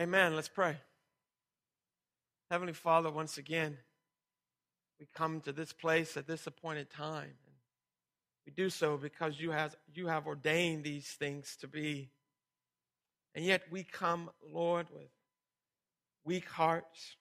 Amen. 0.00 0.34
Let's 0.34 0.48
pray. 0.48 0.76
Heavenly 2.50 2.72
Father, 2.72 3.10
once 3.10 3.36
again, 3.36 3.76
we 4.98 5.06
come 5.14 5.40
to 5.42 5.52
this 5.52 5.72
place 5.72 6.16
at 6.16 6.26
this 6.26 6.46
appointed 6.46 6.90
time. 6.90 7.34
We 8.46 8.52
do 8.52 8.70
so 8.70 8.96
because 8.96 9.38
you, 9.38 9.54
you 9.94 10.06
have 10.06 10.26
ordained 10.26 10.84
these 10.84 11.08
things 11.08 11.56
to 11.60 11.68
be. 11.68 12.10
And 13.34 13.44
yet 13.44 13.62
we 13.70 13.84
come, 13.84 14.30
Lord, 14.52 14.86
with 14.92 15.10
weak 16.24 16.48
hearts. 16.48 17.16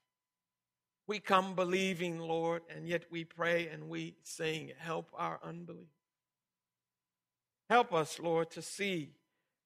We 1.07 1.19
come 1.19 1.55
believing, 1.55 2.19
Lord, 2.19 2.61
and 2.73 2.87
yet 2.87 3.03
we 3.11 3.25
pray 3.25 3.67
and 3.67 3.89
we 3.89 4.15
sing, 4.23 4.71
Help 4.77 5.09
our 5.13 5.39
unbelief. 5.43 5.89
Help 7.69 7.93
us, 7.93 8.17
Lord, 8.19 8.49
to 8.51 8.61
see 8.61 9.11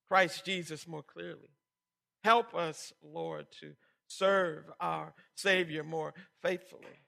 Christ 0.07 0.43
Jesus 0.43 0.87
more 0.87 1.03
clearly. 1.03 1.54
Help 2.25 2.55
us, 2.55 2.91
Lord, 3.03 3.45
to 3.59 3.73
serve 4.07 4.63
our 4.79 5.13
Savior 5.35 5.83
more 5.83 6.11
faithfully. 6.41 7.03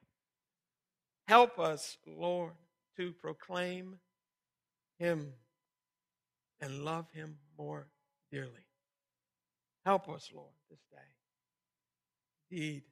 Help 1.28 1.58
us, 1.58 1.98
Lord, 2.06 2.52
to 2.98 3.14
proclaim 3.14 3.98
Him 5.00 5.34
and 6.62 6.86
love 6.86 7.08
Him 7.16 7.40
more 7.58 7.88
dearly. 8.32 8.68
Help 9.88 10.08
us, 10.08 10.30
Lord, 10.32 10.54
this 10.70 10.86
day. 10.92 10.98
Indeed, 12.52 12.84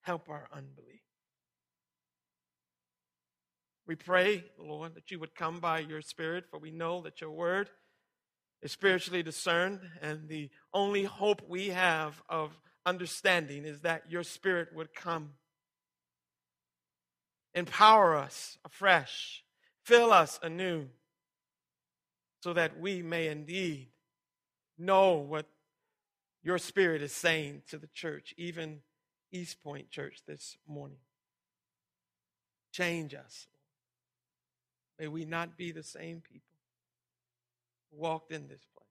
help 0.00 0.28
our 0.28 0.48
unbelief. 0.52 1.02
We 3.86 3.94
pray, 3.94 4.42
Lord, 4.58 4.96
that 4.96 5.12
you 5.12 5.20
would 5.20 5.36
come 5.36 5.60
by 5.60 5.78
your 5.78 6.02
Spirit, 6.02 6.46
for 6.50 6.58
we 6.58 6.72
know 6.72 7.00
that 7.02 7.20
your 7.20 7.30
word 7.30 7.70
is 8.64 8.72
spiritually 8.72 9.22
discerned, 9.22 9.78
and 10.00 10.26
the 10.26 10.48
only 10.72 11.04
hope 11.04 11.42
we 11.46 11.68
have 11.68 12.22
of 12.30 12.58
understanding 12.86 13.66
is 13.66 13.82
that 13.82 14.10
your 14.10 14.22
Spirit 14.22 14.74
would 14.74 14.94
come. 14.94 15.34
Empower 17.54 18.16
us 18.16 18.56
afresh, 18.64 19.44
fill 19.84 20.12
us 20.12 20.40
anew, 20.42 20.86
so 22.42 22.54
that 22.54 22.80
we 22.80 23.02
may 23.02 23.28
indeed 23.28 23.88
know 24.78 25.12
what 25.12 25.46
your 26.42 26.56
Spirit 26.56 27.02
is 27.02 27.12
saying 27.12 27.62
to 27.68 27.76
the 27.76 27.88
church, 27.88 28.34
even 28.38 28.80
East 29.30 29.62
Point 29.62 29.90
Church 29.90 30.22
this 30.26 30.56
morning. 30.66 30.98
Change 32.72 33.14
us. 33.14 33.46
May 34.98 35.08
we 35.08 35.26
not 35.26 35.58
be 35.58 35.70
the 35.70 35.82
same 35.82 36.22
people 36.22 36.53
walked 37.96 38.32
in 38.32 38.48
this 38.48 38.64
place. 38.74 38.84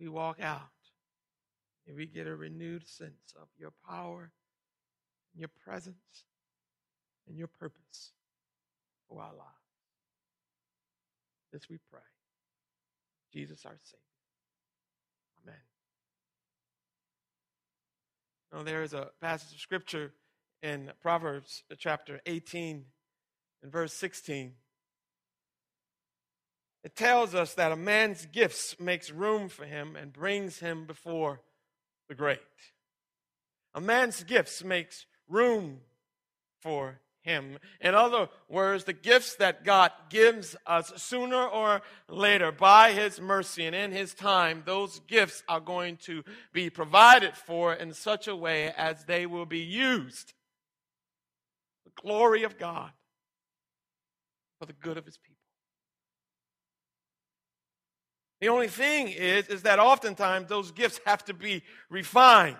We 0.00 0.08
walk 0.08 0.40
out 0.40 0.62
and 1.86 1.96
we 1.96 2.06
get 2.06 2.26
a 2.26 2.36
renewed 2.36 2.86
sense 2.86 3.34
of 3.40 3.48
your 3.58 3.72
power, 3.88 4.30
your 5.34 5.48
presence, 5.64 6.24
and 7.26 7.36
your 7.36 7.48
purpose 7.48 8.12
for 9.08 9.20
our 9.20 9.34
lives. 9.34 9.54
This 11.52 11.68
we 11.68 11.78
pray. 11.90 12.00
Jesus 13.32 13.64
our 13.64 13.78
Savior. 13.82 13.98
Amen. 15.44 15.60
Now, 18.52 18.62
there 18.62 18.82
is 18.82 18.92
a 18.92 19.10
passage 19.20 19.54
of 19.54 19.60
scripture 19.60 20.12
in 20.62 20.90
Proverbs 21.00 21.62
uh, 21.70 21.74
chapter 21.78 22.20
18 22.26 22.84
and 23.62 23.72
verse 23.72 23.92
16. 23.94 24.52
It 26.88 26.96
tells 26.96 27.34
us 27.34 27.52
that 27.56 27.70
a 27.70 27.76
man's 27.76 28.24
gifts 28.24 28.80
makes 28.80 29.10
room 29.10 29.50
for 29.50 29.66
him 29.66 29.94
and 29.94 30.10
brings 30.10 30.60
him 30.60 30.86
before 30.86 31.42
the 32.08 32.14
great. 32.14 32.40
A 33.74 33.80
man's 33.82 34.24
gifts 34.24 34.64
makes 34.64 35.04
room 35.28 35.80
for 36.62 37.00
him. 37.20 37.58
In 37.82 37.94
other 37.94 38.30
words, 38.48 38.84
the 38.84 38.94
gifts 38.94 39.34
that 39.36 39.66
God 39.66 39.92
gives 40.08 40.56
us 40.64 40.90
sooner 40.96 41.46
or 41.46 41.82
later 42.08 42.52
by 42.52 42.92
his 42.92 43.20
mercy 43.20 43.66
and 43.66 43.76
in 43.76 43.92
his 43.92 44.14
time, 44.14 44.62
those 44.64 45.00
gifts 45.00 45.42
are 45.46 45.60
going 45.60 45.98
to 46.04 46.24
be 46.54 46.70
provided 46.70 47.36
for 47.36 47.74
in 47.74 47.92
such 47.92 48.26
a 48.28 48.34
way 48.34 48.72
as 48.78 49.04
they 49.04 49.26
will 49.26 49.44
be 49.44 49.58
used. 49.58 50.32
The 51.84 52.00
glory 52.00 52.44
of 52.44 52.56
God 52.56 52.92
for 54.58 54.64
the 54.64 54.72
good 54.72 54.96
of 54.96 55.04
his 55.04 55.18
people. 55.18 55.37
The 58.40 58.48
only 58.48 58.68
thing 58.68 59.08
is, 59.08 59.48
is 59.48 59.62
that 59.62 59.78
oftentimes 59.78 60.48
those 60.48 60.70
gifts 60.70 61.00
have 61.06 61.24
to 61.24 61.34
be 61.34 61.62
refined. 61.90 62.56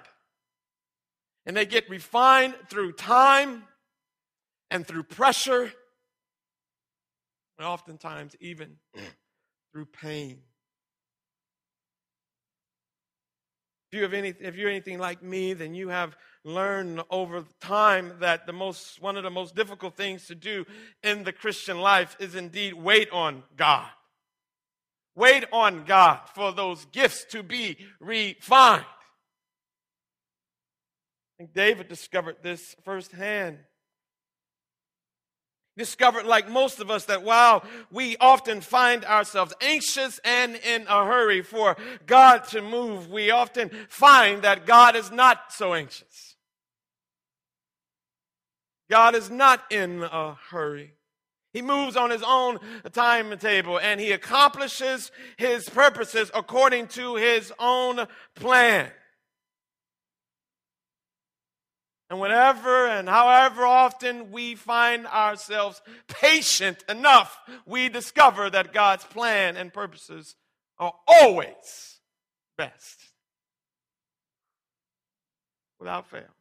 And 1.46 1.56
they 1.56 1.66
get 1.66 1.88
refined 1.88 2.54
through 2.68 2.92
time 2.92 3.64
and 4.70 4.86
through 4.86 5.04
pressure, 5.04 5.72
and 7.58 7.66
oftentimes 7.66 8.36
even 8.40 8.76
through 9.72 9.86
pain. 9.86 10.40
If, 13.90 13.96
you 13.96 14.02
have 14.02 14.12
any, 14.12 14.34
if 14.38 14.56
you're 14.56 14.68
anything 14.68 14.98
like 14.98 15.22
me, 15.22 15.54
then 15.54 15.74
you 15.74 15.88
have 15.88 16.14
learned 16.44 17.00
over 17.10 17.44
time 17.60 18.12
that 18.20 18.46
the 18.46 18.52
most, 18.52 19.00
one 19.00 19.16
of 19.16 19.22
the 19.22 19.30
most 19.30 19.54
difficult 19.54 19.96
things 19.96 20.26
to 20.26 20.34
do 20.34 20.66
in 21.02 21.24
the 21.24 21.32
Christian 21.32 21.80
life 21.80 22.14
is 22.20 22.34
indeed 22.34 22.74
wait 22.74 23.10
on 23.10 23.44
God. 23.56 23.88
Wait 25.18 25.44
on 25.52 25.82
God 25.84 26.20
for 26.32 26.52
those 26.52 26.84
gifts 26.92 27.24
to 27.32 27.42
be 27.42 27.76
refined. 27.98 28.84
I 31.34 31.36
think 31.38 31.52
David 31.52 31.88
discovered 31.88 32.36
this 32.44 32.76
firsthand. 32.84 33.58
Discovered, 35.76 36.24
like 36.24 36.48
most 36.48 36.78
of 36.78 36.88
us, 36.88 37.06
that 37.06 37.24
while 37.24 37.64
we 37.90 38.16
often 38.18 38.60
find 38.60 39.04
ourselves 39.04 39.52
anxious 39.60 40.20
and 40.24 40.54
in 40.54 40.82
a 40.82 41.04
hurry 41.04 41.42
for 41.42 41.76
God 42.06 42.44
to 42.50 42.62
move, 42.62 43.10
we 43.10 43.32
often 43.32 43.70
find 43.88 44.42
that 44.42 44.66
God 44.66 44.94
is 44.94 45.10
not 45.10 45.52
so 45.52 45.74
anxious. 45.74 46.36
God 48.88 49.16
is 49.16 49.30
not 49.30 49.64
in 49.72 50.04
a 50.04 50.34
hurry. 50.50 50.92
He 51.58 51.62
moves 51.62 51.96
on 51.96 52.10
his 52.10 52.22
own 52.24 52.60
timetable 52.92 53.80
and 53.80 53.98
he 54.00 54.12
accomplishes 54.12 55.10
his 55.36 55.68
purposes 55.68 56.30
according 56.32 56.86
to 56.88 57.16
his 57.16 57.52
own 57.58 58.06
plan. 58.36 58.88
And 62.10 62.20
whenever 62.20 62.86
and 62.86 63.08
however 63.08 63.66
often 63.66 64.30
we 64.30 64.54
find 64.54 65.08
ourselves 65.08 65.82
patient 66.06 66.84
enough, 66.88 67.36
we 67.66 67.88
discover 67.88 68.48
that 68.50 68.72
God's 68.72 69.04
plan 69.06 69.56
and 69.56 69.72
purposes 69.72 70.36
are 70.78 70.92
always 71.08 71.98
best. 72.56 73.00
Without 75.80 76.08
fail. 76.08 76.37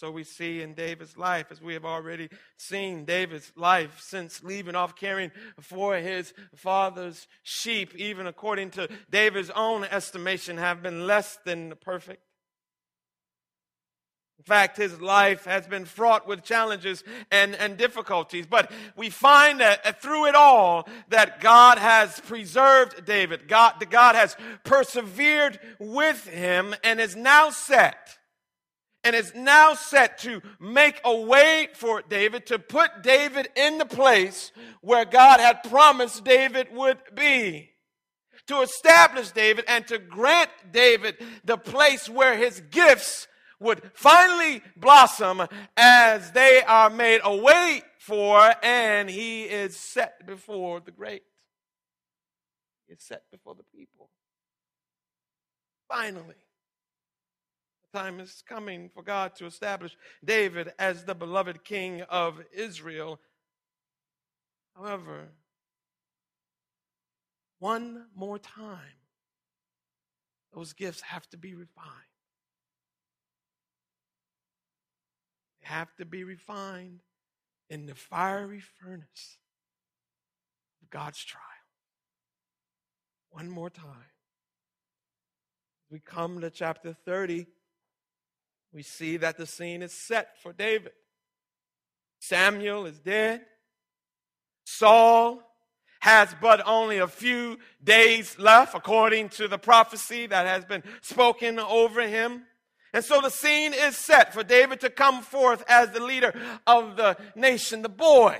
So 0.00 0.10
we 0.10 0.24
see 0.24 0.62
in 0.62 0.72
David's 0.72 1.18
life, 1.18 1.48
as 1.50 1.60
we 1.60 1.74
have 1.74 1.84
already 1.84 2.30
seen 2.56 3.04
David's 3.04 3.52
life 3.54 4.00
since 4.00 4.42
leaving 4.42 4.74
off 4.74 4.96
caring 4.96 5.30
for 5.60 5.94
his 5.96 6.32
father's 6.56 7.28
sheep, 7.42 7.94
even 7.96 8.26
according 8.26 8.70
to 8.70 8.88
David's 9.10 9.50
own 9.50 9.84
estimation, 9.84 10.56
have 10.56 10.82
been 10.82 11.06
less 11.06 11.38
than 11.44 11.74
perfect. 11.82 12.22
In 14.38 14.44
fact, 14.44 14.78
his 14.78 15.02
life 15.02 15.44
has 15.44 15.66
been 15.66 15.84
fraught 15.84 16.26
with 16.26 16.44
challenges 16.44 17.04
and, 17.30 17.54
and 17.54 17.76
difficulties. 17.76 18.46
But 18.46 18.72
we 18.96 19.10
find 19.10 19.60
that 19.60 20.00
through 20.00 20.28
it 20.28 20.34
all, 20.34 20.88
that 21.10 21.42
God 21.42 21.76
has 21.76 22.18
preserved 22.20 23.04
David. 23.04 23.48
God, 23.48 23.74
God 23.90 24.14
has 24.14 24.34
persevered 24.64 25.60
with 25.78 26.26
him 26.26 26.74
and 26.82 27.02
is 27.02 27.16
now 27.16 27.50
set 27.50 28.16
and 29.04 29.16
is 29.16 29.34
now 29.34 29.74
set 29.74 30.18
to 30.18 30.42
make 30.58 31.00
a 31.04 31.20
way 31.20 31.68
for 31.74 32.02
David, 32.02 32.46
to 32.46 32.58
put 32.58 33.02
David 33.02 33.48
in 33.56 33.78
the 33.78 33.86
place 33.86 34.52
where 34.82 35.04
God 35.04 35.40
had 35.40 35.62
promised 35.64 36.24
David 36.24 36.68
would 36.72 36.98
be. 37.14 37.70
To 38.46 38.62
establish 38.62 39.30
David 39.30 39.64
and 39.68 39.86
to 39.88 39.98
grant 39.98 40.50
David 40.72 41.16
the 41.44 41.56
place 41.56 42.08
where 42.08 42.36
his 42.36 42.60
gifts 42.70 43.28
would 43.60 43.82
finally 43.94 44.62
blossom 44.76 45.42
as 45.76 46.32
they 46.32 46.62
are 46.66 46.90
made 46.90 47.20
a 47.22 47.36
way 47.36 47.82
for 47.98 48.52
and 48.62 49.08
he 49.08 49.44
is 49.44 49.76
set 49.76 50.26
before 50.26 50.80
the 50.80 50.90
great. 50.90 51.22
He 52.88 52.94
is 52.94 53.02
set 53.02 53.22
before 53.30 53.54
the 53.54 53.64
people. 53.76 54.10
Finally 55.86 56.34
time 57.94 58.20
is 58.20 58.42
coming 58.48 58.90
for 58.94 59.02
God 59.02 59.34
to 59.36 59.46
establish 59.46 59.96
David 60.24 60.72
as 60.78 61.04
the 61.04 61.14
beloved 61.14 61.64
king 61.64 62.02
of 62.02 62.40
Israel. 62.52 63.20
However, 64.76 65.28
one 67.58 68.06
more 68.14 68.38
time, 68.38 68.98
those 70.54 70.72
gifts 70.72 71.02
have 71.02 71.28
to 71.30 71.36
be 71.36 71.54
refined. 71.54 71.88
They 75.60 75.68
have 75.68 75.94
to 75.96 76.04
be 76.04 76.24
refined 76.24 77.00
in 77.68 77.86
the 77.86 77.94
fiery 77.94 78.60
furnace 78.60 79.38
of 80.82 80.90
God's 80.90 81.22
trial. 81.22 81.44
One 83.30 83.48
more 83.48 83.70
time. 83.70 84.10
We 85.90 86.00
come 86.00 86.40
to 86.40 86.50
chapter 86.50 86.96
30, 87.04 87.46
we 88.72 88.82
see 88.82 89.16
that 89.18 89.36
the 89.36 89.46
scene 89.46 89.82
is 89.82 89.92
set 89.92 90.40
for 90.42 90.52
David. 90.52 90.92
Samuel 92.20 92.86
is 92.86 92.98
dead. 92.98 93.42
Saul 94.64 95.42
has 96.00 96.34
but 96.40 96.66
only 96.66 96.98
a 96.98 97.08
few 97.08 97.58
days 97.82 98.38
left, 98.38 98.74
according 98.74 99.28
to 99.30 99.48
the 99.48 99.58
prophecy 99.58 100.26
that 100.26 100.46
has 100.46 100.64
been 100.64 100.82
spoken 101.02 101.58
over 101.58 102.06
him. 102.06 102.44
And 102.92 103.04
so 103.04 103.20
the 103.20 103.30
scene 103.30 103.72
is 103.74 103.96
set 103.96 104.32
for 104.32 104.42
David 104.42 104.80
to 104.80 104.90
come 104.90 105.22
forth 105.22 105.62
as 105.68 105.90
the 105.90 106.02
leader 106.02 106.34
of 106.66 106.96
the 106.96 107.16
nation, 107.34 107.82
the 107.82 107.88
boy. 107.88 108.38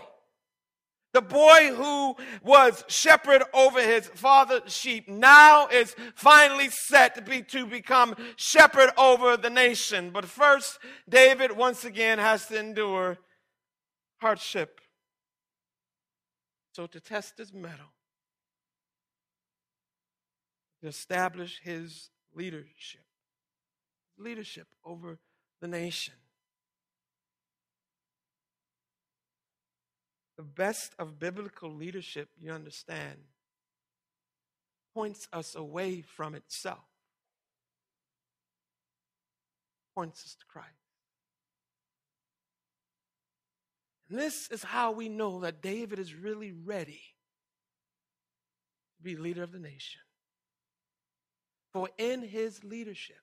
The 1.12 1.22
boy 1.22 1.74
who 1.74 2.16
was 2.42 2.84
shepherd 2.86 3.42
over 3.52 3.80
his 3.80 4.06
father's 4.06 4.72
sheep 4.72 5.08
now 5.08 5.66
is 5.66 5.96
finally 6.14 6.68
set 6.68 7.16
to, 7.16 7.22
be, 7.22 7.42
to 7.42 7.66
become 7.66 8.14
shepherd 8.36 8.90
over 8.96 9.36
the 9.36 9.50
nation. 9.50 10.10
But 10.10 10.24
first, 10.26 10.78
David 11.08 11.56
once 11.56 11.84
again 11.84 12.18
has 12.18 12.46
to 12.46 12.58
endure 12.58 13.18
hardship. 14.18 14.80
So, 16.72 16.86
to 16.86 17.00
test 17.00 17.38
his 17.38 17.52
mettle, 17.52 17.92
to 20.80 20.88
establish 20.88 21.60
his 21.64 22.10
leadership, 22.32 23.04
leadership 24.16 24.68
over 24.84 25.18
the 25.60 25.66
nation. 25.66 26.14
The 30.40 30.46
best 30.46 30.94
of 30.98 31.18
biblical 31.18 31.70
leadership, 31.70 32.30
you 32.40 32.50
understand, 32.50 33.18
points 34.94 35.28
us 35.34 35.54
away 35.54 36.00
from 36.00 36.34
itself, 36.34 36.78
points 39.94 40.24
us 40.24 40.36
to 40.36 40.46
Christ. 40.46 40.70
And 44.08 44.18
this 44.18 44.48
is 44.50 44.62
how 44.62 44.92
we 44.92 45.10
know 45.10 45.40
that 45.40 45.60
David 45.60 45.98
is 45.98 46.14
really 46.14 46.52
ready 46.52 47.02
to 48.96 49.02
be 49.02 49.16
leader 49.16 49.42
of 49.42 49.52
the 49.52 49.58
nation. 49.58 50.00
For 51.74 51.90
in 51.98 52.22
his 52.22 52.64
leadership, 52.64 53.20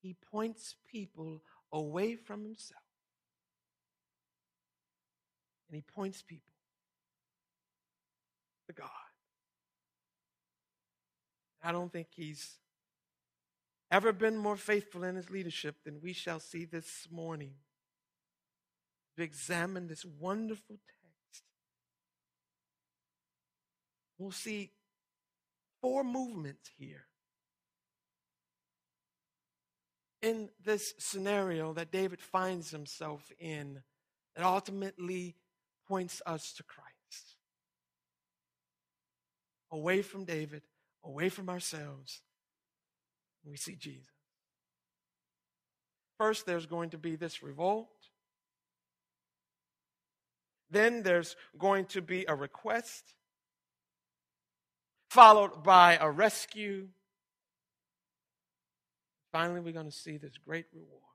he 0.00 0.14
points 0.30 0.76
people 0.88 1.42
away 1.72 2.14
from 2.14 2.44
himself. 2.44 2.81
And 5.72 5.78
he 5.78 5.94
points 5.94 6.20
people 6.20 6.52
to 8.68 8.74
God. 8.74 8.90
I 11.64 11.72
don't 11.72 11.90
think 11.90 12.08
he's 12.10 12.58
ever 13.90 14.12
been 14.12 14.36
more 14.36 14.58
faithful 14.58 15.02
in 15.02 15.16
his 15.16 15.30
leadership 15.30 15.76
than 15.82 16.02
we 16.02 16.12
shall 16.12 16.40
see 16.40 16.66
this 16.66 17.08
morning. 17.10 17.54
To 19.16 19.22
examine 19.22 19.86
this 19.86 20.04
wonderful 20.04 20.76
text, 20.76 21.44
we'll 24.18 24.30
see 24.30 24.72
four 25.80 26.04
movements 26.04 26.68
here. 26.76 27.06
In 30.20 30.50
this 30.62 30.92
scenario 30.98 31.72
that 31.72 31.90
David 31.90 32.20
finds 32.20 32.70
himself 32.70 33.32
in 33.38 33.82
that 34.36 34.44
ultimately 34.44 35.36
points 35.88 36.22
us 36.26 36.52
to 36.54 36.62
Christ. 36.62 37.36
Away 39.70 40.02
from 40.02 40.24
David, 40.24 40.62
away 41.04 41.28
from 41.28 41.48
ourselves, 41.48 42.20
we 43.44 43.56
see 43.56 43.74
Jesus. 43.74 44.08
First, 46.18 46.46
there's 46.46 46.66
going 46.66 46.90
to 46.90 46.98
be 46.98 47.16
this 47.16 47.42
revolt. 47.42 47.88
Then 50.70 51.02
there's 51.02 51.36
going 51.58 51.86
to 51.86 52.00
be 52.00 52.24
a 52.28 52.34
request, 52.34 53.14
followed 55.10 55.62
by 55.62 55.98
a 56.00 56.10
rescue. 56.10 56.88
Finally, 59.32 59.60
we're 59.60 59.72
going 59.72 59.86
to 59.86 59.92
see 59.92 60.16
this 60.16 60.38
great 60.38 60.66
reward. 60.72 61.11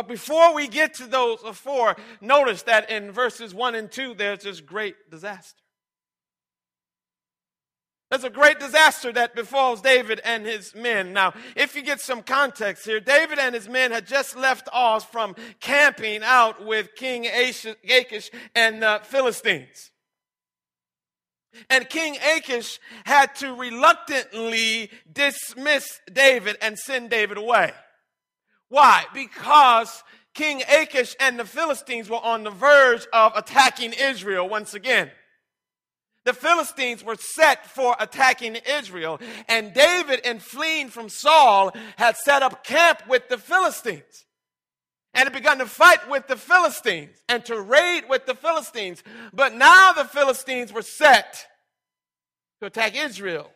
But 0.00 0.08
before 0.08 0.54
we 0.54 0.66
get 0.66 0.94
to 0.94 1.06
those 1.06 1.40
four, 1.58 1.94
notice 2.22 2.62
that 2.62 2.88
in 2.88 3.12
verses 3.12 3.52
1 3.52 3.74
and 3.74 3.92
2, 3.92 4.14
there's 4.14 4.44
this 4.44 4.62
great 4.62 4.94
disaster. 5.10 5.60
There's 8.08 8.24
a 8.24 8.30
great 8.30 8.58
disaster 8.58 9.12
that 9.12 9.34
befalls 9.34 9.82
David 9.82 10.22
and 10.24 10.46
his 10.46 10.74
men. 10.74 11.12
Now, 11.12 11.34
if 11.54 11.76
you 11.76 11.82
get 11.82 12.00
some 12.00 12.22
context 12.22 12.86
here, 12.86 12.98
David 12.98 13.38
and 13.38 13.54
his 13.54 13.68
men 13.68 13.90
had 13.90 14.06
just 14.06 14.36
left 14.36 14.70
Oz 14.72 15.04
from 15.04 15.36
camping 15.60 16.22
out 16.24 16.64
with 16.64 16.94
King 16.96 17.26
Achish 17.26 18.30
and 18.54 18.82
the 18.82 19.02
Philistines. 19.02 19.90
And 21.68 21.86
King 21.90 22.16
Achish 22.38 22.80
had 23.04 23.34
to 23.34 23.52
reluctantly 23.52 24.90
dismiss 25.12 26.00
David 26.10 26.56
and 26.62 26.78
send 26.78 27.10
David 27.10 27.36
away. 27.36 27.74
Why? 28.70 29.04
Because 29.12 30.02
King 30.32 30.62
Achish 30.68 31.14
and 31.20 31.38
the 31.38 31.44
Philistines 31.44 32.08
were 32.08 32.24
on 32.24 32.44
the 32.44 32.50
verge 32.50 33.06
of 33.12 33.32
attacking 33.36 33.92
Israel 33.92 34.48
once 34.48 34.72
again. 34.72 35.10
The 36.24 36.32
Philistines 36.32 37.02
were 37.02 37.16
set 37.16 37.66
for 37.66 37.96
attacking 37.98 38.56
Israel, 38.56 39.20
and 39.48 39.74
David, 39.74 40.20
in 40.20 40.38
fleeing 40.38 40.88
from 40.88 41.08
Saul, 41.08 41.72
had 41.96 42.16
set 42.16 42.42
up 42.42 42.62
camp 42.62 43.02
with 43.08 43.28
the 43.28 43.38
Philistines 43.38 44.26
and 45.12 45.24
had 45.24 45.32
begun 45.32 45.58
to 45.58 45.66
fight 45.66 46.08
with 46.08 46.28
the 46.28 46.36
Philistines 46.36 47.16
and 47.28 47.44
to 47.46 47.60
raid 47.60 48.04
with 48.08 48.26
the 48.26 48.34
Philistines. 48.34 49.02
But 49.32 49.54
now 49.54 49.92
the 49.92 50.04
Philistines 50.04 50.72
were 50.72 50.82
set 50.82 51.46
to 52.60 52.66
attack 52.66 52.96
Israel 52.96 53.50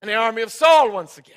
and 0.00 0.08
the 0.08 0.14
army 0.14 0.42
of 0.42 0.52
Saul 0.52 0.90
once 0.90 1.18
again. 1.18 1.36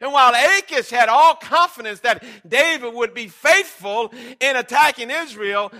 And 0.00 0.12
while 0.12 0.34
Achish 0.34 0.90
had 0.90 1.08
all 1.08 1.34
confidence 1.36 2.00
that 2.00 2.24
David 2.46 2.94
would 2.94 3.14
be 3.14 3.28
faithful 3.28 4.12
in 4.40 4.56
attacking 4.56 5.10
Israel, 5.10 5.72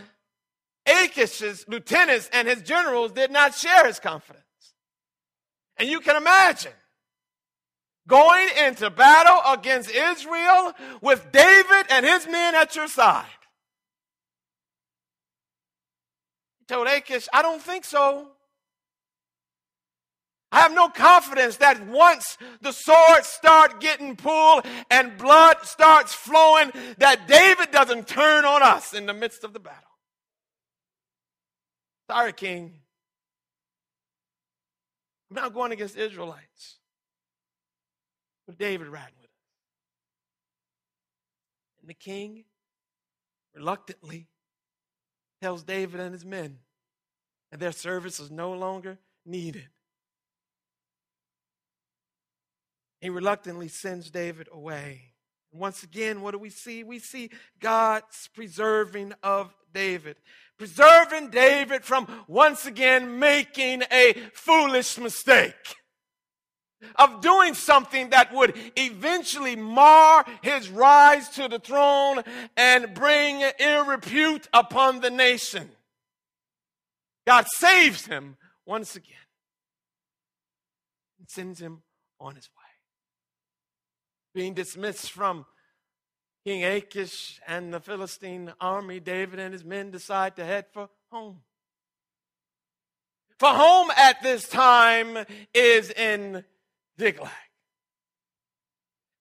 Achish's 0.87 1.65
lieutenants 1.67 2.31
and 2.33 2.47
his 2.47 2.63
generals 2.63 3.13
did 3.13 3.31
not 3.31 3.55
share 3.55 3.87
his 3.87 3.99
confidence. 3.99 4.45
And 5.77 5.89
you 5.89 6.01
can 6.01 6.17
imagine 6.17 6.73
going 8.07 8.49
into 8.67 8.91
battle 8.91 9.41
against 9.53 9.91
Israel 9.91 10.73
with 11.01 11.33
David 11.33 11.87
and 11.91 12.07
his 12.07 12.27
men 12.27 12.55
at 12.55 12.77
your 12.77 12.87
side. 12.87 13.27
He 16.61 16.67
told 16.67 16.87
Achish, 16.87 17.29
I 17.33 17.43
don't 17.43 17.63
think 17.63 17.85
so. 17.85 18.29
I 20.55 20.61
have 20.61 20.73
no 20.73 20.89
confidence 20.89 21.57
that 21.57 21.85
once 21.89 22.39
the 22.61 22.71
swords 22.71 23.27
start 23.27 23.81
getting 23.81 24.15
pulled 24.15 24.65
and 24.89 25.19
blood 25.19 25.57
starts 25.65 26.15
flowing, 26.15 26.71
that 26.99 27.27
David 27.27 27.73
doesn't 27.73 28.07
turn 28.07 28.45
on 28.45 28.63
us 28.63 28.95
in 28.95 29.07
the 29.07 29.15
midst 29.15 29.43
of 29.43 29.53
the 29.53 29.59
battle. 29.59 29.83
Sorry, 32.09 32.33
king. 32.33 32.79
I'm 35.29 35.43
not 35.43 35.55
going 35.55 35.73
against 35.73 35.97
Israelites. 35.97 36.79
But 38.47 38.57
David 38.57 38.87
riding 38.87 39.17
with 39.17 39.25
us. 39.25 39.31
And 41.81 41.91
the 41.91 41.95
king 41.95 42.45
reluctantly 43.57 44.29
tells 45.43 45.65
David 45.65 45.99
and 45.99 46.13
his 46.13 46.25
men 46.25 46.59
that 47.51 47.59
their 47.59 47.73
service 47.73 48.21
is 48.21 48.31
no 48.31 48.53
longer 48.53 48.99
needed. 49.27 49.67
He 53.05 53.11
reluctantly 53.11 53.69
sends 53.69 54.11
David 54.11 54.49
away. 54.51 55.13
Once 55.53 55.83
again, 55.83 56.23
what 56.23 56.31
do 56.31 56.39
we 56.39 56.51
see? 56.51 56.83
We 56.83 56.99
see 56.99 57.31
God's 57.61 58.29
preserving 58.35 59.13
of 59.23 59.55
David 59.73 60.17
preserving 60.57 61.31
David 61.31 61.85
from 61.85 62.07
once 62.29 62.67
again 62.67 63.19
making 63.19 63.83
a 63.93 64.15
foolish 64.33 64.99
mistake 64.99 65.77
of 66.97 67.21
doing 67.21 67.55
something 67.55 68.11
that 68.11 68.33
would 68.33 68.55
eventually 68.77 69.57
mar 69.57 70.25
his 70.43 70.69
rise 70.69 71.29
to 71.31 71.49
the 71.49 71.59
throne 71.59 72.23
and 72.57 72.95
bring 72.95 73.43
ill 73.59 73.87
repute 73.87 74.47
upon 74.53 75.01
the 75.01 75.11
nation. 75.11 75.71
God 77.27 77.47
saves 77.49 78.05
him 78.05 78.37
once 78.67 78.97
again 78.97 79.17
and 81.19 81.29
sends 81.29 81.59
him 81.59 81.83
on 82.21 82.35
his 82.35 82.51
way. 82.57 82.64
Being 84.35 84.55
dismissed 84.55 85.13
from 85.13 85.47
King 86.45 86.65
Achish 86.65 87.41
and 87.47 87.73
the 87.73 87.81
Philistine 87.81 88.53
army, 88.61 89.01
David 89.01 89.39
and 89.39 89.53
his 89.53 89.65
men 89.65 89.91
decide 89.91 90.37
to 90.37 90.45
head 90.45 90.67
for 90.73 90.91
home. 91.11 91.41
For 93.39 93.49
home 93.49 93.91
at 93.97 94.23
this 94.23 94.49
time 94.49 95.19
is 95.55 95.91
in 95.91 96.45
Ziklag. 96.99 97.31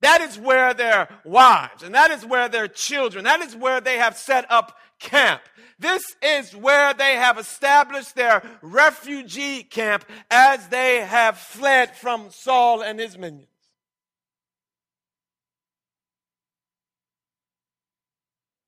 That 0.01 0.21
is 0.21 0.37
where 0.37 0.73
their 0.73 1.07
wives 1.23 1.81
and 1.81 1.95
that 1.95 2.11
is 2.11 2.25
where 2.25 2.49
their 2.49 2.67
children, 2.67 3.23
that 3.23 3.41
is 3.41 3.55
where 3.55 3.79
they 3.79 3.97
have 3.97 4.17
set 4.17 4.49
up 4.51 4.77
camp. 4.99 5.41
This 5.79 6.03
is 6.21 6.55
where 6.55 6.93
they 6.93 7.15
have 7.15 7.37
established 7.37 8.15
their 8.15 8.43
refugee 8.61 9.63
camp 9.63 10.03
as 10.29 10.67
they 10.67 10.97
have 11.01 11.37
fled 11.37 11.95
from 11.95 12.31
Saul 12.31 12.81
and 12.81 12.99
his 12.99 13.17
minions. 13.17 13.52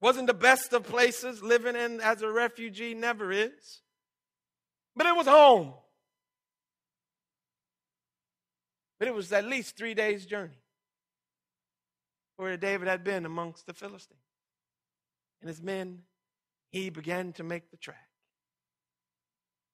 Wasn't 0.05 0.27
the 0.27 0.35
best 0.35 0.71
of 0.71 0.83
places 0.83 1.41
living 1.41 1.75
in 1.75 1.99
as 1.99 2.21
a 2.21 2.29
refugee, 2.29 2.93
never 2.93 3.31
is. 3.31 3.81
But 4.95 5.07
it 5.07 5.15
was 5.15 5.25
home. 5.25 5.73
But 8.99 9.07
it 9.07 9.15
was 9.15 9.33
at 9.33 9.45
least 9.45 9.75
three 9.75 9.95
days' 9.95 10.27
journey 10.27 10.61
where 12.35 12.55
David 12.55 12.87
had 12.87 13.03
been 13.03 13.25
amongst 13.25 13.65
the 13.65 13.73
Philistines. 13.73 14.19
And 15.41 15.49
his 15.49 15.59
men, 15.59 16.03
he 16.69 16.91
began 16.91 17.33
to 17.33 17.43
make 17.43 17.71
the 17.71 17.77
track 17.77 18.09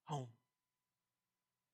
home. 0.06 0.30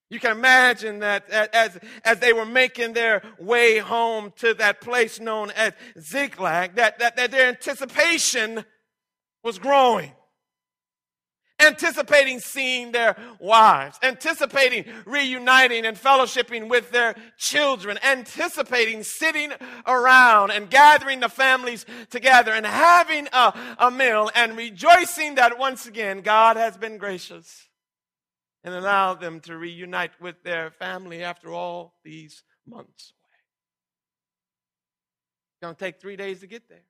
You 0.10 0.20
can 0.22 0.32
imagine 0.32 1.00
that 1.00 1.30
as, 1.30 1.78
as 2.06 2.20
they 2.20 2.32
were 2.32 2.46
making 2.46 2.94
their 2.94 3.22
way 3.40 3.78
home 3.78 4.32
to 4.38 4.54
that 4.54 4.80
place 4.80 5.20
known 5.20 5.52
as 5.52 5.74
Ziklag, 6.00 6.76
that, 6.76 7.00
that, 7.00 7.18
that 7.18 7.32
their 7.32 7.50
anticipation 7.50 8.64
was 9.44 9.60
growing. 9.60 10.14
Anticipating 11.60 12.40
seeing 12.40 12.92
their 12.92 13.18
wives, 13.40 13.98
anticipating 14.04 14.86
reuniting 15.06 15.86
and 15.86 15.98
fellowshipping 15.98 16.70
with 16.70 16.92
their 16.92 17.16
children, 17.36 17.98
anticipating 18.04 19.04
sitting 19.04 19.52
around 19.88 20.52
and 20.52 20.70
gathering 20.70 21.20
the 21.20 21.28
families 21.28 21.86
together 22.12 22.52
and 22.52 22.66
having 22.66 23.28
a, 23.34 23.76
a 23.80 23.92
meal 23.92 24.30
and 24.36 24.56
rejoicing 24.56 25.36
that 25.36 25.58
once 25.58 25.88
again 25.88 26.22
God 26.22 26.58
has 26.58 26.78
been 26.78 26.98
gracious 26.98 27.67
and 28.68 28.76
allow 28.76 29.14
them 29.14 29.40
to 29.40 29.58
reunite 29.58 30.12
with 30.20 30.44
their 30.44 30.70
family 30.72 31.24
after 31.24 31.54
all 31.54 31.94
these 32.04 32.44
months 32.68 33.14
away. 33.14 33.38
It's 35.54 35.62
going 35.62 35.76
to 35.76 35.80
take 35.80 36.02
three 36.02 36.18
days 36.18 36.42
to 36.42 36.48
get 36.48 36.68
there. 36.68 36.84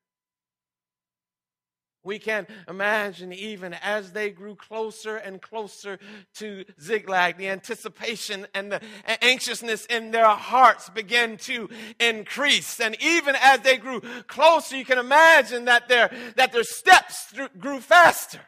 We 2.03 2.17
can 2.17 2.47
imagine 2.67 3.31
even 3.31 3.75
as 3.75 4.11
they 4.11 4.31
grew 4.31 4.55
closer 4.55 5.17
and 5.17 5.39
closer 5.39 5.99
to 6.37 6.65
Ziklag, 6.81 7.37
the 7.37 7.49
anticipation 7.49 8.47
and 8.55 8.71
the 8.71 8.81
anxiousness 9.21 9.85
in 9.85 10.09
their 10.09 10.29
hearts 10.29 10.89
began 10.89 11.37
to 11.39 11.69
increase. 11.99 12.79
And 12.79 12.97
even 13.03 13.35
as 13.39 13.59
they 13.59 13.77
grew 13.77 14.01
closer, 14.25 14.77
you 14.77 14.85
can 14.85 14.97
imagine 14.97 15.65
that 15.65 15.89
their, 15.89 16.09
that 16.37 16.51
their 16.53 16.63
steps 16.63 17.35
grew 17.59 17.81
faster. 17.81 18.41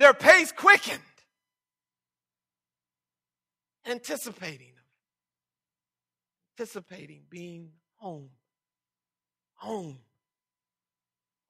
Their 0.00 0.12
pace 0.14 0.50
quickened. 0.50 0.98
Anticipating, 3.86 4.72
anticipating 6.58 7.22
being 7.28 7.70
home, 7.96 8.30
home, 9.54 9.98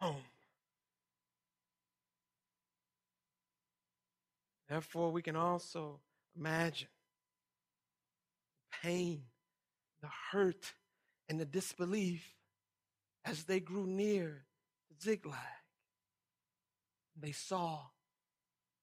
home. 0.00 0.25
Therefore, 4.69 5.12
we 5.12 5.23
can 5.23 5.37
also 5.37 6.00
imagine 6.37 6.88
the 8.71 8.88
pain, 8.88 9.23
the 10.03 10.09
hurt, 10.33 10.75
and 11.29 11.38
the 11.38 11.45
disbelief 11.45 12.35
as 13.25 13.45
they 13.45 13.61
grew 13.61 13.87
near 13.87 14.45
Ziklag. 15.00 15.38
They 17.17 17.33
saw 17.33 17.81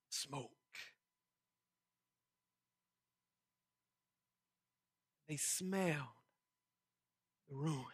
smoke. 0.09 0.60
They 5.31 5.37
smelled 5.37 5.95
the 7.47 7.55
ruin. 7.55 7.85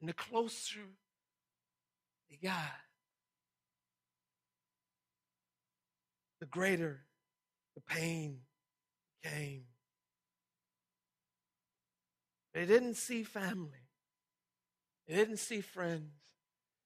And 0.00 0.08
the 0.08 0.14
closer 0.14 0.80
they 2.30 2.38
got, 2.42 2.56
the 6.40 6.46
greater 6.46 7.02
the 7.74 7.82
pain 7.82 8.38
came. 9.22 9.64
They 12.54 12.64
didn't 12.64 12.94
see 12.94 13.24
family. 13.24 13.90
They 15.06 15.14
didn't 15.16 15.40
see 15.40 15.60
friends. 15.60 16.21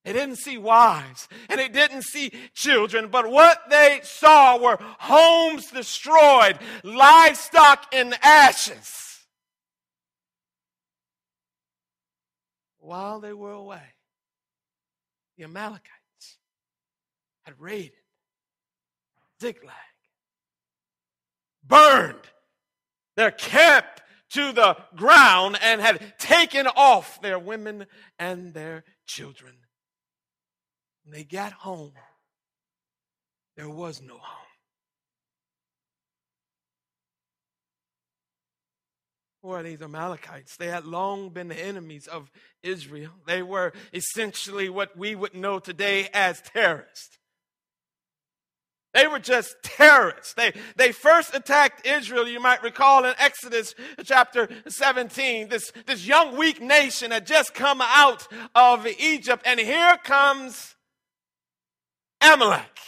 They 0.06 0.12
didn't 0.12 0.36
see 0.36 0.56
wives. 0.56 1.28
And 1.48 1.58
they 1.58 1.68
didn't 1.68 2.02
see 2.02 2.30
children. 2.54 3.08
But 3.08 3.28
what 3.28 3.58
they 3.68 3.98
saw 4.04 4.56
were 4.56 4.78
homes 5.00 5.66
destroyed, 5.72 6.60
livestock 6.84 7.92
in 7.92 8.14
ashes. 8.22 9.26
While 12.78 13.18
they 13.18 13.32
were 13.32 13.50
away, 13.50 13.82
the 15.36 15.42
Amalekites 15.42 16.38
had 17.42 17.54
raided 17.58 17.90
Ziklag, 19.42 19.74
burned 21.66 22.14
their 23.16 23.32
camp 23.32 23.86
to 24.30 24.52
the 24.52 24.76
ground 24.94 25.58
and 25.60 25.80
had 25.80 26.16
taken 26.20 26.68
off 26.68 27.20
their 27.20 27.40
women 27.40 27.86
and 28.20 28.54
their 28.54 28.84
children. 29.04 29.56
When 31.06 31.14
they 31.14 31.24
got 31.24 31.52
home, 31.52 31.92
there 33.56 33.70
was 33.70 34.02
no 34.02 34.14
home. 34.14 34.46
Who 39.42 39.50
are 39.50 39.62
these 39.62 39.80
Amalekites? 39.80 40.56
They 40.56 40.66
had 40.66 40.84
long 40.84 41.28
been 41.28 41.46
the 41.46 41.54
enemies 41.54 42.08
of 42.08 42.32
Israel. 42.64 43.12
They 43.24 43.40
were 43.40 43.72
essentially 43.92 44.68
what 44.68 44.96
we 44.96 45.14
would 45.14 45.36
know 45.36 45.60
today 45.60 46.08
as 46.12 46.42
terrorists. 46.42 47.18
They 48.92 49.06
were 49.06 49.20
just 49.20 49.54
terrorists. 49.62 50.34
They, 50.34 50.54
they 50.74 50.90
first 50.90 51.36
attacked 51.36 51.86
Israel, 51.86 52.26
you 52.26 52.40
might 52.40 52.64
recall 52.64 53.04
in 53.04 53.14
Exodus 53.18 53.76
chapter 54.02 54.48
17. 54.66 55.50
This, 55.50 55.70
this 55.86 56.04
young, 56.04 56.36
weak 56.36 56.60
nation 56.60 57.12
had 57.12 57.26
just 57.28 57.54
come 57.54 57.80
out 57.80 58.26
of 58.56 58.88
Egypt, 58.98 59.44
and 59.46 59.60
here 59.60 59.98
comes 60.02 60.75
Amalek. 62.20 62.78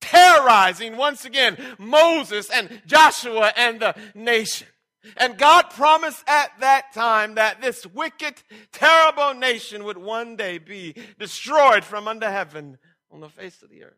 Terrorizing 0.00 0.96
once 0.96 1.24
again 1.24 1.56
Moses 1.78 2.50
and 2.50 2.82
Joshua 2.86 3.52
and 3.56 3.80
the 3.80 3.94
nation. 4.14 4.68
And 5.16 5.36
God 5.36 5.70
promised 5.70 6.22
at 6.28 6.52
that 6.60 6.92
time 6.92 7.34
that 7.34 7.60
this 7.60 7.86
wicked, 7.86 8.34
terrible 8.72 9.34
nation 9.34 9.84
would 9.84 9.98
one 9.98 10.36
day 10.36 10.58
be 10.58 10.94
destroyed 11.18 11.82
from 11.84 12.06
under 12.06 12.30
heaven 12.30 12.78
on 13.10 13.20
the 13.20 13.28
face 13.28 13.62
of 13.62 13.70
the 13.70 13.84
earth. 13.84 13.94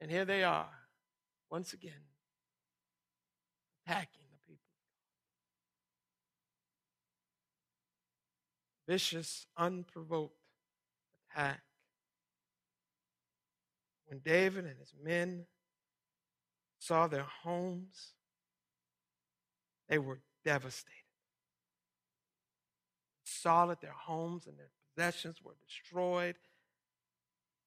And 0.00 0.10
here 0.10 0.24
they 0.24 0.44
are, 0.44 0.70
once 1.50 1.72
again, 1.72 1.92
attacking 3.86 4.22
the 4.30 4.38
people. 4.46 4.62
Vicious, 8.86 9.46
unprovoked 9.56 10.38
When 14.06 14.20
David 14.24 14.64
and 14.64 14.78
his 14.78 14.94
men 15.02 15.44
saw 16.78 17.06
their 17.06 17.26
homes, 17.42 18.12
they 19.88 19.98
were 19.98 20.20
devastated. 20.44 20.92
Saw 23.24 23.66
that 23.66 23.80
their 23.80 23.90
homes 23.92 24.46
and 24.46 24.58
their 24.58 24.70
possessions 24.94 25.42
were 25.42 25.56
destroyed, 25.66 26.36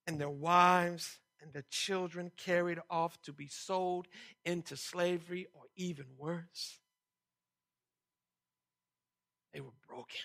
and 0.08 0.20
their 0.20 0.30
wives 0.30 1.20
and 1.42 1.54
their 1.54 1.66
children 1.70 2.32
carried 2.38 2.80
off 2.90 3.22
to 3.22 3.34
be 3.34 3.48
sold 3.48 4.08
into 4.46 4.76
slavery 4.76 5.48
or 5.54 5.64
even 5.76 6.06
worse. 6.18 6.80
They 9.54 9.62
were 9.62 9.74
broken. 9.88 10.20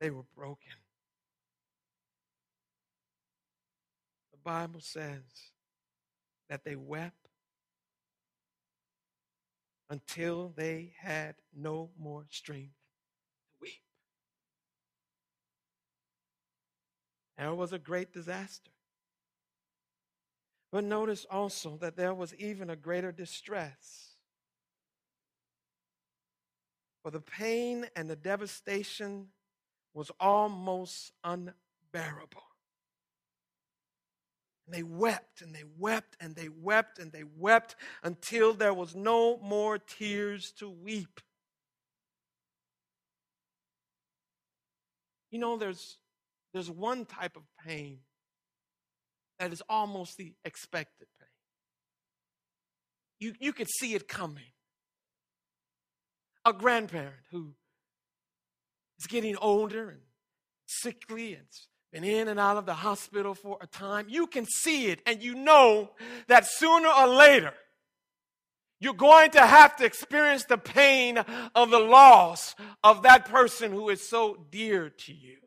They 0.00 0.10
were 0.10 0.24
broken. 0.36 0.72
The 4.32 4.38
Bible 4.44 4.80
says 4.80 5.22
that 6.48 6.64
they 6.64 6.76
wept 6.76 7.28
until 9.88 10.52
they 10.56 10.92
had 10.98 11.36
no 11.54 11.90
more 11.98 12.24
strength 12.30 12.74
to 13.48 13.54
weep. 13.60 13.82
There 17.38 17.54
was 17.54 17.72
a 17.72 17.78
great 17.78 18.12
disaster. 18.12 18.70
But 20.72 20.84
notice 20.84 21.24
also 21.30 21.78
that 21.80 21.96
there 21.96 22.12
was 22.12 22.34
even 22.34 22.70
a 22.70 22.76
greater 22.76 23.12
distress. 23.12 24.16
For 27.02 27.10
the 27.10 27.20
pain 27.20 27.86
and 27.94 28.10
the 28.10 28.16
devastation 28.16 29.28
was 29.96 30.10
almost 30.20 31.10
unbearable. 31.24 32.42
And 34.66 34.74
they 34.74 34.82
wept 34.82 35.40
and 35.40 35.54
they 35.54 35.64
wept 35.78 36.18
and 36.20 36.36
they 36.36 36.50
wept 36.50 36.98
and 36.98 37.10
they 37.10 37.24
wept 37.38 37.76
until 38.02 38.52
there 38.52 38.74
was 38.74 38.94
no 38.94 39.38
more 39.38 39.78
tears 39.78 40.52
to 40.58 40.68
weep. 40.68 41.20
You 45.30 45.38
know, 45.38 45.56
there's, 45.56 45.96
there's 46.52 46.70
one 46.70 47.06
type 47.06 47.36
of 47.36 47.44
pain 47.66 48.00
that 49.38 49.50
is 49.50 49.62
almost 49.66 50.18
the 50.18 50.34
expected 50.44 51.08
pain. 51.18 51.28
You, 53.18 53.34
you 53.40 53.54
could 53.54 53.70
see 53.70 53.94
it 53.94 54.08
coming. 54.08 54.52
A 56.44 56.52
grandparent 56.52 57.14
who 57.30 57.54
is 58.98 59.06
getting 59.06 59.36
older 59.36 59.90
and 59.90 60.00
sickly 60.66 61.34
and 61.34 61.46
been 61.92 62.04
in 62.04 62.28
and 62.28 62.40
out 62.40 62.56
of 62.56 62.66
the 62.66 62.74
hospital 62.74 63.34
for 63.34 63.58
a 63.60 63.66
time, 63.66 64.06
you 64.08 64.26
can 64.26 64.44
see 64.44 64.88
it 64.88 65.00
and 65.06 65.22
you 65.22 65.34
know 65.34 65.90
that 66.28 66.46
sooner 66.46 66.88
or 66.88 67.06
later 67.06 67.54
you're 68.80 68.94
going 68.94 69.30
to 69.30 69.40
have 69.40 69.76
to 69.76 69.84
experience 69.84 70.44
the 70.44 70.58
pain 70.58 71.18
of 71.54 71.70
the 71.70 71.78
loss 71.78 72.54
of 72.84 73.02
that 73.02 73.24
person 73.24 73.72
who 73.72 73.88
is 73.88 74.06
so 74.06 74.36
dear 74.50 74.90
to 74.90 75.14
you. 75.14 75.38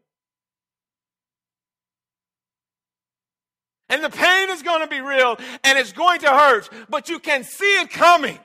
And 3.88 4.04
the 4.04 4.10
pain 4.10 4.50
is 4.50 4.62
going 4.62 4.82
to 4.82 4.88
be 4.88 5.02
real 5.02 5.38
and 5.64 5.78
it's 5.78 5.94
going 5.94 6.20
to 6.22 6.30
hurt, 6.30 6.70
but 6.90 7.10
you 7.10 7.20
can 7.20 7.44
see 7.44 7.82
it 7.82 7.90
coming. 7.90 8.40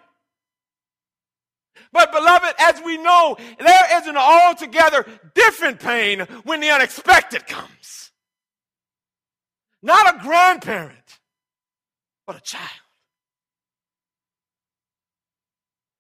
But, 1.93 2.13
beloved, 2.13 2.55
as 2.59 2.81
we 2.85 2.99
know, 2.99 3.37
there 3.59 4.01
is 4.01 4.07
an 4.07 4.17
altogether 4.17 5.07
different 5.35 5.81
pain 5.81 6.21
when 6.45 6.61
the 6.61 6.71
unexpected 6.71 7.47
comes. 7.47 8.11
Not 9.83 10.17
a 10.17 10.19
grandparent, 10.19 11.19
but 12.27 12.37
a 12.37 12.41
child. 12.41 12.71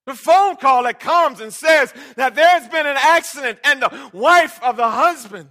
The 0.06 0.14
phone 0.14 0.56
call 0.56 0.82
that 0.84 1.00
comes 1.00 1.40
and 1.40 1.52
says 1.52 1.94
that 2.16 2.34
there's 2.34 2.68
been 2.68 2.86
an 2.86 2.96
accident 2.98 3.58
and 3.64 3.82
the 3.82 4.10
wife 4.12 4.62
of 4.62 4.76
the 4.76 4.88
husband 4.88 5.48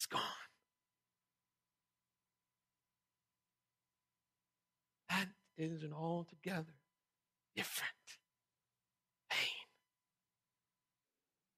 is 0.00 0.06
gone. 0.06 0.20
That 5.10 5.28
is 5.56 5.84
an 5.84 5.92
altogether 5.92 6.74
different 7.56 7.92
pain. 9.30 9.38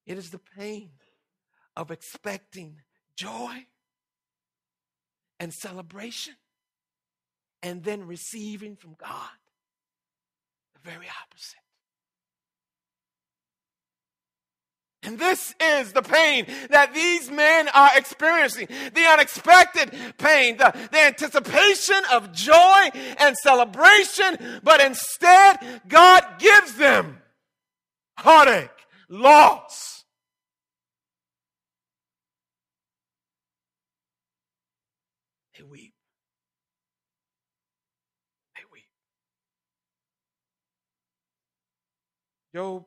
It 0.07 0.19
is 0.19 0.31
the 0.31 0.41
pain 0.57 0.91
of 1.77 1.91
expecting 1.91 2.81
joy 3.17 3.67
and 5.41 5.53
celebration 5.53 6.35
and 7.63 7.83
then 7.83 8.07
receiving 8.07 8.77
from 8.77 8.95
God 8.99 9.31
the 10.75 10.91
very 10.91 11.07
opposite. 11.23 11.64
And 15.05 15.19
this 15.19 15.55
is 15.61 15.93
the 15.93 16.03
pain 16.03 16.47
that 16.71 16.95
these 16.95 17.31
men 17.31 17.69
are 17.69 17.91
experiencing 17.95 18.69
the 18.95 19.07
unexpected 19.07 19.95
pain, 20.19 20.57
the, 20.57 20.75
the 20.91 20.99
anticipation 20.99 22.01
of 22.13 22.33
joy 22.33 22.91
and 23.19 23.37
celebration, 23.37 24.61
but 24.63 24.81
instead, 24.81 25.59
God 25.89 26.25
gives 26.39 26.75
them 26.77 27.19
heartache, 28.17 28.71
loss. 29.09 30.05
They 35.57 35.65
weep. 35.65 35.93
They 38.57 38.63
weep. 38.73 38.85
Job 42.55 42.85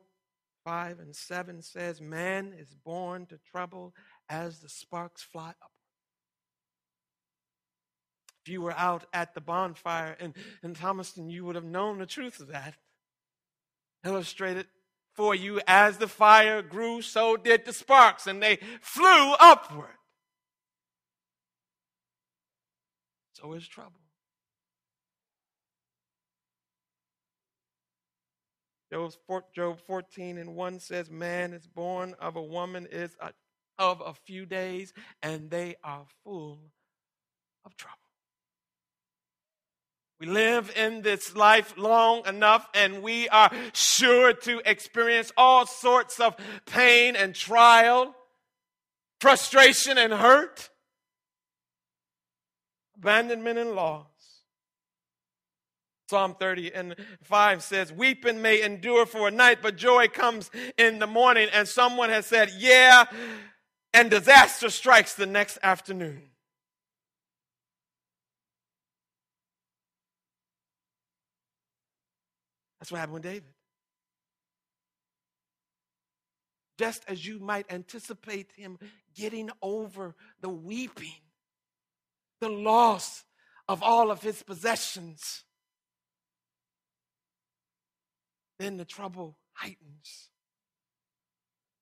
5 0.68 0.98
and 0.98 1.16
7 1.16 1.62
says, 1.62 1.98
Man 1.98 2.52
is 2.52 2.74
born 2.84 3.24
to 3.26 3.38
trouble 3.50 3.94
as 4.28 4.58
the 4.58 4.68
sparks 4.68 5.22
fly 5.22 5.48
up. 5.48 5.72
If 8.44 8.52
you 8.52 8.60
were 8.60 8.76
out 8.76 9.06
at 9.14 9.32
the 9.32 9.40
bonfire 9.40 10.14
in, 10.20 10.34
in 10.62 10.74
Thomaston, 10.74 11.30
you 11.30 11.46
would 11.46 11.54
have 11.54 11.64
known 11.64 11.98
the 11.98 12.04
truth 12.04 12.38
of 12.38 12.48
that. 12.48 12.74
Illustrated 14.04 14.66
for 15.14 15.34
you 15.34 15.58
as 15.66 15.96
the 15.96 16.06
fire 16.06 16.60
grew, 16.60 17.00
so 17.00 17.38
did 17.38 17.64
the 17.64 17.72
sparks, 17.72 18.26
and 18.26 18.42
they 18.42 18.58
flew 18.82 19.32
upward. 19.40 19.96
So 23.32 23.54
is 23.54 23.66
trouble. 23.66 24.00
Job 28.90 29.78
14 29.86 30.38
and 30.38 30.54
1 30.54 30.80
says, 30.80 31.10
Man 31.10 31.52
is 31.52 31.66
born 31.66 32.14
of 32.20 32.36
a 32.36 32.42
woman 32.42 32.86
is 32.90 33.16
a, 33.20 33.32
of 33.78 34.00
a 34.04 34.14
few 34.14 34.46
days, 34.46 34.92
and 35.22 35.50
they 35.50 35.76
are 35.84 36.04
full 36.24 36.58
of 37.64 37.76
trouble. 37.76 37.96
We 40.20 40.26
live 40.26 40.72
in 40.76 41.02
this 41.02 41.36
life 41.36 41.74
long 41.76 42.26
enough, 42.26 42.68
and 42.74 43.02
we 43.02 43.28
are 43.28 43.52
sure 43.72 44.32
to 44.32 44.60
experience 44.68 45.30
all 45.36 45.64
sorts 45.64 46.18
of 46.18 46.34
pain 46.66 47.14
and 47.14 47.34
trial, 47.34 48.16
frustration 49.20 49.96
and 49.96 50.12
hurt, 50.12 50.70
abandonment 52.96 53.60
and 53.60 53.72
loss. 53.72 54.06
Psalm 56.08 56.34
30 56.34 56.74
and 56.74 56.96
5 57.24 57.62
says, 57.62 57.92
Weeping 57.92 58.40
may 58.40 58.62
endure 58.62 59.04
for 59.04 59.28
a 59.28 59.30
night, 59.30 59.58
but 59.60 59.76
joy 59.76 60.08
comes 60.08 60.50
in 60.78 60.98
the 60.98 61.06
morning. 61.06 61.48
And 61.52 61.68
someone 61.68 62.08
has 62.08 62.24
said, 62.24 62.50
Yeah, 62.56 63.04
and 63.92 64.10
disaster 64.10 64.70
strikes 64.70 65.14
the 65.14 65.26
next 65.26 65.58
afternoon. 65.62 66.22
That's 72.80 72.90
what 72.90 72.98
happened 72.98 73.14
with 73.14 73.22
David. 73.24 73.52
Just 76.78 77.02
as 77.08 77.26
you 77.26 77.38
might 77.38 77.70
anticipate 77.70 78.52
him 78.56 78.78
getting 79.14 79.50
over 79.60 80.14
the 80.40 80.48
weeping, 80.48 81.12
the 82.40 82.48
loss 82.48 83.24
of 83.68 83.82
all 83.82 84.10
of 84.10 84.22
his 84.22 84.42
possessions 84.42 85.42
then 88.58 88.76
the 88.76 88.84
trouble 88.84 89.38
heightens. 89.52 90.28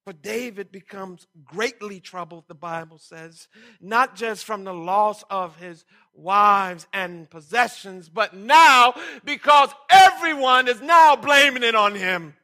For 0.04 0.12
David 0.12 0.70
becomes 0.70 1.26
greatly 1.44 1.98
troubled, 1.98 2.44
the 2.46 2.54
Bible 2.54 2.98
says, 2.98 3.48
not 3.80 4.14
just 4.14 4.44
from 4.44 4.62
the 4.62 4.72
loss 4.72 5.24
of 5.28 5.56
his 5.56 5.84
wives 6.14 6.86
and 6.92 7.28
possessions, 7.28 8.08
but 8.08 8.32
now 8.32 8.94
because 9.24 9.70
everyone 9.90 10.68
is 10.68 10.80
now 10.80 11.16
blaming 11.16 11.64
it 11.64 11.74
on 11.74 11.96
him. 11.96 12.34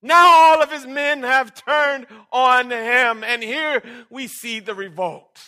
Now 0.00 0.26
all 0.26 0.62
of 0.62 0.72
his 0.72 0.86
men 0.86 1.22
have 1.22 1.54
turned 1.54 2.06
on 2.32 2.70
him, 2.70 3.24
and 3.24 3.42
here 3.42 3.82
we 4.08 4.26
see 4.26 4.60
the 4.60 4.74
revolt. 4.74 5.38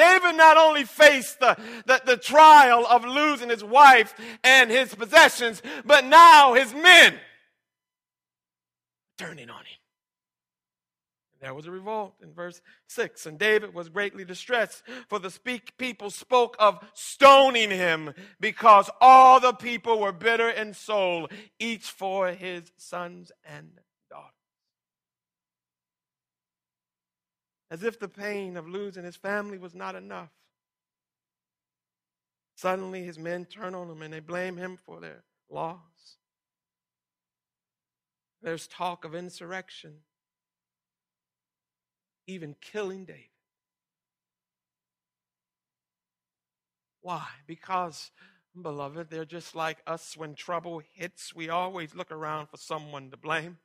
David 0.00 0.36
not 0.36 0.56
only 0.56 0.84
faced 0.84 1.40
the, 1.40 1.58
the, 1.84 2.00
the, 2.06 2.16
trial 2.16 2.86
of 2.86 3.04
losing 3.04 3.50
his 3.50 3.62
wife 3.62 4.14
and 4.42 4.70
his 4.70 4.94
possessions, 4.94 5.60
but 5.84 6.06
now 6.06 6.54
his 6.54 6.72
men 6.72 7.16
turning 9.18 9.50
on 9.50 9.60
him. 9.60 9.80
There 11.42 11.52
was 11.52 11.66
a 11.66 11.70
revolt 11.70 12.14
in 12.22 12.32
verse 12.32 12.62
6. 12.88 13.26
And 13.26 13.38
David 13.38 13.74
was 13.74 13.90
greatly 13.90 14.24
distressed, 14.24 14.82
for 15.08 15.18
the 15.18 15.30
speak 15.30 15.76
people 15.76 16.10
spoke 16.10 16.56
of 16.58 16.82
stoning 16.94 17.70
him 17.70 18.14
because 18.40 18.88
all 19.02 19.38
the 19.38 19.52
people 19.52 20.00
were 20.00 20.12
bitter 20.12 20.48
in 20.48 20.72
soul, 20.72 21.28
each 21.58 21.90
for 21.90 22.28
his 22.28 22.72
sons 22.78 23.32
and 23.44 23.72
daughters. 24.10 24.32
As 27.70 27.82
if 27.82 27.98
the 27.98 28.08
pain 28.08 28.56
of 28.56 28.68
losing 28.68 29.04
his 29.04 29.16
family 29.16 29.58
was 29.58 29.74
not 29.74 29.94
enough. 29.94 30.30
Suddenly 32.56 33.04
his 33.04 33.18
men 33.18 33.44
turn 33.44 33.74
on 33.74 33.88
him 33.88 34.02
and 34.02 34.12
they 34.12 34.20
blame 34.20 34.56
him 34.56 34.76
for 34.84 35.00
their 35.00 35.24
loss. 35.48 36.16
There's 38.42 38.66
talk 38.66 39.04
of 39.04 39.14
insurrection 39.14 40.00
even 42.30 42.54
killing 42.60 43.04
David. 43.04 43.24
Why? 47.02 47.26
Because, 47.46 48.10
beloved, 48.60 49.10
they're 49.10 49.24
just 49.24 49.54
like 49.54 49.78
us 49.86 50.16
when 50.16 50.34
trouble 50.34 50.82
hits. 50.94 51.34
We 51.34 51.48
always 51.48 51.94
look 51.94 52.12
around 52.12 52.48
for 52.48 52.56
someone 52.56 53.10
to 53.10 53.16
blame. 53.16 53.58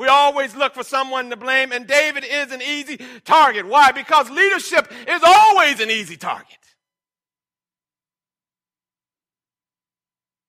We 0.00 0.08
always 0.08 0.56
look 0.56 0.72
for 0.72 0.82
someone 0.82 1.28
to 1.28 1.36
blame, 1.36 1.72
and 1.72 1.86
David 1.86 2.24
is 2.24 2.52
an 2.52 2.62
easy 2.62 2.98
target. 3.22 3.66
Why? 3.66 3.92
Because 3.92 4.30
leadership 4.30 4.90
is 5.06 5.20
always 5.22 5.78
an 5.78 5.90
easy 5.90 6.16
target. 6.16 6.56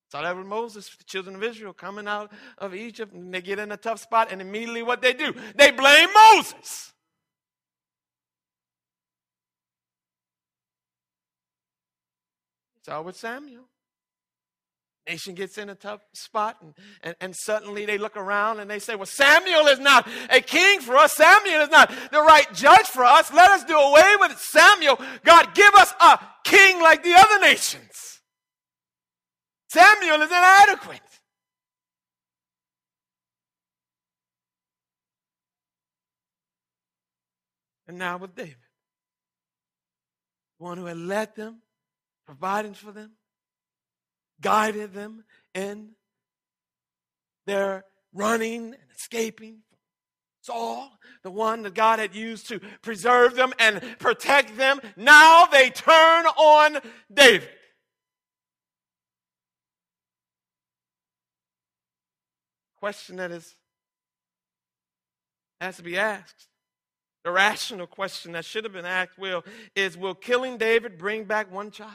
Saw 0.09 0.21
that 0.21 0.37
with 0.37 0.45
Moses, 0.45 0.95
the 0.95 1.03
children 1.03 1.35
of 1.35 1.43
Israel 1.43 1.73
coming 1.73 2.07
out 2.07 2.31
of 2.59 2.73
Egypt, 2.73 3.11
and 3.11 3.33
they 3.33 3.41
get 3.41 3.59
in 3.59 3.73
a 3.73 3.77
tough 3.77 3.99
spot, 3.99 4.29
and 4.31 4.39
immediately 4.39 4.83
what 4.83 5.01
they 5.01 5.11
do? 5.11 5.33
They 5.55 5.71
blame 5.71 6.07
Moses. 6.13 6.93
Saw 12.85 13.01
with 13.01 13.17
Samuel. 13.17 13.70
Nation 15.07 15.33
gets 15.33 15.57
in 15.57 15.69
a 15.69 15.75
tough 15.75 16.01
spot, 16.13 16.57
and, 16.61 16.73
and, 17.01 17.15
and 17.19 17.35
suddenly 17.35 17.85
they 17.85 17.97
look 17.97 18.15
around 18.15 18.59
and 18.59 18.69
they 18.69 18.77
say, 18.77 18.95
Well, 18.95 19.07
Samuel 19.07 19.67
is 19.67 19.79
not 19.79 20.07
a 20.29 20.41
king 20.41 20.79
for 20.79 20.95
us. 20.95 21.13
Samuel 21.13 21.61
is 21.61 21.69
not 21.69 21.91
the 22.11 22.21
right 22.21 22.51
judge 22.53 22.85
for 22.85 23.03
us. 23.03 23.33
Let 23.33 23.49
us 23.49 23.63
do 23.63 23.75
away 23.75 24.15
with 24.19 24.37
Samuel. 24.39 24.99
God, 25.23 25.55
give 25.55 25.73
us 25.73 25.93
a 25.99 26.19
king 26.43 26.81
like 26.81 27.03
the 27.03 27.15
other 27.15 27.39
nations. 27.39 28.21
Samuel 29.69 30.21
is 30.21 30.29
inadequate. 30.29 31.01
And 37.87 37.97
now 37.97 38.17
with 38.17 38.35
David, 38.35 38.55
one 40.57 40.77
who 40.77 40.85
had 40.85 40.97
led 40.97 41.35
them, 41.35 41.61
providing 42.25 42.73
for 42.73 42.91
them, 42.91 43.13
guided 44.41 44.93
them 44.93 45.23
in 45.53 45.91
their 47.45 47.85
running 48.13 48.65
and 48.65 48.91
escaping 48.95 49.59
Saul, 50.43 50.91
the 51.21 51.29
one 51.29 51.61
that 51.63 51.75
God 51.75 51.99
had 51.99 52.15
used 52.15 52.47
to 52.47 52.59
preserve 52.81 53.35
them 53.35 53.53
and 53.59 53.79
protect 53.99 54.57
them. 54.57 54.79
Now 54.97 55.45
they 55.45 55.69
turn 55.69 56.25
on 56.25 56.79
David. 57.13 57.49
question 62.81 63.17
that 63.17 63.29
is 63.29 63.55
has 65.61 65.77
to 65.77 65.83
be 65.83 65.99
asked. 65.99 66.47
The 67.23 67.29
rational 67.29 67.85
question 67.85 68.31
that 68.31 68.43
should 68.43 68.63
have 68.63 68.73
been 68.73 68.85
asked 68.85 69.19
will 69.19 69.45
is 69.75 69.95
will 69.95 70.15
killing 70.15 70.57
David 70.57 70.97
bring 70.97 71.25
back 71.25 71.51
one 71.51 71.69
child? 71.69 71.91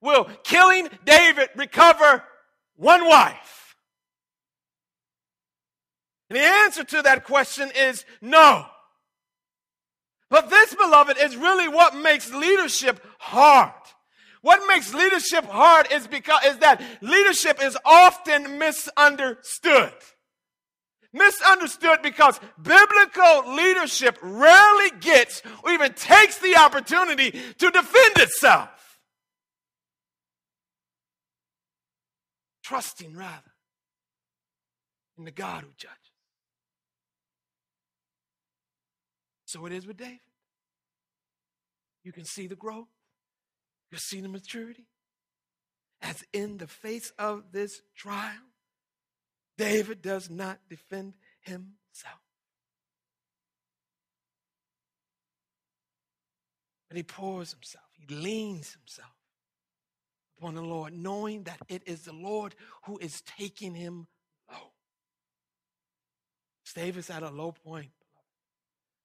Will 0.00 0.24
killing 0.44 0.88
David 1.04 1.48
recover 1.56 2.22
one 2.76 3.06
wife? 3.06 3.76
And 6.30 6.38
the 6.38 6.44
answer 6.44 6.84
to 6.84 7.02
that 7.02 7.24
question 7.24 7.70
is 7.74 8.04
no. 8.20 8.66
But 10.30 10.50
this, 10.50 10.74
beloved, 10.74 11.16
is 11.18 11.36
really 11.36 11.68
what 11.68 11.96
makes 11.96 12.32
leadership 12.32 13.04
hard. 13.18 13.72
What 14.42 14.66
makes 14.68 14.94
leadership 14.94 15.44
hard 15.46 15.90
is 15.90 16.06
because 16.06 16.44
is 16.44 16.58
that 16.58 16.82
leadership 17.00 17.62
is 17.62 17.76
often 17.84 18.58
misunderstood. 18.58 19.92
Misunderstood 21.12 22.00
because 22.02 22.38
biblical 22.62 23.54
leadership 23.54 24.18
rarely 24.22 24.90
gets 25.00 25.42
or 25.64 25.70
even 25.72 25.92
takes 25.94 26.38
the 26.38 26.56
opportunity 26.56 27.30
to 27.30 27.70
defend 27.70 28.18
itself. 28.18 28.77
Trusting 32.68 33.16
rather 33.16 33.54
in 35.16 35.24
the 35.24 35.30
God 35.30 35.62
who 35.62 35.70
judges. 35.78 35.96
So 39.46 39.64
it 39.64 39.72
is 39.72 39.86
with 39.86 39.96
David. 39.96 40.18
You 42.04 42.12
can 42.12 42.26
see 42.26 42.46
the 42.46 42.56
growth. 42.56 42.88
You 43.90 43.96
see 43.96 44.20
the 44.20 44.28
maturity? 44.28 44.84
As 46.02 46.22
in 46.34 46.58
the 46.58 46.66
face 46.66 47.10
of 47.18 47.52
this 47.52 47.80
trial, 47.96 48.34
David 49.56 50.02
does 50.02 50.28
not 50.28 50.58
defend 50.68 51.14
himself. 51.40 52.20
But 56.90 56.98
he 56.98 57.02
pours 57.02 57.52
himself, 57.52 57.86
he 57.94 58.14
leans 58.14 58.74
himself 58.74 59.17
upon 60.38 60.54
the 60.54 60.62
Lord, 60.62 60.92
knowing 60.92 61.44
that 61.44 61.58
it 61.68 61.82
is 61.86 62.02
the 62.02 62.12
Lord 62.12 62.54
who 62.84 62.98
is 62.98 63.22
taking 63.22 63.74
him 63.74 64.06
low. 64.50 64.72
David's 66.74 67.10
at 67.10 67.22
a 67.22 67.30
low 67.30 67.52
point. 67.52 67.90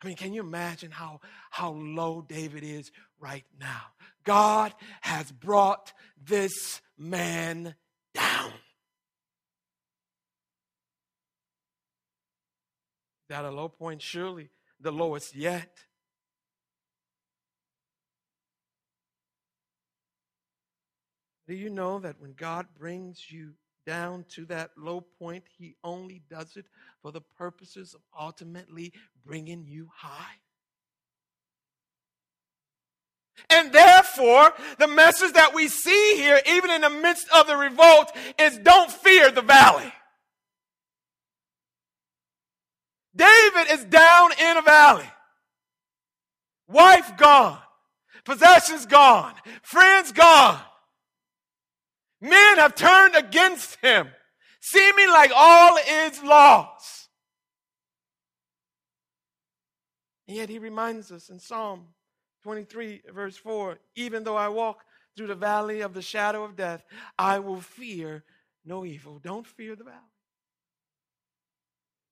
I 0.01 0.07
mean, 0.07 0.17
can 0.17 0.33
you 0.33 0.41
imagine 0.41 0.91
how, 0.91 1.21
how 1.49 1.71
low 1.71 2.21
David 2.27 2.63
is 2.63 2.91
right 3.19 3.45
now? 3.59 3.81
God 4.25 4.73
has 5.01 5.31
brought 5.31 5.93
this 6.21 6.81
man 6.97 7.75
down. 8.13 8.51
At 13.29 13.45
a 13.45 13.49
low 13.49 13.69
point, 13.69 14.01
surely 14.01 14.49
the 14.79 14.91
lowest 14.91 15.35
yet. 15.35 15.75
Do 21.53 21.59
you 21.59 21.69
know 21.69 21.99
that 21.99 22.19
when 22.19 22.33
God 22.33 22.65
brings 22.79 23.29
you 23.29 23.51
down 23.85 24.25
to 24.29 24.43
that 24.45 24.71
low 24.75 25.01
point, 25.01 25.43
He 25.55 25.75
only 25.83 26.23
does 26.27 26.57
it 26.57 26.65
for 27.03 27.11
the 27.11 27.21
purposes 27.21 27.93
of 27.93 28.01
ultimately 28.19 28.91
bringing 29.23 29.63
you 29.67 29.87
high. 29.95 30.33
And 33.51 33.71
therefore, 33.71 34.53
the 34.79 34.87
message 34.87 35.33
that 35.33 35.53
we 35.53 35.67
see 35.67 36.15
here, 36.15 36.41
even 36.47 36.71
in 36.71 36.81
the 36.81 36.89
midst 36.89 37.27
of 37.31 37.45
the 37.45 37.55
revolt, 37.55 38.11
is 38.39 38.57
don't 38.57 38.89
fear 38.89 39.29
the 39.29 39.43
valley. 39.43 39.93
David 43.15 43.71
is 43.73 43.85
down 43.85 44.31
in 44.41 44.57
a 44.57 44.63
valley. 44.63 45.11
Wife 46.67 47.15
gone. 47.15 47.59
Possessions 48.25 48.87
gone. 48.87 49.35
Friends 49.61 50.11
gone. 50.11 50.59
Men 52.23 52.57
have 52.57 52.73
turned 52.73 53.17
against 53.17 53.75
him, 53.81 54.07
seeming 54.61 55.09
like 55.09 55.33
all 55.35 55.77
is 55.77 56.23
lost. 56.23 57.09
And 60.25 60.37
yet 60.37 60.47
he 60.47 60.57
reminds 60.57 61.11
us 61.11 61.29
in 61.29 61.37
Psalm 61.37 61.87
23, 62.43 63.01
verse 63.13 63.35
4 63.35 63.77
even 63.95 64.23
though 64.23 64.37
I 64.37 64.47
walk 64.47 64.85
through 65.17 65.27
the 65.27 65.35
valley 65.35 65.81
of 65.81 65.93
the 65.93 66.01
shadow 66.01 66.45
of 66.45 66.55
death, 66.55 66.85
I 67.19 67.39
will 67.39 67.59
fear 67.59 68.23
no 68.63 68.85
evil. 68.85 69.19
Don't 69.19 69.45
fear 69.45 69.75
the 69.75 69.83
valley. 69.83 69.97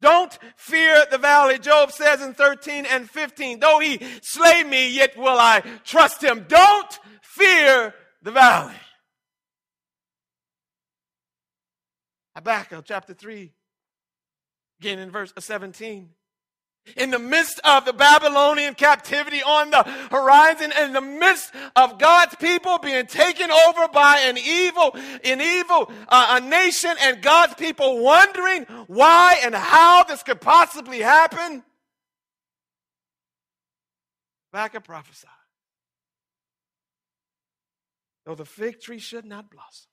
Don't 0.01 0.37
fear 0.57 1.05
the 1.09 1.19
valley. 1.19 1.57
Job 1.57 1.93
says 1.93 2.21
in 2.21 2.33
13 2.33 2.85
and 2.85 3.09
15, 3.09 3.61
though 3.61 3.79
he 3.79 4.01
slay 4.21 4.65
me, 4.65 4.93
yet 4.93 5.15
will 5.15 5.39
I 5.39 5.61
trust 5.85 6.21
him. 6.21 6.47
Don't 6.49 6.99
fear 7.21 7.93
the 8.21 8.31
valley. 8.31 8.75
Habakkuk 12.35 12.85
chapter 12.85 13.13
3, 13.13 13.51
again 14.79 14.99
in 14.99 15.11
verse 15.11 15.33
17. 15.37 16.09
in 16.97 17.11
the 17.11 17.19
midst 17.19 17.59
of 17.63 17.85
the 17.85 17.93
Babylonian 17.93 18.73
captivity 18.73 19.43
on 19.43 19.69
the 19.69 19.83
horizon, 20.09 20.71
in 20.81 20.93
the 20.93 21.01
midst 21.01 21.53
of 21.75 21.99
God's 21.99 22.35
people 22.35 22.79
being 22.79 23.05
taken 23.05 23.51
over 23.51 23.87
by 23.89 24.19
an 24.25 24.37
evil, 24.37 24.95
an 25.23 25.41
evil 25.41 25.91
uh, 26.07 26.39
a 26.41 26.45
nation, 26.45 26.95
and 27.01 27.21
God's 27.21 27.53
people 27.55 27.99
wondering 28.03 28.63
why 28.87 29.39
and 29.43 29.53
how 29.53 30.03
this 30.03 30.23
could 30.23 30.41
possibly 30.41 30.99
happen, 31.01 31.63
Habakkuk 34.51 34.83
prophesied. 34.83 35.29
Though 38.25 38.35
the 38.35 38.45
fig 38.45 38.81
tree 38.81 38.99
should 38.99 39.25
not 39.25 39.49
blossom, 39.49 39.90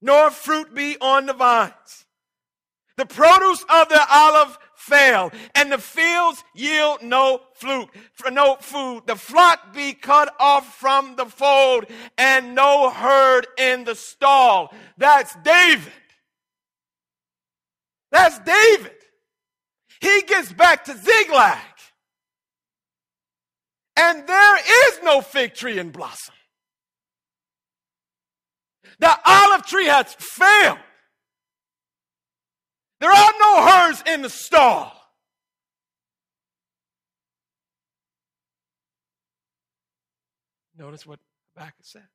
nor 0.00 0.30
fruit 0.30 0.74
be 0.74 0.96
on 1.00 1.26
the 1.26 1.32
vines, 1.32 2.06
the 2.96 3.06
produce 3.06 3.64
of 3.68 3.88
the 3.88 4.04
olive 4.10 4.58
fail, 4.74 5.30
and 5.54 5.70
the 5.70 5.78
fields 5.78 6.42
yield 6.54 7.02
no 7.02 7.40
fruit, 7.54 7.88
no 8.30 8.56
food. 8.60 9.02
The 9.06 9.16
flock 9.16 9.74
be 9.74 9.92
cut 9.92 10.34
off 10.38 10.76
from 10.78 11.16
the 11.16 11.26
fold, 11.26 11.86
and 12.16 12.54
no 12.54 12.90
herd 12.90 13.46
in 13.58 13.84
the 13.84 13.94
stall. 13.94 14.72
That's 14.96 15.34
David. 15.44 15.92
That's 18.10 18.38
David. 18.38 18.92
He 20.00 20.22
gets 20.22 20.52
back 20.52 20.84
to 20.84 20.96
Ziklag. 20.96 21.58
And 23.96 24.26
there 24.28 24.56
is 24.56 25.00
no 25.02 25.20
fig 25.20 25.54
tree 25.54 25.78
in 25.78 25.90
blossom. 25.90 26.34
The 28.98 29.16
olive 29.24 29.64
tree 29.66 29.86
has 29.86 30.14
failed. 30.14 30.78
There 33.00 33.10
are 33.10 33.32
no 33.40 33.66
herds 33.66 34.02
in 34.06 34.22
the 34.22 34.30
stall. 34.30 34.92
Notice 40.76 41.06
what 41.06 41.20
Habakkuk 41.54 41.76
said. 41.82 42.08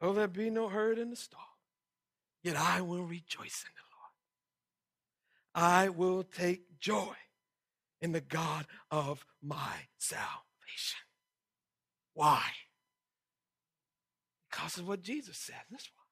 Though 0.00 0.12
there 0.12 0.28
be 0.28 0.50
no 0.50 0.68
herd 0.68 0.98
in 0.98 1.10
the 1.10 1.16
stall, 1.16 1.58
yet 2.42 2.56
I 2.56 2.80
will 2.80 3.02
rejoice 3.02 3.64
in 3.64 3.72
the 3.74 5.60
Lord. 5.62 5.74
I 5.74 5.88
will 5.88 6.22
take 6.22 6.78
joy 6.78 7.14
in 8.00 8.12
the 8.12 8.20
God 8.20 8.66
of 8.90 9.24
my 9.42 9.88
salvation. 9.98 11.00
Why? 12.14 12.42
Because 14.58 14.78
of 14.78 14.88
what 14.88 15.02
Jesus 15.02 15.38
said. 15.38 15.60
That's 15.70 15.88
why. 15.94 16.02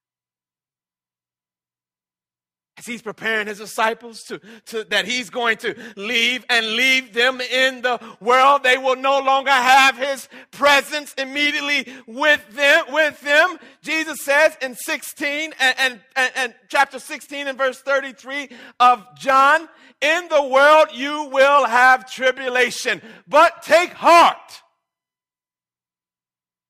As 2.79 2.87
he's 2.87 3.03
preparing 3.03 3.49
his 3.49 3.59
disciples 3.59 4.23
to, 4.25 4.41
to, 4.67 4.85
that 4.85 5.05
he's 5.05 5.31
going 5.31 5.57
to 5.59 5.75
leave 5.97 6.45
and 6.49 6.77
leave 6.77 7.13
them 7.13 7.41
in 7.41 7.83
the 7.83 7.99
world 8.21 8.63
they 8.63 8.79
will 8.79 8.95
no 8.95 9.19
longer 9.19 9.51
have 9.51 9.97
his 9.97 10.29
presence 10.53 11.13
immediately 11.15 11.93
with 12.07 12.47
them 12.55 12.85
with 12.91 13.21
them. 13.23 13.59
Jesus 13.83 14.21
says 14.23 14.57
in 14.63 14.77
16 14.77 15.55
and, 15.59 15.75
and, 15.79 16.01
and, 16.15 16.33
and 16.37 16.55
chapter 16.69 16.99
16 16.99 17.49
and 17.49 17.59
verse 17.59 17.81
33 17.81 18.51
of 18.79 19.05
john 19.17 19.69
in 20.03 20.29
the 20.29 20.43
world 20.43 20.89
you 20.93 21.31
will 21.33 21.65
have 21.65 22.09
tribulation 22.09 23.01
but 23.27 23.63
take 23.63 23.95
heart. 23.95 24.63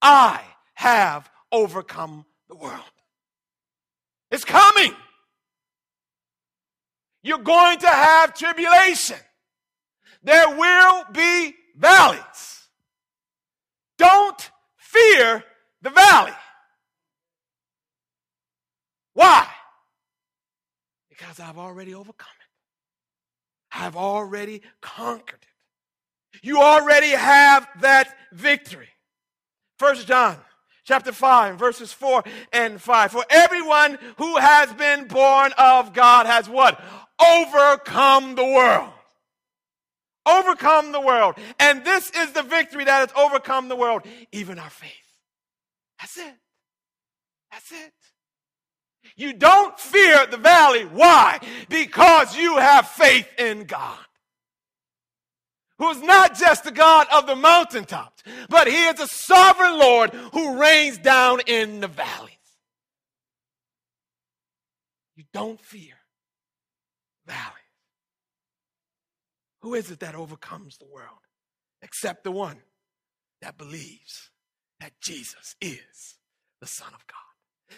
I 0.01 0.41
have 0.75 1.29
overcome 1.63 2.25
the 2.49 2.57
world 2.57 2.83
it's 4.31 4.45
coming 4.45 4.95
you're 7.27 7.39
going 7.39 7.77
to 7.79 7.89
have 7.89 8.35
tribulation. 8.35 9.17
There 10.23 10.49
will 10.57 11.05
be 11.13 11.57
valleys. 11.77 12.69
Don't 13.99 14.51
fear 14.77 15.43
the 15.83 15.91
valley. 15.91 16.37
Why? 19.15 19.49
Because 21.09 21.41
I've 21.41 21.59
already 21.59 21.97
overcome 21.97 22.29
it. 22.39 23.77
I've 23.77 23.97
already 23.97 24.63
conquered 24.81 25.41
it. 25.43 26.47
You 26.47 26.63
already 26.63 27.11
have 27.11 27.67
that 27.81 28.15
victory. 28.33 28.91
First 29.81 30.07
John 30.07 30.37
chapter 30.87 31.13
5 31.13 31.59
verses 31.59 31.93
4 31.93 32.25
and 32.53 32.81
5 32.81 33.13
for 33.13 33.25
everyone 33.29 33.99
who 34.17 34.37
has 34.39 34.73
been 34.73 35.07
born 35.07 35.53
of 35.59 35.93
god 35.93 36.25
has 36.25 36.49
what 36.49 36.81
overcome 37.21 38.35
the 38.35 38.45
world. 38.45 38.91
Overcome 40.27 40.93
the 40.93 41.01
world. 41.01 41.37
And 41.61 41.85
this 41.85 42.11
is 42.11 42.33
the 42.33 42.43
victory 42.43 42.85
that 42.85 43.09
has 43.09 43.17
overcome 43.17 43.69
the 43.69 43.77
world, 43.77 44.03
even 44.33 44.59
our 44.59 44.71
faith. 44.71 44.91
That's 46.01 46.19
it. 46.19 46.35
That's 47.53 47.73
it. 47.73 47.93
You 49.17 49.33
don't 49.33 49.79
fear 49.79 50.27
the 50.27 50.37
valley. 50.37 50.83
Why? 50.83 51.39
Because 51.69 52.37
you 52.37 52.57
have 52.59 52.89
faith 52.89 53.29
in 53.39 53.65
God. 53.65 53.99
Who 55.79 55.91
is 55.91 56.01
not 56.03 56.35
just 56.39 56.65
the 56.65 56.71
God 56.71 57.07
of 57.13 57.27
the 57.27 57.37
mountaintops, 57.37 58.23
but 58.49 58.67
He 58.67 58.85
is 58.87 58.99
a 59.01 59.07
sovereign 59.07 59.79
Lord 59.79 60.11
who 60.33 60.59
reigns 60.59 60.99
down 60.99 61.41
in 61.47 61.81
the 61.81 61.89
valleys. 61.89 62.33
You 65.17 65.25
don't 65.33 65.61
fear 65.61 65.95
valley. 67.27 67.41
Who 69.63 69.75
is 69.75 69.91
it 69.91 70.01
that 70.01 70.15
overcomes 70.15 70.79
the 70.79 70.87
world? 70.87 71.19
Except 71.83 72.25
the 72.25 72.33
one 72.33 72.59
that 73.43 73.59
believes 73.59 74.31
that 74.81 74.93
Jesus 75.01 75.57
is 75.61 76.19
the 76.61 76.67
Son 76.67 76.89
of 76.89 77.07
God. 77.07 77.26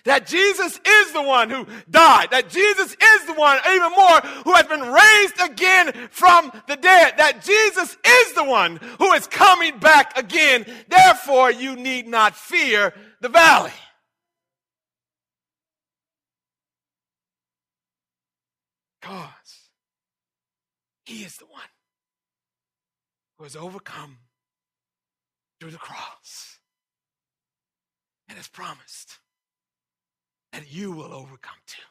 That 0.04 0.26
Jesus 0.26 0.80
is 0.84 1.12
the 1.12 1.22
one 1.22 1.50
who 1.50 1.66
died. 1.90 2.30
That 2.30 2.48
Jesus 2.48 2.96
is 3.00 3.26
the 3.26 3.34
one, 3.34 3.58
even 3.70 3.90
more, 3.92 4.20
who 4.44 4.54
has 4.54 4.66
been 4.66 4.80
raised 4.80 5.40
again 5.40 6.08
from 6.10 6.50
the 6.66 6.76
dead. 6.76 7.14
That 7.18 7.42
Jesus 7.42 7.96
is 8.06 8.32
the 8.34 8.44
one 8.44 8.76
who 8.98 9.12
is 9.12 9.26
coming 9.26 9.78
back 9.78 10.16
again. 10.16 10.66
Therefore, 10.88 11.50
you 11.50 11.76
need 11.76 12.06
not 12.06 12.36
fear 12.36 12.94
the 13.20 13.28
valley. 13.28 13.72
Because 19.00 19.68
he 21.04 21.22
is 21.22 21.36
the 21.36 21.46
one 21.46 21.62
who 23.38 23.44
has 23.44 23.56
overcome 23.56 24.18
through 25.60 25.70
the 25.70 25.78
cross 25.78 26.58
and 28.28 28.36
has 28.36 28.48
promised 28.48 29.18
that 30.52 30.72
you 30.72 30.92
will 30.92 31.12
overcome 31.12 31.58
too. 31.66 31.82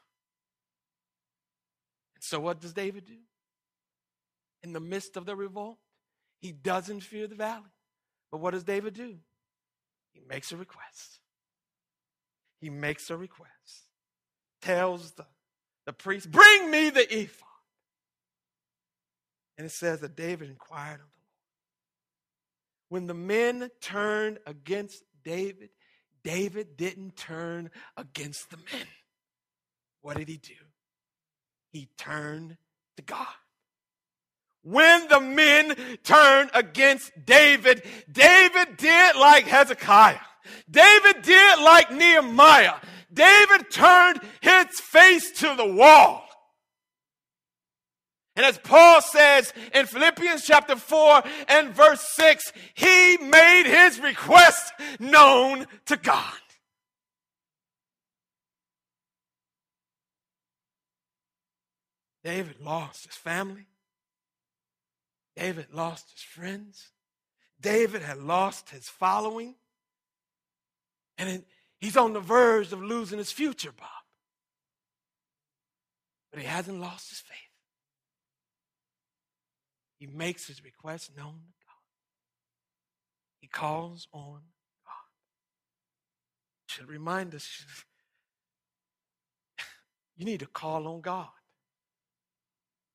And 2.15 2.24
so, 2.24 2.39
what 2.39 2.60
does 2.60 2.74
David 2.74 3.06
do? 3.06 3.17
In 4.63 4.74
the 4.74 4.80
midst 4.80 5.17
of 5.17 5.26
the 5.26 5.36
revolt, 5.36 5.78
he 6.41 6.52
doesn't 6.52 7.02
fear 7.02 7.28
the 7.28 7.36
valley. 7.36 7.72
But 8.32 8.39
what 8.39 8.52
does 8.52 8.63
David 8.63 8.93
do? 8.93 9.17
He 10.13 10.22
makes 10.28 10.52
a 10.52 10.58
request. 10.58 11.20
He 12.60 12.70
makes 12.70 13.10
a 13.10 13.17
request. 13.17 13.52
Tells 14.62 15.12
the, 15.12 15.26
the 15.86 15.93
priest, 15.93 16.32
Bring 16.32 16.72
me 16.72 16.89
the 16.89 17.22
ephod. 17.22 17.48
And 19.58 19.65
it 19.65 19.72
says 19.72 20.02
that 20.02 20.15
David 20.15 20.50
inquired 20.50 21.00
of 21.00 21.00
the 21.00 21.04
Lord. 21.04 21.30
When 22.89 23.08
the 23.08 23.13
men 23.13 23.70
turned 23.82 24.39
against 24.46 25.04
David, 25.24 25.70
David 26.28 26.76
didn't 26.76 27.16
turn 27.16 27.72
against 27.96 28.50
the 28.50 28.58
men. 28.58 28.86
What 30.02 30.18
did 30.18 30.28
he 30.28 30.36
do? 30.36 30.56
He 31.72 31.88
turned 31.98 32.58
to 32.98 33.04
God. 33.04 33.28
When 34.62 35.08
the 35.08 35.22
men 35.22 35.74
turned 36.04 36.50
against 36.54 37.13
David, 37.26 37.82
David 38.12 38.76
did 38.76 39.16
like 39.16 39.48
Hezekiah. 39.48 40.20
David 40.70 41.22
did 41.22 41.60
like 41.62 41.94
Nehemiah. 41.94 42.76
David 43.13 43.72
turned 43.72 44.20
his 44.42 44.82
face 44.82 45.32
to 45.40 45.56
the 45.56 45.66
wall. 45.66 46.27
And 48.38 48.45
as 48.45 48.60
Paul 48.60 49.02
says 49.02 49.52
in 49.73 49.88
Philippians 49.88 50.45
chapter 50.45 50.76
4 50.76 51.23
and 51.50 51.73
verse 51.73 52.02
6, 52.13 52.54
he 52.76 53.17
made 53.17 53.63
his 53.65 54.00
request 54.00 54.73
known 55.00 55.65
to 55.88 55.97
God. 55.97 56.21
David 62.23 62.58
lost 62.62 63.08
his 63.08 63.15
family. 63.15 63.65
David 65.36 65.73
lost 65.73 66.12
his 66.12 66.21
friends. 66.21 66.91
David 67.60 68.04
had 68.04 68.19
lost 68.19 68.69
his 68.69 68.88
following. 68.88 69.56
And 71.17 71.43
he's 71.80 71.97
on 71.97 72.13
the 72.13 72.19
verge 72.19 72.71
of 72.71 72.84
losing 72.84 73.17
his 73.17 73.32
future, 73.32 73.71
Bob. 73.71 73.89
but 76.30 76.39
he 76.39 76.45
hasn't 76.45 76.80
lost 76.80 77.10
his 77.10 77.19
faith. 77.19 77.47
He 80.00 80.08
makes 80.08 80.48
his 80.48 80.64
request 80.64 81.12
known 81.18 81.26
to 81.26 81.54
God. 81.66 81.84
He 83.40 83.48
calls 83.48 84.08
on 84.12 84.42
God. 84.86 85.08
Should 86.68 86.90
remind 86.90 87.34
us 87.34 87.66
you 90.18 90.26
need 90.26 90.42
to 90.42 90.48
call 90.48 90.88
on 90.88 91.02
God. 91.02 91.28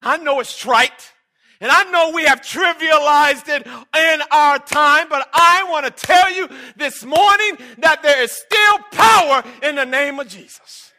I 0.02 0.16
know 0.16 0.40
it's 0.40 0.56
trite. 0.56 1.12
And 1.60 1.70
I 1.70 1.84
know 1.84 2.10
we 2.10 2.24
have 2.24 2.40
trivialized 2.40 3.48
it 3.48 3.64
in 3.64 4.22
our 4.32 4.58
time, 4.58 5.06
but 5.08 5.28
I 5.32 5.64
want 5.70 5.86
to 5.86 5.92
tell 5.92 6.32
you 6.32 6.48
this 6.76 7.04
morning 7.04 7.56
that 7.78 8.02
there 8.02 8.20
is 8.20 8.32
still 8.32 8.78
power 8.90 9.44
in 9.62 9.76
the 9.76 9.86
name 9.86 10.18
of 10.18 10.26
Jesus. 10.26 10.92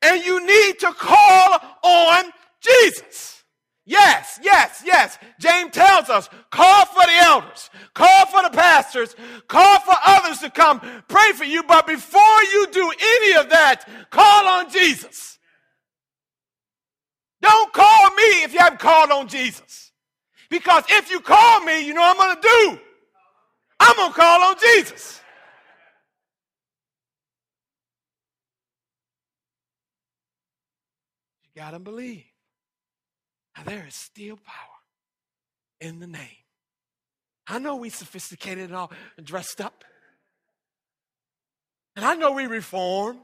And 0.00 0.24
you 0.24 0.46
need 0.46 0.78
to 0.78 0.92
call 0.92 1.58
on 1.82 2.30
Jesus. 2.60 3.37
Yes, 3.88 4.38
yes, 4.42 4.82
yes. 4.84 5.18
James 5.40 5.72
tells 5.72 6.10
us 6.10 6.28
call 6.50 6.84
for 6.84 7.06
the 7.06 7.16
elders, 7.22 7.70
call 7.94 8.26
for 8.26 8.42
the 8.42 8.50
pastors, 8.50 9.16
call 9.48 9.80
for 9.80 9.94
others 10.06 10.40
to 10.40 10.50
come 10.50 10.80
pray 11.08 11.32
for 11.32 11.44
you. 11.44 11.62
But 11.62 11.86
before 11.86 12.42
you 12.52 12.66
do 12.70 12.92
any 13.00 13.36
of 13.36 13.48
that, 13.48 13.88
call 14.10 14.46
on 14.46 14.70
Jesus. 14.70 15.38
Don't 17.40 17.72
call 17.72 18.10
me 18.10 18.42
if 18.44 18.52
you 18.52 18.58
haven't 18.58 18.78
called 18.78 19.10
on 19.10 19.26
Jesus. 19.26 19.90
Because 20.50 20.84
if 20.90 21.10
you 21.10 21.20
call 21.20 21.60
me, 21.62 21.86
you 21.86 21.94
know 21.94 22.02
what 22.02 22.20
I'm 22.20 22.26
going 22.26 22.36
to 22.36 22.42
do. 22.42 22.80
I'm 23.80 23.96
going 23.96 24.12
to 24.12 24.18
call 24.18 24.42
on 24.50 24.56
Jesus. 24.60 25.18
You 31.44 31.62
got 31.62 31.70
to 31.70 31.78
believe. 31.78 32.24
There 33.64 33.84
is 33.86 33.94
still 33.94 34.36
power 34.36 34.78
in 35.80 36.00
the 36.00 36.06
name. 36.06 36.38
I 37.46 37.58
know 37.58 37.76
we 37.76 37.90
sophisticated 37.90 38.64
and 38.64 38.74
all 38.74 38.92
dressed 39.22 39.60
up. 39.60 39.84
And 41.96 42.04
I 42.04 42.14
know 42.14 42.32
we 42.32 42.46
reformed. 42.46 43.20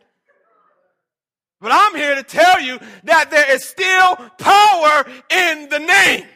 But 1.60 1.72
I'm 1.72 1.94
here 1.94 2.14
to 2.14 2.22
tell 2.22 2.60
you 2.60 2.78
that 3.04 3.30
there 3.30 3.54
is 3.54 3.64
still 3.64 4.16
power 4.38 5.06
in 5.30 5.68
the 5.68 5.78
name. 5.78 6.26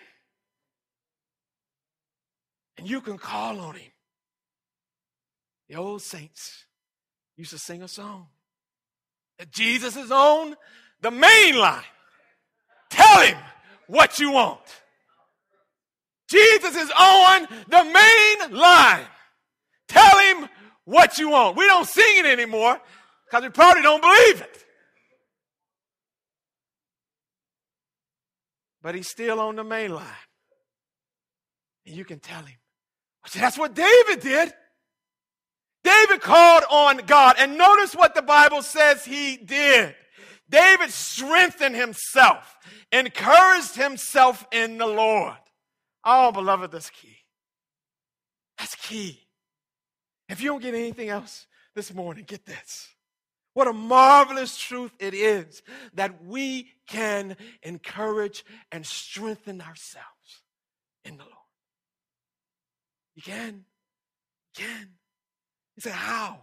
And 2.78 2.88
you 2.88 3.00
can 3.00 3.18
call 3.18 3.58
on 3.60 3.74
him. 3.74 3.90
The 5.68 5.76
old 5.76 6.00
saints 6.00 6.64
used 7.36 7.50
to 7.50 7.58
sing 7.58 7.82
a 7.82 7.88
song 7.88 8.28
that 9.38 9.50
Jesus 9.50 9.96
is 9.96 10.10
on 10.10 10.56
the 11.00 11.10
main 11.10 11.56
line. 11.58 11.82
Tell 12.90 13.20
him 13.22 13.36
what 13.88 14.18
you 14.18 14.30
want. 14.30 14.60
Jesus 16.30 16.76
is 16.76 16.90
on 16.98 17.48
the 17.68 17.84
main 17.84 18.56
line. 18.56 19.06
Tell 19.88 20.18
him 20.18 20.48
what 20.84 21.18
you 21.18 21.30
want. 21.30 21.56
We 21.56 21.66
don't 21.66 21.88
sing 21.88 22.18
it 22.18 22.26
anymore 22.26 22.80
because 23.26 23.42
we 23.42 23.50
probably 23.50 23.82
don't 23.82 24.00
believe 24.00 24.40
it. 24.42 24.64
but 28.82 28.94
he's 28.94 29.10
still 29.10 29.40
on 29.40 29.56
the 29.56 29.64
main 29.64 29.94
line. 29.94 30.06
And 31.86 31.94
you 31.94 32.06
can 32.06 32.20
tell 32.20 32.42
him. 32.42 32.56
See, 33.26 33.38
that's 33.38 33.58
what 33.58 33.74
David 33.74 34.20
did. 34.20 34.52
David 35.84 36.22
called 36.22 36.64
on 36.70 36.98
God. 37.06 37.36
And 37.38 37.58
notice 37.58 37.94
what 37.94 38.14
the 38.14 38.22
Bible 38.22 38.62
says 38.62 39.04
he 39.04 39.36
did. 39.36 39.94
David 40.50 40.90
strengthened 40.90 41.76
himself, 41.76 42.56
encouraged 42.90 43.76
himself 43.76 44.46
in 44.50 44.78
the 44.78 44.86
Lord. 44.86 45.36
Oh, 46.04 46.32
beloved, 46.32 46.72
that's 46.72 46.90
key. 46.90 47.16
That's 48.58 48.74
key. 48.74 49.26
If 50.28 50.40
you 50.40 50.50
don't 50.50 50.62
get 50.62 50.74
anything 50.74 51.08
else 51.10 51.46
this 51.74 51.92
morning, 51.92 52.24
get 52.26 52.46
this. 52.46 52.88
What 53.54 53.68
a 53.68 53.72
marvelous 53.72 54.56
truth 54.56 54.92
it 54.98 55.14
is 55.14 55.62
that 55.94 56.24
we 56.24 56.72
can 56.86 57.36
encourage 57.62 58.44
and 58.70 58.86
strengthen 58.86 59.60
ourselves 59.60 60.42
in 61.04 61.16
the 61.16 61.24
Lord. 61.24 61.34
You 63.16 63.22
can. 63.22 63.64
You 64.56 64.64
can. 64.64 64.88
You 65.76 65.80
say, 65.80 65.90
How? 65.90 66.40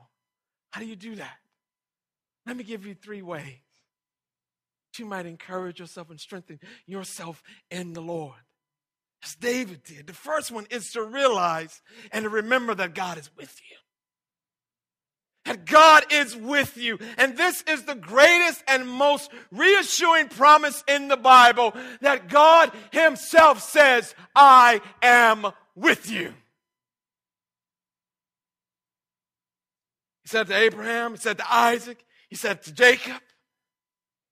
How 0.72 0.82
do 0.82 0.88
you 0.88 0.98
do 0.98 1.16
that? 1.16 1.38
Let 2.46 2.58
me 2.58 2.64
give 2.64 2.86
you 2.86 2.96
three 2.96 3.22
ways 3.22 3.65
you 5.00 5.06
might 5.06 5.26
encourage 5.26 5.80
yourself 5.80 6.10
and 6.10 6.20
strengthen 6.20 6.60
yourself 6.86 7.42
in 7.70 7.94
the 7.94 8.02
Lord. 8.02 8.40
As 9.24 9.36
David 9.36 9.84
did. 9.84 10.08
The 10.08 10.14
first 10.14 10.52
one 10.52 10.68
is 10.70 10.92
to 10.92 11.04
realize 11.04 11.82
and 12.12 12.24
to 12.24 12.30
remember 12.30 12.76
that 12.76 12.94
God 12.94 13.18
is 13.18 13.30
with 13.38 13.60
you 13.70 13.78
that 15.46 15.66
God 15.66 16.06
is 16.12 16.36
with 16.36 16.76
you. 16.76 17.00
And 17.18 17.38
this 17.38 17.64
is 17.68 17.84
the 17.84 17.96
greatest 17.96 18.64
and 18.68 18.88
most 18.88 19.32
reassuring 19.52 20.28
promise 20.30 20.84
in 20.88 21.08
the 21.08 21.18
Bible 21.18 21.74
that 22.02 22.28
God 22.30 22.72
Himself 22.92 23.62
says, 23.62 24.14
I 24.36 24.82
am 25.02 25.48
with 25.76 26.10
you. 26.10 26.34
He 30.24 30.30
said 30.30 30.48
to 30.48 30.56
Abraham, 30.56 31.12
He 31.12 31.18
said 31.18 31.38
to 31.38 31.54
Isaac, 31.54 32.04
He 32.30 32.36
said 32.36 32.64
to 32.64 32.74
Jacob. 32.74 33.22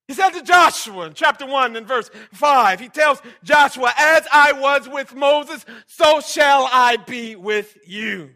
He 0.07 0.13
said 0.13 0.31
to 0.31 0.43
Joshua 0.43 1.07
in 1.07 1.13
chapter 1.13 1.45
1 1.45 1.75
and 1.75 1.87
verse 1.87 2.09
5, 2.33 2.79
he 2.79 2.89
tells 2.89 3.21
Joshua, 3.43 3.93
As 3.97 4.27
I 4.31 4.51
was 4.51 4.89
with 4.89 5.15
Moses, 5.15 5.65
so 5.87 6.19
shall 6.19 6.67
I 6.71 6.97
be 6.97 7.35
with 7.35 7.77
you. 7.85 8.31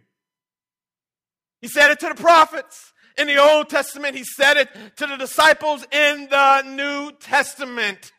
He 1.62 1.68
said 1.68 1.92
it 1.92 2.00
to 2.00 2.10
the 2.10 2.16
prophets 2.16 2.94
in 3.18 3.28
the 3.28 3.38
Old 3.38 3.70
Testament. 3.70 4.16
He 4.16 4.24
said 4.24 4.58
it 4.58 4.70
to 4.98 5.08
the 5.08 5.18
disciples 5.18 5.86
in 5.92 6.28
the 6.30 6.62
New 6.62 7.12
Testament. 7.20 8.14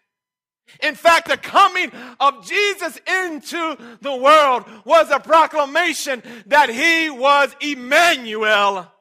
In 0.82 0.94
fact, 0.94 1.28
the 1.28 1.38
coming 1.38 1.90
of 2.20 2.46
Jesus 2.46 3.00
into 3.06 3.78
the 4.02 4.14
world 4.14 4.64
was 4.84 5.10
a 5.10 5.18
proclamation 5.18 6.22
that 6.46 6.68
he 6.68 7.08
was 7.08 7.56
Emmanuel, 7.60 8.92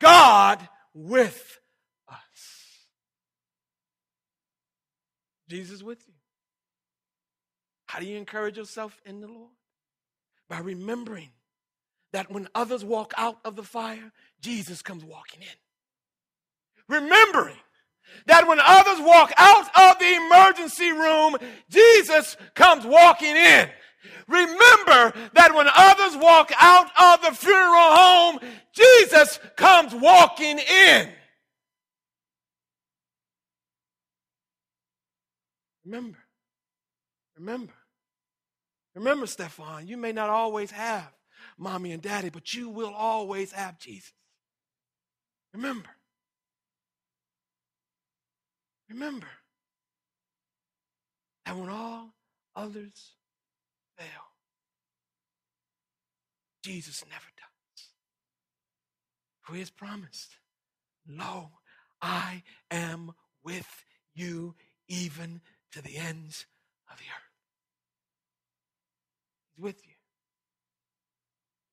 God 0.00 0.66
with 0.94 1.58
Jesus 5.48 5.82
with 5.82 6.02
you. 6.06 6.14
How 7.86 8.00
do 8.00 8.06
you 8.06 8.16
encourage 8.16 8.56
yourself 8.58 9.00
in 9.06 9.20
the 9.20 9.28
Lord? 9.28 9.50
By 10.48 10.60
remembering 10.60 11.30
that 12.12 12.30
when 12.30 12.48
others 12.54 12.84
walk 12.84 13.12
out 13.16 13.38
of 13.44 13.56
the 13.56 13.62
fire, 13.62 14.12
Jesus 14.40 14.82
comes 14.82 15.04
walking 15.04 15.42
in. 15.42 15.48
Remembering 16.88 17.56
that 18.26 18.46
when 18.46 18.58
others 18.60 19.00
walk 19.00 19.32
out 19.36 19.66
of 19.76 19.98
the 19.98 20.14
emergency 20.14 20.92
room, 20.92 21.36
Jesus 21.68 22.36
comes 22.54 22.84
walking 22.84 23.36
in. 23.36 23.68
Remember 24.26 25.12
that 25.34 25.54
when 25.54 25.66
others 25.74 26.16
walk 26.16 26.52
out 26.60 26.90
of 26.98 27.22
the 27.22 27.36
funeral 27.36 27.96
home, 27.96 28.38
Jesus 28.72 29.38
comes 29.56 29.94
walking 29.94 30.58
in. 30.58 31.08
Remember, 35.88 36.18
remember, 37.38 37.72
remember, 38.94 39.26
Stefan, 39.26 39.88
you 39.88 39.96
may 39.96 40.12
not 40.12 40.28
always 40.28 40.70
have 40.70 41.08
mommy 41.56 41.92
and 41.92 42.02
daddy, 42.02 42.28
but 42.28 42.52
you 42.52 42.68
will 42.68 42.92
always 42.92 43.52
have 43.52 43.78
Jesus. 43.78 44.12
Remember. 45.54 45.88
Remember 48.90 49.28
that 51.46 51.56
when 51.56 51.70
all 51.70 52.12
others 52.54 53.14
fail, 53.96 54.06
Jesus 56.62 57.02
never 57.08 57.30
does. 57.38 57.86
For 59.40 59.54
he 59.54 59.60
has 59.60 59.70
promised, 59.70 60.36
Lo, 61.08 61.52
I 62.02 62.42
am 62.70 63.12
with 63.42 63.86
you 64.14 64.54
even 64.86 65.40
to 65.72 65.82
the 65.82 65.96
ends 65.96 66.46
of 66.90 66.98
the 66.98 67.04
earth. 67.04 67.32
He's 69.54 69.62
with 69.62 69.86
you 69.86 69.94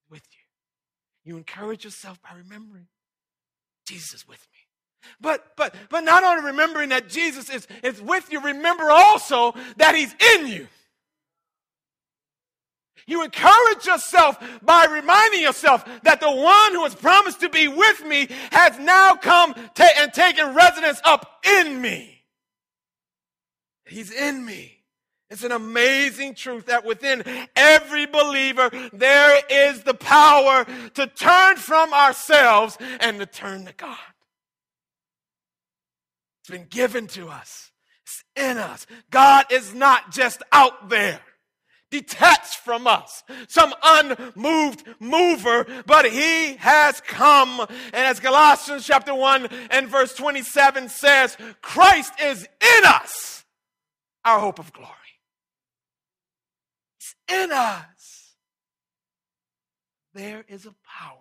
with 0.10 0.24
you. 0.32 1.32
You 1.32 1.38
encourage 1.38 1.84
yourself 1.84 2.22
by 2.22 2.38
remembering 2.38 2.88
Jesus 3.88 4.14
is 4.14 4.28
with 4.28 4.39
me. 4.39 5.10
But 5.22 5.56
but 5.56 5.76
but 5.89 6.04
not 6.04 6.24
only 6.24 6.46
remembering 6.46 6.89
that 6.89 7.10
Jesus 7.10 7.50
is, 7.50 7.68
is 7.84 8.02
with 8.02 8.32
you, 8.32 8.41
remember 8.41 8.89
also 8.89 9.54
that 9.78 9.96
he's 9.96 10.14
in 10.36 10.48
you. 10.48 10.68
You 13.08 13.24
encourage 13.24 13.86
yourself 13.86 14.38
by 14.64 14.86
reminding 14.86 15.41
yourself 15.41 15.86
that 16.04 16.22
the 16.22 16.32
one 16.32 16.72
who 16.74 16.84
has 16.84 16.96
promised 16.96 17.39
to 17.41 17.50
be 17.50 17.68
with 17.68 18.04
me 18.04 18.28
has 18.52 18.80
now 18.80 19.14
come 19.14 19.54
ta- 19.76 19.93
and 19.98 20.12
taken 20.12 20.56
residence 20.56 21.00
up 21.04 21.43
in 21.62 21.80
me. 21.80 22.14
He's 23.88 24.12
in 24.12 24.46
me. 24.46 24.84
It's 25.30 25.44
an 25.44 25.52
amazing 25.52 26.36
truth 26.36 26.68
that 26.68 26.86
within 26.86 27.24
every 27.56 28.06
believer 28.06 28.70
there 28.94 29.42
is 29.50 29.84
the 29.84 29.96
power 29.96 30.66
to 30.94 31.08
turn 31.08 31.58
from 31.58 31.94
ourselves 31.94 32.78
and 33.00 33.20
to 33.20 33.26
turn 33.26 33.66
to 33.66 33.74
God. 33.74 33.98
It's 36.42 36.52
been 36.52 36.68
given 36.70 37.08
to 37.08 37.30
us. 37.30 37.72
It's 38.04 38.24
in 38.36 38.58
us. 38.60 38.86
God 39.10 39.46
is 39.50 39.74
not 39.74 40.12
just 40.12 40.44
out 40.52 40.90
there 40.90 41.20
detached 41.92 42.58
from 42.58 42.88
us, 42.88 43.24
some 43.48 43.74
unmoved 43.84 44.84
mover, 45.00 45.66
but 45.86 46.06
he 46.06 46.56
has 46.58 47.00
come. 47.02 47.62
And 47.62 47.94
as 47.94 48.20
Galatians 48.20 48.86
chapter 48.86 49.16
1 49.16 49.48
and 49.72 49.88
verse 49.88 50.14
27 50.14 50.90
says, 50.90 51.38
Christ 51.62 52.14
is 52.22 52.44
in 52.44 52.86
us, 52.86 53.45
our 54.26 54.40
hope 54.40 54.60
of 54.60 54.74
glory. 54.74 54.92
He's 56.98 57.16
in 57.30 57.52
us. 57.52 58.36
There 60.14 60.44
is 60.48 60.66
a 60.66 60.76
power 61.00 61.20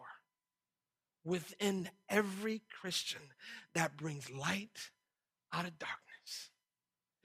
within 1.25 1.89
every 2.09 2.63
Christian 2.81 3.23
that 3.75 3.97
brings 3.97 4.31
light 4.31 4.91
out 5.53 5.67
of 5.67 5.79
darkness 5.79 6.05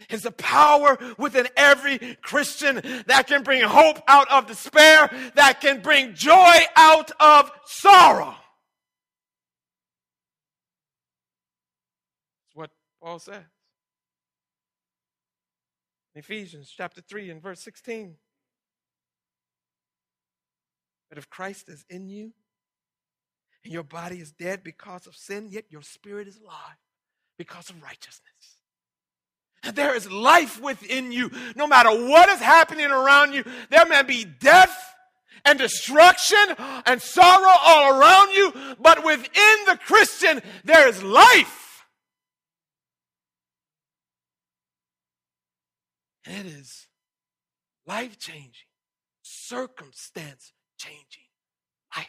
is 0.10 0.26
a 0.26 0.32
power 0.32 0.98
within 1.18 1.48
every 1.58 2.18
Christian 2.22 2.82
that 3.08 3.28
can 3.28 3.44
bring 3.44 3.64
hope 3.64 4.02
out 4.08 4.32
of 4.32 4.48
despair, 4.48 5.10
that 5.36 5.60
can 5.62 5.82
bring 5.82 6.14
joy 6.14 6.56
out 6.76 7.12
of 7.20 7.52
sorrow. 7.66 8.36
That's 12.46 12.56
what 12.56 12.70
Paul 13.02 13.20
says. 13.20 13.44
Ephesians 16.20 16.72
chapter 16.76 17.01
3 17.01 17.30
and 17.30 17.41
verse 17.41 17.61
16. 17.63 18.15
But 21.09 21.17
if 21.17 21.30
Christ 21.30 21.70
is 21.70 21.86
in 21.89 22.09
you, 22.09 22.34
and 23.63 23.74
your 23.74 23.84
body 23.84 24.20
is 24.20 24.32
dead 24.32 24.63
because 24.63 25.07
of 25.07 25.15
sin, 25.15 25.49
yet 25.49 25.65
your 25.70 25.82
spirit 25.82 26.28
is 26.28 26.38
alive 26.38 26.78
because 27.38 27.70
of 27.70 27.82
righteousness. 27.82 28.59
There 29.74 29.95
is 29.95 30.09
life 30.09 30.61
within 30.61 31.11
you. 31.11 31.32
No 31.55 31.67
matter 31.67 31.89
what 31.89 32.30
is 32.30 32.39
happening 32.39 32.88
around 32.88 33.34
you, 33.34 33.43
there 33.70 33.86
may 33.86 34.03
be 34.03 34.26
death 34.26 34.95
and 35.45 35.57
destruction 35.57 36.38
and 36.86 37.01
sorrow 37.01 37.55
all 37.59 37.99
around 37.99 38.32
you, 38.32 38.53
but 38.80 39.03
within 39.05 39.57
the 39.67 39.78
Christian, 39.86 40.41
there 40.63 40.88
is 40.88 41.01
life. 41.03 41.86
And 46.19 46.19
it 46.30 46.46
is 46.46 46.88
life 47.88 48.20
changing, 48.20 48.70
circumstance 49.22 50.54
changing. 50.78 51.24
Life. 51.96 52.08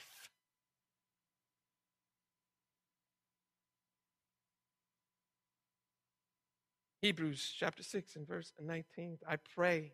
Hebrews 7.03 7.55
chapter 7.59 7.83
6 7.83 8.17
and 8.17 8.29
verse 8.29 8.53
19. 8.61 9.19
I 9.27 9.37
pray, 9.37 9.93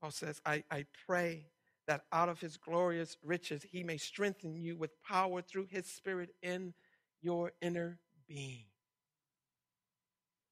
Paul 0.00 0.12
says, 0.12 0.40
I, 0.46 0.62
I 0.70 0.86
pray 1.06 1.46
that 1.88 2.02
out 2.12 2.28
of 2.28 2.40
his 2.40 2.56
glorious 2.56 3.16
riches 3.24 3.64
he 3.68 3.82
may 3.82 3.96
strengthen 3.96 4.54
you 4.54 4.76
with 4.76 5.02
power 5.02 5.42
through 5.42 5.66
his 5.68 5.86
spirit 5.86 6.30
in 6.42 6.74
your 7.22 7.52
inner 7.60 7.98
being. 8.28 8.66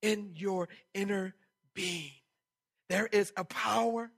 In 0.03 0.33
your 0.35 0.69
inner 0.93 1.35
being. 1.73 2.11
There 2.89 3.07
is 3.07 3.33
a 3.37 3.45
power 3.45 4.11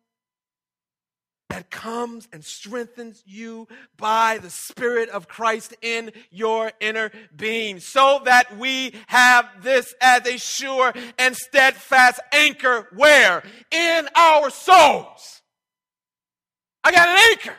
that 1.49 1.71
comes 1.71 2.29
and 2.33 2.45
strengthens 2.45 3.23
you 3.25 3.69
by 3.97 4.39
the 4.39 4.51
Spirit 4.51 5.09
of 5.09 5.29
Christ 5.29 5.75
in 5.81 6.11
your 6.31 6.73
inner 6.81 7.12
being, 7.35 7.79
so 7.79 8.21
that 8.25 8.59
we 8.59 8.93
have 9.07 9.49
this 9.62 9.95
as 10.01 10.27
a 10.27 10.39
sure 10.39 10.93
and 11.19 11.37
steadfast 11.37 12.21
anchor 12.33 12.89
where? 12.95 13.45
In 13.71 14.09
our 14.17 14.51
souls. 14.51 15.41
I 16.83 16.93
got 16.93 17.09
an 17.09 17.17
anchor. 17.31 17.57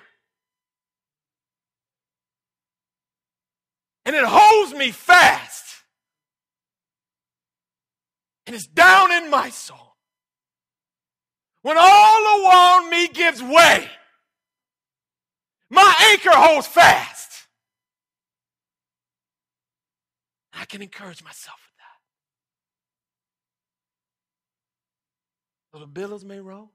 And 4.06 4.16
it 4.16 4.26
holds 4.26 4.74
me 4.74 4.92
fast. 4.92 5.64
And 8.46 8.56
it's 8.56 8.68
down 8.68 9.12
in 9.12 9.30
my 9.30 9.50
soul. 9.50 9.87
When 11.68 11.78
all 11.78 12.46
around 12.46 12.90
me 12.90 13.10
gives 13.10 13.44
way, 13.44 13.90
my 15.70 15.96
anchor 16.14 16.32
holds 16.32 16.66
fast. 16.66 17.46
I 20.54 20.64
can 20.64 20.82
encourage 20.82 21.22
myself 21.22 21.60
with 21.68 21.78
that. 21.80 22.00
Though 25.74 25.82
the 25.82 25.88
billows 25.88 26.24
may 26.24 26.40
roll 26.40 26.72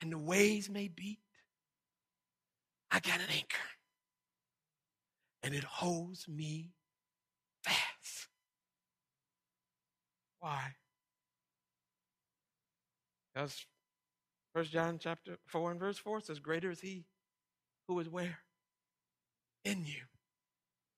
and 0.00 0.10
the 0.10 0.18
waves 0.18 0.68
may 0.68 0.88
beat, 0.88 1.20
I 2.90 2.98
got 2.98 3.20
an 3.20 3.30
anchor. 3.32 3.68
And 5.44 5.54
it 5.54 5.62
holds 5.62 6.26
me 6.26 6.72
fast. 7.62 8.26
Why? 10.40 10.74
Because 13.38 13.66
First 14.52 14.72
John 14.72 14.98
chapter 14.98 15.38
4 15.46 15.70
and 15.70 15.78
verse 15.78 15.96
4 15.96 16.22
says, 16.22 16.40
Greater 16.40 16.72
is 16.72 16.80
he 16.80 17.04
who 17.86 18.00
is 18.00 18.08
where? 18.08 18.38
In 19.64 19.84
you. 19.84 20.02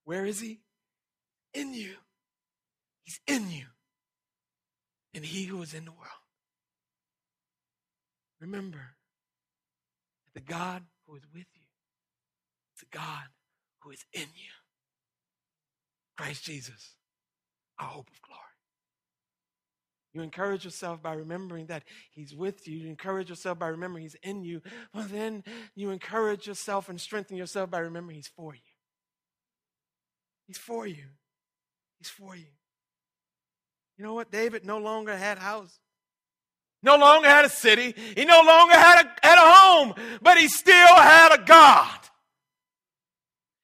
Where 0.05 0.25
is 0.25 0.41
he? 0.41 0.61
In 1.53 1.75
you. 1.75 1.93
He's 3.05 3.21
in 3.27 3.51
you. 3.51 3.67
And 5.13 5.23
he 5.23 5.45
who 5.45 5.61
is 5.61 5.75
in 5.75 5.85
the 5.85 5.91
world. 5.91 6.09
Remember 8.41 8.95
that 10.25 10.33
the 10.33 10.53
God 10.53 10.85
who 11.07 11.17
is 11.17 11.25
with 11.35 11.45
you 11.55 11.67
is 12.75 12.81
the 12.81 12.97
God 12.97 13.25
who 13.81 13.91
is 13.91 14.07
in 14.15 14.29
you. 14.35 14.53
Christ 16.17 16.45
Jesus, 16.45 16.95
our 17.79 17.89
hope 17.89 18.09
of 18.11 18.23
glory. 18.23 18.50
You 20.13 20.23
encourage 20.23 20.65
yourself 20.65 21.03
by 21.03 21.13
remembering 21.13 21.67
that 21.67 21.85
He's 22.11 22.35
with 22.35 22.67
you. 22.67 22.77
You 22.79 22.89
encourage 22.89 23.29
yourself 23.31 23.59
by 23.59 23.69
remembering 23.69 24.03
He's 24.03 24.17
in 24.23 24.43
you. 24.43 24.61
Well, 24.93 25.07
then 25.09 25.45
you 25.75 25.91
encourage 25.91 26.47
yourself 26.47 26.89
and 26.89 27.01
strengthen 27.01 27.37
yourself 27.37 27.71
by 27.71 27.79
remembering 27.79 28.17
He's 28.17 28.29
for 28.29 28.55
you. 28.55 28.61
He's 30.47 30.59
for 30.59 30.87
you. 30.87 31.05
He's 31.99 32.09
for 32.09 32.35
you. 32.35 32.47
You 33.97 34.05
know 34.05 34.15
what? 34.15 34.33
David 34.33 34.65
no 34.65 34.79
longer 34.79 35.17
had 35.17 35.39
house. 35.39 35.79
No 36.83 36.97
longer 36.97 37.29
had 37.29 37.45
a 37.45 37.51
city. 37.51 37.95
He 38.17 38.25
no 38.25 38.43
longer 38.43 38.75
had 38.75 39.05
a, 39.05 39.27
had 39.27 39.39
a 39.39 39.55
home, 39.55 39.95
but 40.23 40.39
he 40.39 40.49
still 40.49 40.95
had 40.97 41.39
a 41.39 41.45
God. 41.45 41.99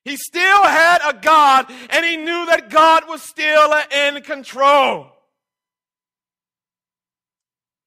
He 0.05 0.17
still 0.17 0.63
had 0.63 1.01
a 1.05 1.15
God, 1.15 1.67
and 1.91 2.05
he 2.05 2.17
knew 2.17 2.47
that 2.47 2.71
God 2.71 3.09
was 3.09 3.23
still 3.23 3.75
in 3.91 4.23
control. 4.23 5.16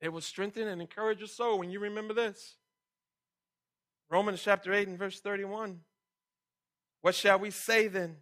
It 0.01 0.09
will 0.09 0.21
strengthen 0.21 0.67
and 0.67 0.81
encourage 0.81 1.19
your 1.19 1.27
soul 1.27 1.59
when 1.59 1.71
you 1.71 1.79
remember 1.79 2.13
this. 2.13 2.55
Romans 4.09 4.41
chapter 4.41 4.73
8 4.73 4.87
and 4.87 4.97
verse 4.97 5.19
31. 5.19 5.81
What 7.01 7.15
shall 7.15 7.39
we 7.39 7.51
say 7.51 7.87
then 7.87 8.17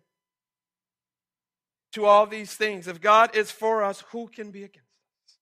to 1.93 2.05
all 2.05 2.25
these 2.25 2.53
things? 2.53 2.87
If 2.87 2.99
God 2.99 3.35
is 3.35 3.51
for 3.51 3.83
us, 3.83 4.03
who 4.11 4.27
can 4.27 4.51
be 4.51 4.63
against 4.63 4.87
us? 5.25 5.37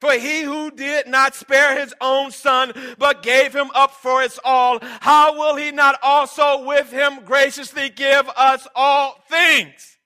For 0.00 0.12
he 0.14 0.42
who 0.42 0.70
did 0.70 1.06
not 1.06 1.34
spare 1.34 1.78
his 1.78 1.94
own 2.00 2.30
son, 2.30 2.72
but 2.98 3.22
gave 3.22 3.54
him 3.54 3.70
up 3.74 3.92
for 3.92 4.22
us 4.22 4.38
all, 4.44 4.78
how 5.00 5.38
will 5.38 5.56
he 5.56 5.70
not 5.70 5.98
also 6.02 6.64
with 6.64 6.90
him 6.90 7.24
graciously 7.24 7.88
give 7.88 8.28
us 8.36 8.66
all 8.74 9.22
things? 9.28 9.98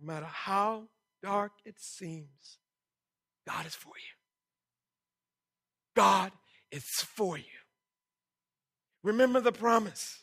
No 0.00 0.06
matter 0.06 0.26
how 0.26 0.84
dark 1.22 1.52
it 1.64 1.76
seems, 1.78 2.58
God 3.46 3.66
is 3.66 3.74
for 3.74 3.88
you. 3.96 4.14
God 5.96 6.32
is 6.70 6.84
for 6.84 7.36
you. 7.36 7.44
Remember 9.02 9.40
the 9.40 9.52
promise. 9.52 10.22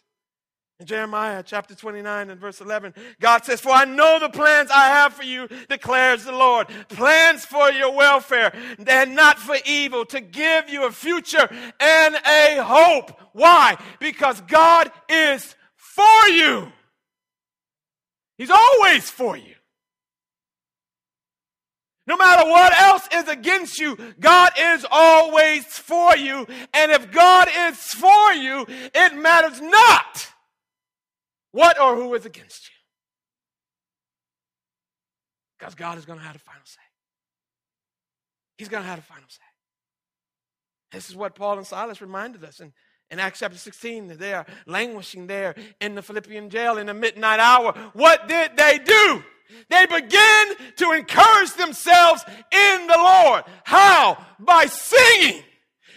In 0.80 0.86
Jeremiah 0.86 1.42
chapter 1.42 1.74
29 1.74 2.30
and 2.30 2.40
verse 2.40 2.60
11, 2.60 2.94
God 3.22 3.46
says, 3.46 3.62
For 3.62 3.72
I 3.72 3.86
know 3.86 4.20
the 4.20 4.28
plans 4.28 4.70
I 4.70 4.88
have 4.88 5.14
for 5.14 5.24
you, 5.24 5.48
declares 5.70 6.26
the 6.26 6.34
Lord. 6.34 6.68
Plans 6.90 7.46
for 7.46 7.72
your 7.72 7.96
welfare 7.96 8.54
and 8.86 9.16
not 9.16 9.40
for 9.40 9.56
evil, 9.66 10.06
to 10.08 10.20
give 10.20 10.70
you 10.70 10.86
a 10.86 10.92
future 10.92 11.48
and 11.80 12.16
a 12.16 12.62
hope. 12.62 13.18
Why? 13.32 13.78
Because 14.02 14.42
God 14.42 14.92
is 15.08 15.56
for 15.76 16.28
you. 16.28 16.72
He's 18.38 18.52
always 18.52 19.10
for 19.10 19.38
you. 19.38 19.56
No 22.08 22.18
matter 22.18 22.48
what 22.48 22.72
else 22.78 23.08
is 23.12 23.28
against 23.28 23.80
you, 23.80 23.98
God 24.20 24.52
is 24.58 24.86
always 24.92 25.66
for 25.66 26.16
you. 26.16 26.46
And 26.74 26.92
if 26.92 27.12
God 27.12 27.48
is 27.48 27.78
for 27.78 28.34
you, 28.34 28.66
it 28.70 29.16
matters 29.16 29.60
not 29.60 30.28
what 31.52 31.80
or 31.80 31.96
who 31.96 32.14
is 32.14 32.26
against 32.26 32.68
you. 32.68 32.76
Because 35.58 35.74
God 35.74 35.98
is 35.98 36.06
going 36.06 36.20
to 36.20 36.26
have 36.26 36.34
the 36.34 36.40
final 36.40 36.62
say. 36.66 36.82
He's 38.58 38.70
going 38.70 38.84
to 38.84 38.90
have 38.90 39.00
the 39.00 39.06
final 39.06 39.28
say. 39.28 39.42
This 40.92 41.10
is 41.10 41.16
what 41.16 41.34
Paul 41.34 41.58
and 41.58 41.66
Silas 41.66 42.02
reminded 42.02 42.44
us 42.44 42.60
in, 42.60 42.72
in 43.10 43.20
Acts 43.20 43.40
chapter 43.40 43.58
16. 43.58 44.16
They 44.18 44.34
are 44.34 44.46
languishing 44.68 45.26
there 45.26 45.56
in 45.82 45.96
the 45.96 46.04
Philippian 46.04 46.52
jail 46.52 46.78
in 46.78 46.86
the 46.86 46.94
midnight 46.94 47.40
hour. 47.40 47.74
What 47.94 48.28
did 48.28 48.56
they 48.56 48.78
do? 48.78 49.24
They 49.70 49.86
begin 49.86 50.56
to 50.78 50.92
encourage 50.92 51.54
themselves 51.54 52.24
in 52.52 52.88
the 52.88 52.98
Lord. 52.98 53.44
How? 53.64 54.24
By 54.40 54.66
singing 54.66 55.44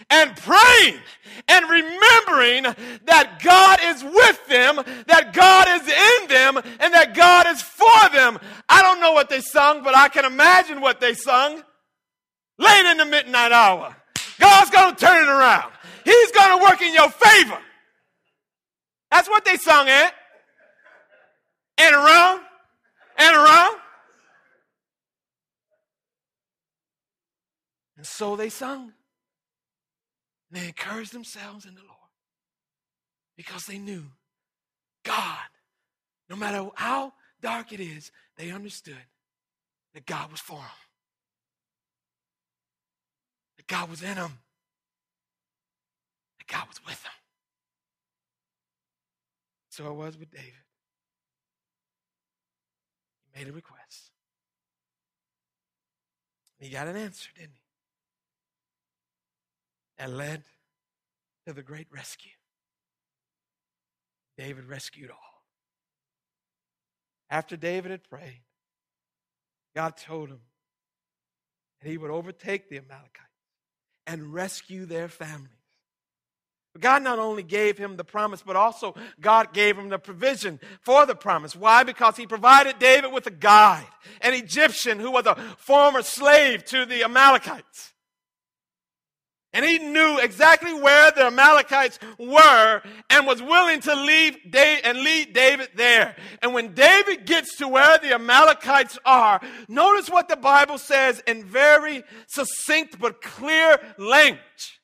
and 0.09 0.35
praying 0.35 0.99
and 1.47 1.69
remembering 1.69 2.63
that 3.05 3.39
God 3.43 3.79
is 3.83 4.03
with 4.03 4.47
them, 4.47 4.81
that 5.07 5.33
God 5.33 5.67
is 5.69 5.87
in 5.87 6.27
them, 6.27 6.57
and 6.79 6.93
that 6.93 7.13
God 7.15 7.47
is 7.47 7.61
for 7.61 8.09
them. 8.11 8.39
I 8.67 8.81
don't 8.81 8.99
know 8.99 9.13
what 9.13 9.29
they 9.29 9.41
sung, 9.41 9.83
but 9.83 9.95
I 9.95 10.09
can 10.09 10.25
imagine 10.25 10.81
what 10.81 10.99
they 10.99 11.13
sung. 11.13 11.61
Late 12.57 12.91
in 12.91 12.97
the 12.97 13.05
midnight 13.05 13.51
hour, 13.51 13.95
God's 14.37 14.69
going 14.69 14.95
to 14.95 15.05
turn 15.05 15.23
it 15.23 15.29
around. 15.29 15.71
He's 16.03 16.31
going 16.31 16.57
to 16.57 16.63
work 16.63 16.81
in 16.81 16.93
your 16.93 17.09
favor. 17.09 17.57
That's 19.11 19.29
what 19.29 19.45
they 19.45 19.57
sung 19.57 19.87
at. 19.87 20.13
And 21.77 21.95
around 21.95 22.41
and 23.19 23.35
around. 23.35 23.75
And 27.97 28.07
so 28.07 28.35
they 28.35 28.49
sung. 28.49 28.93
And 30.49 30.61
they 30.61 30.67
encouraged 30.67 31.13
themselves 31.13 31.65
in 31.65 31.75
the 31.75 31.81
Lord 31.81 31.95
because 33.37 33.65
they 33.65 33.77
knew 33.77 34.05
God, 35.03 35.37
no 36.29 36.35
matter 36.35 36.69
how 36.75 37.13
dark 37.41 37.71
it 37.71 37.79
is, 37.79 38.11
they 38.37 38.51
understood 38.51 38.95
that 39.93 40.05
God 40.05 40.31
was 40.31 40.39
for 40.39 40.55
them, 40.55 40.65
that 43.57 43.67
God 43.67 43.89
was 43.89 44.01
in 44.01 44.15
them, 44.15 44.39
that 46.39 46.47
God 46.47 46.67
was 46.67 46.83
with 46.85 47.01
them. 47.03 47.11
So 49.69 49.87
it 49.87 49.93
was 49.93 50.17
with 50.17 50.31
David 50.31 50.68
made 53.35 53.47
a 53.47 53.51
request. 53.51 54.11
He 56.59 56.69
got 56.69 56.87
an 56.87 56.95
answer, 56.95 57.29
didn't 57.35 57.53
he? 57.53 57.61
That 59.97 60.11
led 60.11 60.43
to 61.47 61.53
the 61.53 61.63
great 61.63 61.87
rescue. 61.91 62.31
David 64.37 64.65
rescued 64.65 65.09
all. 65.09 65.43
After 67.29 67.55
David 67.55 67.91
had 67.91 68.09
prayed, 68.09 68.41
God 69.75 69.97
told 69.97 70.29
him 70.29 70.41
that 71.81 71.89
he 71.89 71.97
would 71.97 72.11
overtake 72.11 72.69
the 72.69 72.77
Amalekites 72.77 73.27
and 74.07 74.33
rescue 74.33 74.85
their 74.85 75.07
families. 75.07 75.58
God 76.77 77.03
not 77.03 77.19
only 77.19 77.43
gave 77.43 77.77
him 77.77 77.97
the 77.97 78.03
promise, 78.03 78.43
but 78.45 78.55
also 78.55 78.95
God 79.19 79.53
gave 79.53 79.77
him 79.77 79.89
the 79.89 79.97
provision 79.97 80.59
for 80.81 81.05
the 81.05 81.15
promise. 81.15 81.55
Why? 81.55 81.83
Because 81.83 82.15
he 82.15 82.27
provided 82.27 82.79
David 82.79 83.11
with 83.11 83.25
a 83.27 83.31
guide, 83.31 83.87
an 84.21 84.33
Egyptian 84.33 84.99
who 84.99 85.11
was 85.11 85.25
a 85.25 85.35
former 85.57 86.03
slave 86.03 86.63
to 86.65 86.85
the 86.85 87.03
Amalekites. 87.03 87.93
And 89.51 89.65
he 89.65 89.79
knew 89.79 90.19
exactly 90.19 90.73
where 90.73 91.09
the 91.09 91.25
Amalekites 91.25 91.97
were 92.19 92.81
and 93.09 93.25
was 93.25 93.41
willing 93.41 93.81
to 93.81 93.95
leave 93.95 94.37
David 94.47 94.85
and 94.85 94.99
lead 94.99 95.33
David 95.33 95.69
there. 95.75 96.15
And 96.43 96.53
when 96.53 96.75
David 96.75 97.25
gets 97.25 97.57
to 97.57 97.67
where 97.67 97.97
the 97.97 98.13
Amalekites 98.13 98.99
are, 99.05 99.41
notice 99.67 100.07
what 100.07 100.27
the 100.27 100.37
Bible 100.37 100.77
says 100.77 101.23
in 101.25 101.43
very 101.43 102.03
succinct 102.27 102.99
but 102.99 103.23
clear 103.23 103.79
language. 103.97 104.78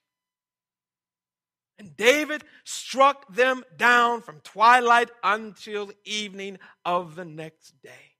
And 1.77 1.95
David 1.97 2.43
struck 2.63 3.33
them 3.33 3.63
down 3.75 4.21
from 4.21 4.39
twilight 4.41 5.09
until 5.23 5.91
evening 6.05 6.57
of 6.85 7.15
the 7.15 7.25
next 7.25 7.73
day. 7.83 8.13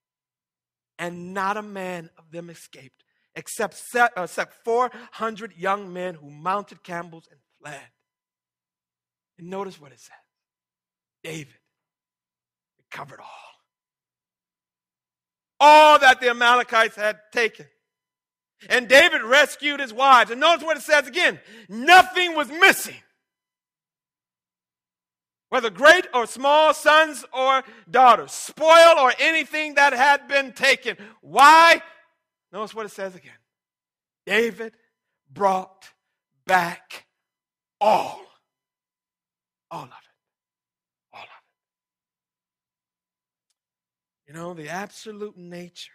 And 1.00 1.34
not 1.34 1.58
a 1.58 1.62
man 1.62 2.10
of 2.18 2.32
them 2.32 2.50
escaped, 2.50 3.04
except, 3.36 3.82
uh, 3.96 4.10
except 4.18 4.64
400 4.66 5.54
young 5.56 5.94
men 5.94 6.16
who 6.16 6.30
mounted 6.30 6.84
camels 6.84 7.28
and 7.32 7.40
fled. 7.60 7.88
And 9.38 9.50
notice 9.50 9.80
what 9.80 9.92
it 9.92 10.00
says 10.00 10.16
David 11.24 11.56
recovered 12.78 13.20
all. 13.20 13.28
All 15.60 16.00
that 16.00 16.20
the 16.20 16.30
Amalekites 16.30 16.96
had 16.96 17.20
taken. 17.32 17.68
And 18.70 18.88
David 18.88 19.22
rescued 19.22 19.80
his 19.80 19.94
wives. 19.94 20.32
And 20.32 20.40
notice 20.40 20.64
what 20.64 20.78
it 20.78 20.84
says 20.84 21.08
again 21.08 21.40
nothing 21.70 22.36
was 22.36 22.50
missing 22.50 22.96
whether 25.56 25.70
great 25.70 26.06
or 26.14 26.28
small, 26.28 26.74
sons 26.74 27.24
or 27.32 27.64
daughters, 27.90 28.34
spoil 28.34 29.00
or 29.00 29.14
anything 29.18 29.76
that 29.76 29.94
had 29.94 30.28
been 30.28 30.52
taken. 30.52 30.98
Why? 31.22 31.82
Notice 32.52 32.76
what 32.76 32.86
it 32.86 32.92
says 32.92 33.16
again. 33.16 33.32
David 34.26 34.74
brought 35.32 35.94
back 36.46 37.06
all. 37.80 38.20
All 39.72 39.84
of 39.84 39.88
it. 39.88 39.94
All 41.14 41.22
of 41.22 41.28
it. 44.28 44.28
You 44.28 44.34
know, 44.34 44.54
the 44.54 44.68
absolute 44.68 45.38
nature 45.38 45.94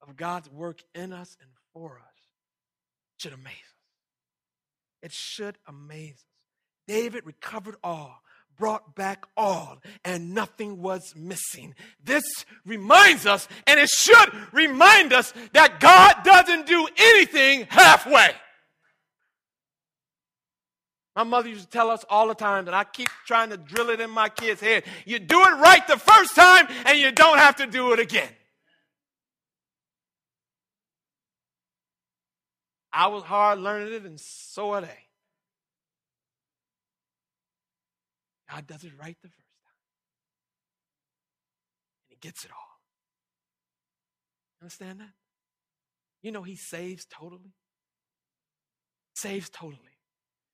of 0.00 0.16
God's 0.16 0.48
work 0.48 0.82
in 0.94 1.12
us 1.12 1.36
and 1.42 1.50
for 1.74 1.98
us 1.98 2.14
should 3.18 3.34
amaze 3.34 3.52
us. 3.52 3.82
It 5.02 5.12
should 5.12 5.58
amaze 5.66 6.14
us. 6.14 6.24
David 6.86 7.26
recovered 7.26 7.76
all 7.84 8.22
brought 8.58 8.94
back 8.94 9.24
all 9.36 9.78
and 10.04 10.34
nothing 10.34 10.82
was 10.82 11.14
missing. 11.16 11.74
This 12.04 12.24
reminds 12.66 13.26
us, 13.26 13.48
and 13.66 13.78
it 13.80 13.88
should 13.88 14.30
remind 14.52 15.12
us, 15.12 15.32
that 15.52 15.80
God 15.80 16.16
doesn't 16.24 16.66
do 16.66 16.86
anything 16.96 17.66
halfway. 17.70 18.30
My 21.16 21.24
mother 21.24 21.48
used 21.48 21.64
to 21.64 21.70
tell 21.70 21.90
us 21.90 22.04
all 22.08 22.28
the 22.28 22.34
time 22.34 22.66
that 22.66 22.74
I 22.74 22.84
keep 22.84 23.08
trying 23.26 23.50
to 23.50 23.56
drill 23.56 23.90
it 23.90 24.00
in 24.00 24.08
my 24.10 24.28
kids' 24.28 24.60
head. 24.60 24.84
You 25.04 25.18
do 25.18 25.40
it 25.40 25.54
right 25.56 25.84
the 25.88 25.96
first 25.96 26.36
time, 26.36 26.68
and 26.86 26.96
you 26.98 27.10
don't 27.10 27.38
have 27.38 27.56
to 27.56 27.66
do 27.66 27.92
it 27.92 27.98
again. 27.98 28.28
I 32.92 33.08
was 33.08 33.24
hard 33.24 33.58
learning 33.58 33.94
it, 33.94 34.04
and 34.04 34.18
so 34.20 34.74
are 34.74 34.80
they. 34.82 35.07
God 38.50 38.66
does 38.66 38.84
it 38.84 38.92
right 38.98 39.16
the 39.22 39.28
first 39.28 39.62
time. 39.64 39.74
And 42.08 42.10
He 42.10 42.16
gets 42.20 42.44
it 42.44 42.50
all. 42.50 42.58
Understand 44.62 45.00
that? 45.00 45.12
You 46.22 46.32
know, 46.32 46.42
He 46.42 46.56
saves 46.56 47.06
totally. 47.06 47.54
Saves 49.14 49.48
totally. 49.50 49.80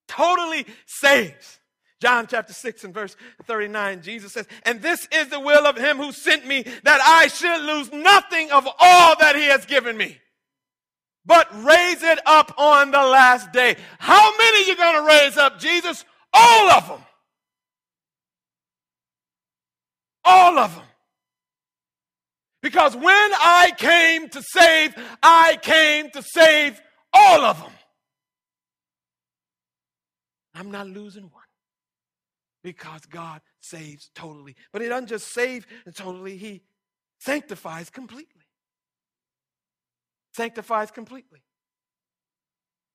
Totally 0.08 0.66
saves. 0.86 1.60
John 2.00 2.26
chapter 2.26 2.52
6 2.52 2.84
and 2.84 2.92
verse 2.92 3.16
39, 3.44 4.02
Jesus 4.02 4.32
says, 4.32 4.46
And 4.64 4.82
this 4.82 5.08
is 5.10 5.28
the 5.28 5.40
will 5.40 5.66
of 5.66 5.78
him 5.78 5.96
who 5.96 6.12
sent 6.12 6.46
me, 6.46 6.62
that 6.82 7.00
I 7.02 7.28
should 7.28 7.62
lose 7.62 7.90
nothing 7.92 8.50
of 8.50 8.68
all 8.78 9.16
that 9.20 9.36
he 9.36 9.44
has 9.44 9.64
given 9.64 9.96
me, 9.96 10.18
but 11.24 11.48
raise 11.64 12.02
it 12.02 12.18
up 12.26 12.58
on 12.58 12.90
the 12.90 12.98
last 12.98 13.52
day. 13.52 13.76
How 13.98 14.36
many 14.36 14.66
you 14.68 14.76
going 14.76 14.96
to 14.96 15.06
raise 15.06 15.38
up, 15.38 15.58
Jesus? 15.58 16.04
All 16.34 16.70
of 16.72 16.88
them. 16.88 17.00
All 20.24 20.58
of 20.58 20.74
them. 20.74 20.84
Because 22.62 22.96
when 22.96 23.04
I 23.06 23.72
came 23.76 24.28
to 24.30 24.42
save, 24.42 24.94
I 25.22 25.58
came 25.60 26.10
to 26.10 26.22
save 26.22 26.80
all 27.12 27.42
of 27.42 27.60
them. 27.60 27.72
I'm 30.54 30.70
not 30.70 30.86
losing 30.86 31.24
one 31.24 31.42
because 32.62 33.02
God 33.06 33.42
saves 33.60 34.10
totally. 34.14 34.56
But 34.72 34.80
He 34.80 34.88
doesn't 34.88 35.08
just 35.08 35.32
save 35.32 35.66
totally, 35.94 36.38
He 36.38 36.62
sanctifies 37.18 37.90
completely. 37.90 38.42
Sanctifies 40.32 40.90
completely. 40.90 41.42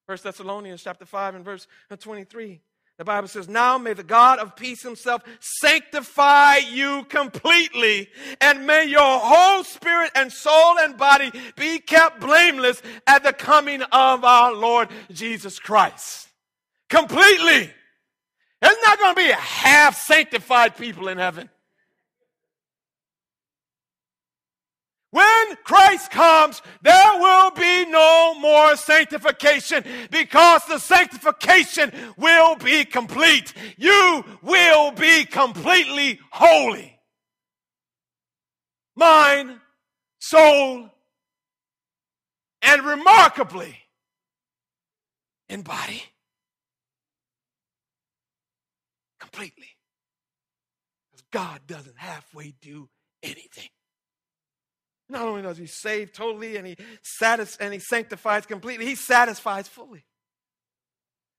First 0.08 0.24
Thessalonians 0.24 0.82
chapter 0.82 1.06
5 1.06 1.36
and 1.36 1.46
verse 1.46 1.68
23. 1.96 2.62
The 3.00 3.06
Bible 3.06 3.30
says, 3.30 3.48
Now 3.48 3.78
may 3.78 3.94
the 3.94 4.04
God 4.04 4.40
of 4.40 4.58
peace 4.58 4.84
himself 4.84 5.24
sanctify 5.40 6.58
you 6.58 7.06
completely, 7.06 8.10
and 8.42 8.68
may 8.68 8.84
your 8.84 9.20
whole 9.20 9.64
spirit 9.64 10.12
and 10.16 10.30
soul 10.30 10.78
and 10.80 10.98
body 10.98 11.32
be 11.56 11.80
kept 11.80 12.20
blameless 12.20 12.82
at 13.08 13.24
the 13.24 13.32
coming 13.32 13.82
of 13.84 14.26
our 14.26 14.54
Lord 14.54 14.90
Jesus 15.14 15.60
Christ. 15.60 16.28
Completely. 16.90 17.72
There's 18.62 18.78
not 18.84 19.00
going 19.00 19.16
to 19.16 19.22
be 19.22 19.30
a 19.30 19.36
half 19.36 19.98
sanctified 19.98 20.76
people 20.76 21.08
in 21.08 21.18
heaven. 21.18 21.50
When 25.12 25.56
Christ 25.64 26.12
comes, 26.12 26.62
there 26.84 27.20
will 27.20 27.50
be 27.52 27.86
no 27.86 28.36
more 28.40 28.76
sanctification 28.76 29.84
because 30.12 30.64
the 30.66 30.78
sanctification 30.78 31.92
will 32.16 32.56
be 32.56 32.86
complete. 32.86 33.54
You 33.78 34.24
will 34.44 34.92
be 34.92 35.26
completely 35.26 36.20
holy. 36.32 37.00
Mind, 38.96 39.60
soul, 40.20 40.92
and 42.62 42.86
remarkably 42.86 43.78
in 45.48 45.64
body. 45.64 46.04
Completely. 49.20 49.70
Because 51.12 51.26
God 51.32 51.62
doesn't 51.66 51.98
halfway 51.98 52.54
do 52.62 52.90
anything. 53.24 53.70
Not 55.10 55.24
only 55.24 55.42
does 55.42 55.58
he 55.58 55.66
save 55.66 56.14
totally 56.14 56.56
and 56.56 56.68
he 56.68 56.78
satis- 57.02 57.58
and 57.58 57.74
he 57.74 57.80
sanctifies 57.80 58.46
completely, 58.46 58.86
he 58.86 58.96
satisfies 58.96 59.68
fully. 59.68 60.06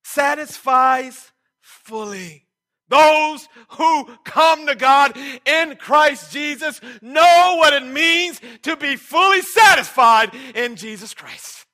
Satisfies 0.04 1.30
fully. 1.60 2.46
Those 2.88 3.48
who 3.68 4.16
come 4.24 4.66
to 4.66 4.74
God 4.74 5.16
in 5.46 5.76
Christ 5.76 6.32
Jesus 6.32 6.80
know 7.00 7.54
what 7.58 7.72
it 7.72 7.86
means 7.86 8.40
to 8.62 8.76
be 8.76 8.96
fully 8.96 9.42
satisfied 9.42 10.34
in 10.56 10.74
Jesus 10.74 11.14
Christ. 11.14 11.66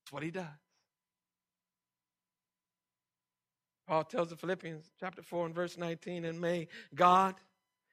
That's 0.00 0.12
what 0.12 0.22
he 0.22 0.30
does. 0.30 0.46
Paul 3.86 4.04
tells 4.04 4.30
the 4.30 4.36
Philippians 4.36 4.90
chapter 4.98 5.22
4 5.22 5.46
and 5.46 5.54
verse 5.54 5.76
19, 5.76 6.24
and 6.24 6.40
may 6.40 6.68
God 6.94 7.34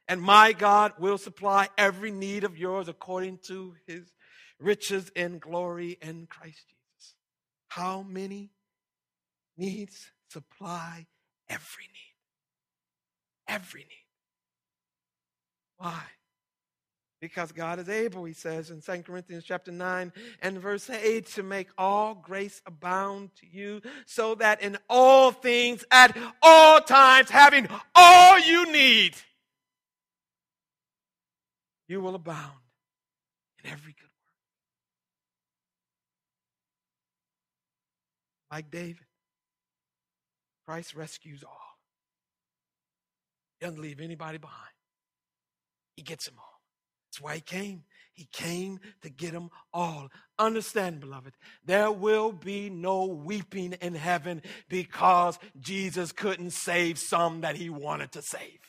and 0.08 0.22
my 0.22 0.54
God 0.54 0.94
will 1.00 1.18
supply 1.18 1.70
every 1.78 2.12
need 2.12 2.44
of 2.44 2.58
yours 2.58 2.88
according 2.88 3.40
to 3.48 3.76
his 3.88 4.12
riches 4.60 5.10
in 5.16 5.40
glory 5.40 5.98
in 6.02 6.28
Christ 6.28 6.66
Jesus. 6.68 7.16
How 7.68 8.04
many 8.04 8.52
needs 9.58 10.12
supply 10.30 11.06
every 11.50 11.86
need? 11.86 12.16
Every 13.48 13.82
need. 13.82 14.08
Why? 15.78 16.02
Because 17.20 17.54
God 17.54 17.80
is 17.80 17.88
able, 17.88 18.26
he 18.26 18.34
says 18.34 18.70
in 18.70 18.82
2 18.82 19.04
Corinthians 19.04 19.46
chapter 19.46 19.72
9 19.72 20.12
and 20.42 20.60
verse 20.60 20.90
8, 20.90 21.26
to 21.28 21.44
make 21.44 21.70
all 21.78 22.16
grace 22.16 22.62
abound 22.66 23.30
to 23.38 23.48
you, 23.48 23.82
so 24.06 24.36
that 24.36 24.62
in 24.62 24.78
all 24.90 25.32
things, 25.32 25.86
at 25.90 26.18
all 26.42 26.82
times, 26.82 27.30
having 27.30 27.70
all 27.96 28.40
you 28.40 28.70
need, 28.74 29.16
you 31.88 32.02
will 32.02 32.16
abound 32.16 32.60
in 33.64 33.70
every 33.70 33.94
good 33.94 34.04
work. 34.04 34.10
Like 38.52 38.72
David, 38.72 39.06
Christ 40.66 40.96
rescues 40.96 41.44
all. 41.44 41.78
He 43.60 43.66
doesn't 43.66 43.82
leave 43.82 44.00
anybody 44.00 44.38
behind. 44.38 44.74
He 45.96 46.04
gets 46.04 46.26
them 46.26 46.36
all. 46.38 46.62
That's 47.10 47.22
why 47.22 47.36
he 47.36 47.42
came. 47.42 47.84
He 48.14 48.28
came 48.32 48.80
to 49.02 49.10
get 49.10 49.34
them 49.34 49.50
all. 49.74 50.10
Understand, 50.38 51.00
beloved, 51.00 51.34
there 51.66 51.92
will 51.92 52.32
be 52.32 52.70
no 52.70 53.06
weeping 53.06 53.74
in 53.74 53.96
heaven 53.96 54.42
because 54.70 55.40
Jesus 55.60 56.12
couldn't 56.12 56.52
save 56.52 56.98
some 57.00 57.42
that 57.42 57.56
he 57.56 57.70
wanted 57.70 58.12
to 58.14 58.22
save. 58.22 58.60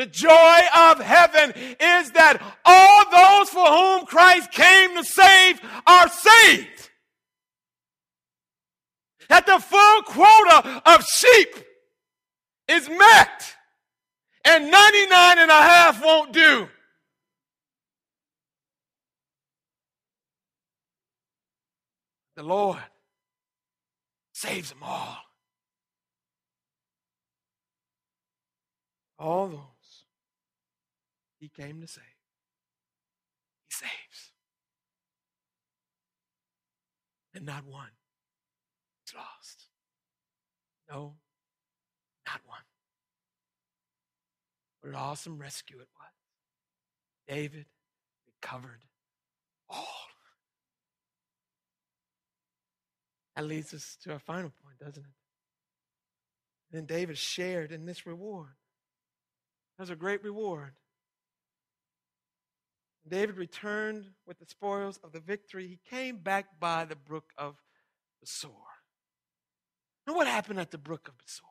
The 0.00 0.06
joy 0.06 0.58
of 0.78 0.98
heaven 0.98 1.52
is 1.78 2.12
that 2.12 2.40
all 2.64 3.04
those 3.10 3.50
for 3.50 3.66
whom 3.66 4.06
Christ 4.06 4.50
came 4.50 4.96
to 4.96 5.04
save 5.04 5.60
are 5.86 6.08
saved. 6.08 6.90
That 9.28 9.44
the 9.44 9.58
full 9.58 10.02
quota 10.04 10.80
of 10.86 11.04
sheep 11.04 11.54
is 12.66 12.88
met, 12.88 13.54
and 14.46 14.70
99 14.70 15.38
and 15.38 15.50
a 15.50 15.54
half 15.54 16.02
won't 16.02 16.32
do. 16.32 16.66
The 22.36 22.42
Lord 22.42 22.78
saves 24.32 24.70
them 24.70 24.82
all. 24.82 25.18
All 29.18 29.48
those 29.48 29.79
he 31.40 31.48
came 31.48 31.80
to 31.80 31.88
save. 31.88 32.04
He 33.68 33.74
saves. 33.74 34.32
And 37.34 37.46
not 37.46 37.64
one 37.64 37.88
is 39.06 39.14
lost. 39.14 39.64
No, 40.90 41.14
not 42.26 42.40
one. 42.46 42.58
What 44.80 44.90
an 44.90 44.96
awesome 44.96 45.38
rescue 45.38 45.78
it 45.78 45.88
was. 45.98 47.36
David 47.36 47.66
recovered 48.26 48.84
all. 49.68 49.86
That 53.36 53.46
leads 53.46 53.72
us 53.72 53.96
to 54.02 54.12
our 54.12 54.18
final 54.18 54.52
point, 54.62 54.78
doesn't 54.78 55.02
it? 55.02 55.14
And 56.72 56.80
then 56.80 56.84
David 56.84 57.16
shared 57.16 57.72
in 57.72 57.86
this 57.86 58.04
reward. 58.06 58.50
That's 59.78 59.90
a 59.90 59.96
great 59.96 60.22
reward. 60.22 60.72
David 63.08 63.36
returned 63.36 64.10
with 64.26 64.38
the 64.38 64.46
spoils 64.46 64.98
of 65.02 65.12
the 65.12 65.20
victory. 65.20 65.66
He 65.66 65.78
came 65.88 66.18
back 66.18 66.60
by 66.60 66.84
the 66.84 66.96
brook 66.96 67.32
of 67.38 67.56
Besor. 68.24 68.50
And 70.06 70.14
what 70.14 70.26
happened 70.26 70.60
at 70.60 70.70
the 70.70 70.78
brook 70.78 71.08
of 71.08 71.14
Besor? 71.18 71.44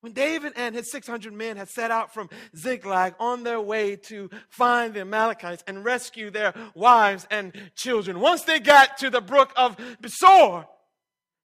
When 0.00 0.12
David 0.12 0.54
and 0.56 0.74
his 0.74 0.90
600 0.90 1.32
men 1.32 1.56
had 1.56 1.68
set 1.68 1.90
out 1.90 2.14
from 2.14 2.30
Ziklag 2.56 3.14
on 3.20 3.42
their 3.42 3.60
way 3.60 3.96
to 3.96 4.30
find 4.48 4.94
the 4.94 5.02
Amalekites 5.02 5.62
and 5.66 5.84
rescue 5.84 6.30
their 6.30 6.54
wives 6.74 7.26
and 7.30 7.52
children, 7.74 8.18
once 8.18 8.42
they 8.42 8.60
got 8.60 8.96
to 8.98 9.10
the 9.10 9.20
brook 9.20 9.52
of 9.56 9.76
Besor, 10.02 10.66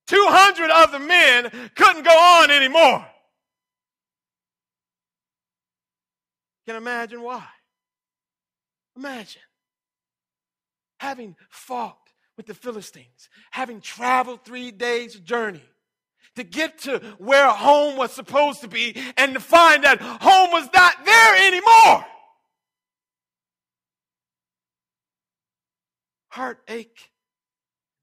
200 0.07 0.71
of 0.71 0.93
the 0.93 0.99
men 0.99 1.51
couldn't 1.75 2.05
go 2.05 2.19
on 2.19 2.51
anymore. 2.51 3.07
Can 6.67 6.77
imagine 6.77 7.23
why? 7.23 7.45
Imagine 8.97 9.43
having 10.99 11.37
fought 11.51 11.99
with 12.37 12.47
the 12.47 12.55
Philistines, 12.55 13.29
having 13.51 13.81
traveled 13.81 14.45
three 14.45 14.71
days' 14.71 15.15
journey 15.21 15.63
to 16.35 16.45
get 16.45 16.79
to 16.81 16.99
where 17.19 17.49
home 17.49 17.97
was 17.97 18.13
supposed 18.13 18.61
to 18.63 18.69
be 18.69 18.97
and 19.17 19.35
to 19.35 19.41
find 19.41 19.85
that 19.85 20.01
home 20.01 20.51
was 20.51 20.69
not 20.75 21.05
there 21.05 21.47
anymore. 21.47 22.05
Heartache, 26.29 27.11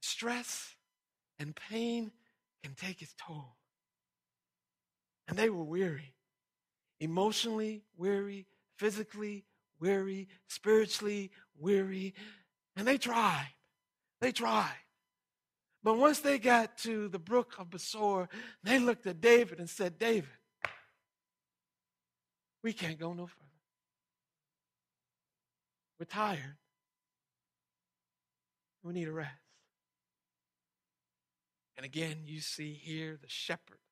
stress, 0.01 0.75
and 1.39 1.55
pain 1.55 2.11
can 2.63 2.73
take 2.73 3.01
its 3.01 3.13
toll. 3.17 3.55
And 5.27 5.37
they 5.37 5.49
were 5.49 5.63
weary, 5.63 6.15
emotionally 6.99 7.83
weary, 7.95 8.47
physically 8.77 9.45
weary, 9.84 10.29
spiritually 10.47 11.29
weary, 11.59 12.13
and 12.77 12.88
they 12.88 12.97
tried. 12.97 13.53
They 14.21 14.31
tried. 14.31 14.71
But 15.84 15.97
once 15.97 16.21
they 16.21 16.39
got 16.39 16.77
to 16.79 17.09
the 17.09 17.19
brook 17.19 17.55
of 17.59 17.69
Besor, 17.69 18.29
they 18.63 18.79
looked 18.79 19.05
at 19.05 19.19
David 19.19 19.59
and 19.59 19.69
said, 19.69 19.99
David, 19.99 20.29
we 22.63 22.71
can't 22.71 22.97
go 22.97 23.11
no 23.11 23.27
further. 23.27 23.39
We're 25.99 26.05
tired. 26.05 26.57
We 28.84 28.93
need 28.93 29.09
a 29.09 29.11
rest. 29.11 29.31
And 31.75 31.86
again, 31.86 32.19
you 32.23 32.39
see 32.39 32.71
here 32.71 33.17
the 33.21 33.27
shepherd 33.27 33.82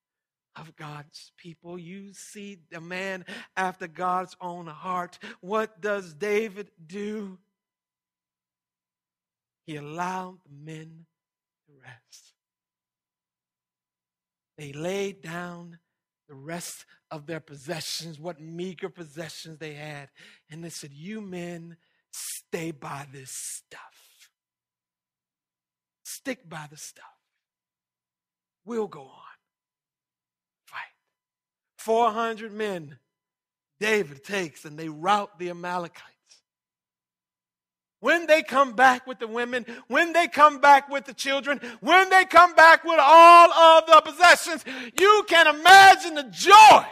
of 0.55 0.75
God's 0.75 1.31
people. 1.37 1.79
You 1.79 2.13
see 2.13 2.59
the 2.69 2.81
man 2.81 3.25
after 3.55 3.87
God's 3.87 4.35
own 4.41 4.67
heart. 4.67 5.17
What 5.39 5.81
does 5.81 6.13
David 6.13 6.71
do? 6.85 7.37
He 9.65 9.75
allowed 9.75 10.39
the 10.45 10.65
men 10.65 11.05
to 11.67 11.73
rest. 11.81 12.33
they 14.57 14.73
laid 14.73 15.21
down 15.21 15.79
the 16.27 16.35
rest 16.35 16.85
of 17.09 17.25
their 17.25 17.39
possessions, 17.39 18.19
what 18.19 18.39
meager 18.39 18.89
possessions 18.89 19.57
they 19.57 19.73
had, 19.73 20.09
and 20.49 20.63
they 20.63 20.69
said, 20.69 20.91
You 20.93 21.19
men, 21.19 21.77
stay 22.11 22.71
by 22.71 23.07
this 23.11 23.31
stuff. 23.31 24.29
Stick 26.03 26.47
by 26.47 26.67
the 26.69 26.77
stuff. 26.77 27.05
We'll 28.63 28.87
go 28.87 29.01
on. 29.01 29.30
Fight. 31.81 31.93
400 31.93 32.53
men 32.53 32.97
David 33.79 34.23
takes 34.23 34.65
and 34.65 34.77
they 34.77 34.89
rout 34.89 35.39
the 35.39 35.49
Amalekites. 35.49 36.05
When 37.99 38.25
they 38.27 38.41
come 38.41 38.73
back 38.73 39.05
with 39.05 39.19
the 39.19 39.27
women, 39.27 39.65
when 39.87 40.13
they 40.13 40.27
come 40.27 40.59
back 40.59 40.89
with 40.89 41.05
the 41.05 41.13
children, 41.13 41.59
when 41.81 42.09
they 42.09 42.25
come 42.25 42.53
back 42.55 42.83
with 42.83 42.99
all 42.99 43.51
of 43.51 43.85
the 43.85 44.01
possessions, 44.11 44.63
you 44.99 45.23
can 45.27 45.47
imagine 45.47 46.15
the 46.15 46.29
joy 46.31 46.85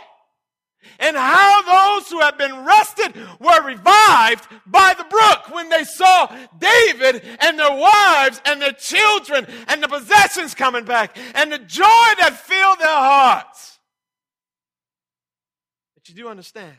and 1.00 1.16
how 1.16 1.62
those 1.98 2.10
who 2.10 2.20
had 2.20 2.38
been 2.38 2.66
rested 2.66 3.16
were 3.40 3.64
revived 3.64 4.48
by 4.66 4.94
the 4.98 5.06
brook 5.10 5.54
when 5.54 5.70
they 5.70 5.84
saw 5.84 6.28
David 6.58 7.24
and 7.42 7.58
their 7.58 7.76
wives 7.76 8.42
and 8.46 8.62
their 8.62 8.74
children 8.74 9.48
and 9.68 9.82
the 9.82 9.88
possessions 9.88 10.54
coming 10.54 10.86
back 10.86 11.18
and 11.36 11.52
the 11.52 11.60
joy 11.60 11.84
that 12.18 12.40
filled 12.44 12.80
their 12.80 12.88
hearts. 12.88 13.79
You 16.10 16.16
do 16.16 16.28
understand 16.28 16.76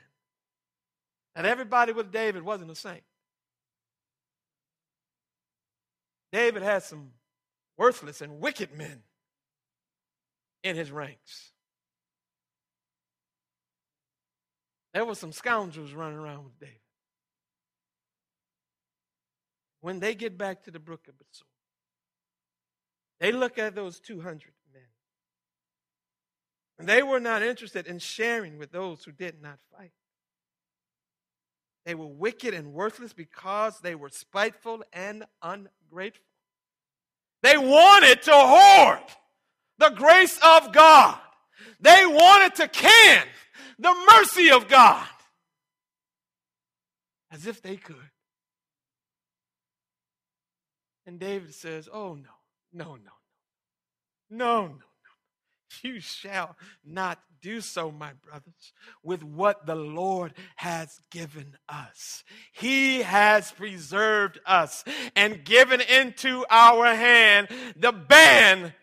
that 1.35 1.45
everybody 1.45 1.93
with 1.93 2.11
David 2.11 2.43
wasn't 2.43 2.71
a 2.71 2.75
saint. 2.75 3.05
David 6.33 6.63
had 6.63 6.83
some 6.83 7.13
worthless 7.77 8.21
and 8.21 8.41
wicked 8.41 8.77
men 8.77 9.03
in 10.63 10.77
his 10.77 10.91
ranks. 10.91 11.53
There 14.93 15.05
were 15.05 15.15
some 15.15 15.33
scoundrels 15.33 15.93
running 15.93 16.19
around 16.19 16.45
with 16.45 16.59
David. 16.59 16.75
When 19.81 20.01
they 20.01 20.15
get 20.15 20.37
back 20.37 20.65
to 20.65 20.71
the 20.71 20.79
brook 20.79 21.07
of 21.09 21.15
Besor, 21.15 21.45
they 23.19 23.33
look 23.33 23.59
at 23.59 23.75
those 23.75 24.01
200 24.01 24.27
men. 24.27 24.60
And 26.81 26.89
they 26.89 27.03
were 27.03 27.21
not 27.21 27.43
interested 27.43 27.87
in 27.87 27.99
sharing 27.99 28.57
with 28.57 28.73
those 28.73 29.05
who 29.05 29.13
did 29.13 29.43
not 29.43 29.59
fight. 29.77 29.93
They 31.85 31.95
were 31.95 32.07
wicked 32.07 32.55
and 32.55 32.73
worthless 32.73 33.13
because 33.13 33.81
they 33.81 33.95
were 33.95 34.09
spiteful 34.09 34.83
and 34.95 35.27
ungrateful. 35.43 36.25
They 37.43 37.59
wanted 37.59 38.23
to 38.23 38.33
hoard 38.33 39.03
the 39.77 39.91
grace 39.91 40.39
of 40.43 40.73
God. 40.73 41.19
They 41.81 42.07
wanted 42.07 42.55
to 42.55 42.69
can 42.69 43.27
the 43.79 43.95
mercy 44.11 44.51
of 44.51 44.67
God 44.67 45.07
as 47.31 47.47
if 47.47 47.61
they 47.61 47.77
could. 47.77 47.97
And 51.05 51.21
David 51.21 51.53
says, 51.53 51.91
Oh, 51.93 52.15
no, 52.15 52.31
no, 52.73 52.97
no, 52.97 53.13
no, 54.31 54.67
no, 54.67 54.67
no. 54.69 54.90
You 55.83 56.01
shall 56.01 56.57
not 56.85 57.21
do 57.41 57.61
so, 57.61 57.91
my 57.91 58.13
brothers, 58.25 58.73
with 59.03 59.23
what 59.23 59.67
the 59.67 59.75
Lord 59.75 60.35
has 60.57 61.01
given 61.11 61.57
us. 61.69 62.25
He 62.53 63.03
has 63.03 63.51
preserved 63.53 64.39
us 64.45 64.85
and 65.17 65.45
given 65.45 65.81
into 65.81 66.45
our 66.51 66.95
hand 66.95 67.49
the 67.77 67.93
ban 67.93 68.75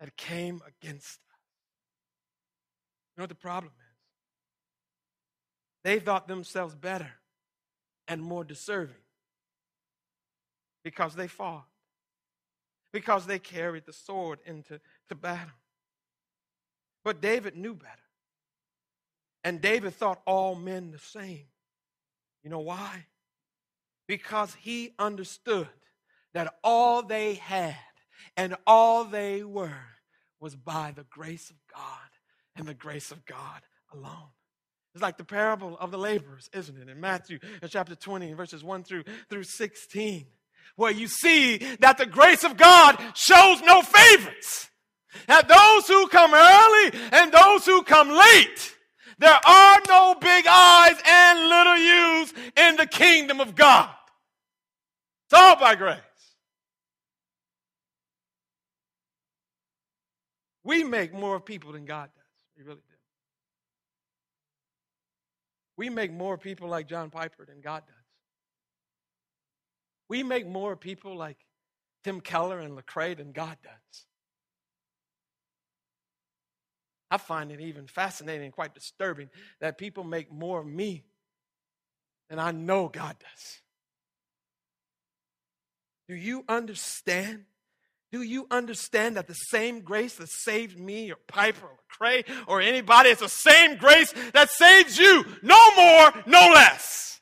that 0.00 0.16
came 0.16 0.62
against 0.66 1.18
us. 1.18 1.38
You 3.14 3.20
know 3.20 3.22
what 3.24 3.28
the 3.28 3.34
problem 3.36 3.72
is? 3.72 3.80
They 5.84 5.98
thought 6.00 6.26
themselves 6.28 6.74
better 6.74 7.10
and 8.08 8.22
more 8.22 8.44
deserving 8.44 8.96
because 10.82 11.14
they 11.14 11.28
fought, 11.28 11.66
because 12.92 13.26
they 13.26 13.38
carried 13.38 13.86
the 13.86 13.92
sword 13.92 14.40
into 14.44 14.80
to 15.08 15.14
battle. 15.14 15.52
But 17.04 17.20
David 17.20 17.56
knew 17.56 17.74
better. 17.74 17.94
And 19.42 19.60
David 19.60 19.94
thought 19.94 20.20
all 20.26 20.54
men 20.54 20.90
the 20.90 20.98
same. 20.98 21.46
You 22.42 22.50
know 22.50 22.60
why? 22.60 23.06
Because 24.06 24.54
he 24.54 24.94
understood 24.98 25.68
that 26.34 26.54
all 26.62 27.02
they 27.02 27.34
had 27.34 27.76
and 28.36 28.56
all 28.66 29.04
they 29.04 29.42
were 29.42 29.86
was 30.40 30.56
by 30.56 30.92
the 30.94 31.04
grace 31.10 31.50
of 31.50 31.56
God 31.72 32.08
and 32.56 32.66
the 32.66 32.74
grace 32.74 33.10
of 33.10 33.24
God 33.24 33.62
alone. 33.92 34.30
It's 34.94 35.02
like 35.02 35.18
the 35.18 35.24
parable 35.24 35.78
of 35.78 35.90
the 35.90 35.98
laborers, 35.98 36.50
isn't 36.52 36.76
it? 36.76 36.88
In 36.88 37.00
Matthew 37.00 37.38
in 37.62 37.68
chapter 37.68 37.94
20, 37.94 38.32
verses 38.32 38.64
1 38.64 38.84
through, 38.84 39.04
through 39.28 39.44
16, 39.44 40.26
where 40.76 40.90
you 40.90 41.06
see 41.06 41.58
that 41.80 41.98
the 41.98 42.06
grace 42.06 42.42
of 42.42 42.56
God 42.56 42.98
shows 43.14 43.60
no 43.62 43.82
favorites. 43.82 44.68
That 45.26 45.48
those 45.48 45.88
who 45.88 46.06
come 46.08 46.32
early 46.34 46.49
those 47.60 47.74
who 47.74 47.82
come 47.82 48.08
late, 48.08 48.76
there 49.18 49.38
are 49.46 49.80
no 49.88 50.14
big 50.20 50.46
eyes 50.48 50.96
and 51.06 51.48
little 51.48 51.76
U's 51.76 52.32
in 52.56 52.76
the 52.76 52.86
kingdom 52.86 53.40
of 53.40 53.54
God. 53.54 53.90
It's 55.26 55.34
all 55.34 55.56
by 55.56 55.74
grace. 55.74 55.98
We 60.64 60.84
make 60.84 61.12
more 61.12 61.40
people 61.40 61.72
than 61.72 61.84
God 61.84 62.10
does. 62.14 62.24
We 62.56 62.64
really 62.64 62.76
do. 62.76 62.96
We 65.76 65.88
make 65.88 66.12
more 66.12 66.36
people 66.36 66.68
like 66.68 66.86
John 66.86 67.10
Piper 67.10 67.46
than 67.46 67.60
God 67.60 67.82
does. 67.86 67.96
We 70.08 70.22
make 70.22 70.46
more 70.46 70.76
people 70.76 71.16
like 71.16 71.38
Tim 72.04 72.20
Keller 72.20 72.58
and 72.58 72.76
Lecrae 72.76 73.16
than 73.16 73.32
God 73.32 73.56
does. 73.62 73.79
I 77.10 77.16
find 77.16 77.50
it 77.50 77.60
even 77.60 77.86
fascinating 77.86 78.44
and 78.44 78.52
quite 78.52 78.74
disturbing 78.74 79.30
that 79.60 79.78
people 79.78 80.04
make 80.04 80.32
more 80.32 80.60
of 80.60 80.66
me 80.66 81.02
than 82.28 82.38
I 82.38 82.52
know 82.52 82.88
God 82.88 83.16
does. 83.18 83.60
Do 86.08 86.14
you 86.14 86.44
understand? 86.48 87.44
Do 88.12 88.22
you 88.22 88.46
understand 88.50 89.16
that 89.16 89.28
the 89.28 89.34
same 89.34 89.80
grace 89.80 90.16
that 90.16 90.28
saved 90.28 90.78
me 90.78 91.12
or 91.12 91.16
Piper 91.28 91.66
or 91.66 91.78
Cray 91.88 92.24
or 92.46 92.60
anybody 92.60 93.10
is 93.10 93.18
the 93.18 93.28
same 93.28 93.76
grace 93.76 94.12
that 94.32 94.50
saves 94.50 94.98
you? 94.98 95.24
No 95.42 95.74
more, 95.76 96.22
no 96.26 96.52
less. 96.52 97.20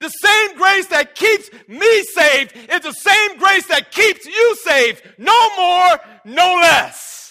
The 0.00 0.10
same 0.10 0.56
grace 0.58 0.86
that 0.88 1.14
keeps 1.14 1.48
me 1.66 2.02
saved 2.02 2.54
is 2.54 2.80
the 2.80 2.92
same 2.92 3.38
grace 3.38 3.66
that 3.68 3.90
keeps 3.90 4.26
you 4.26 4.56
saved. 4.56 5.02
No 5.16 5.56
more, 5.56 5.98
no 6.26 6.58
less. 6.60 7.23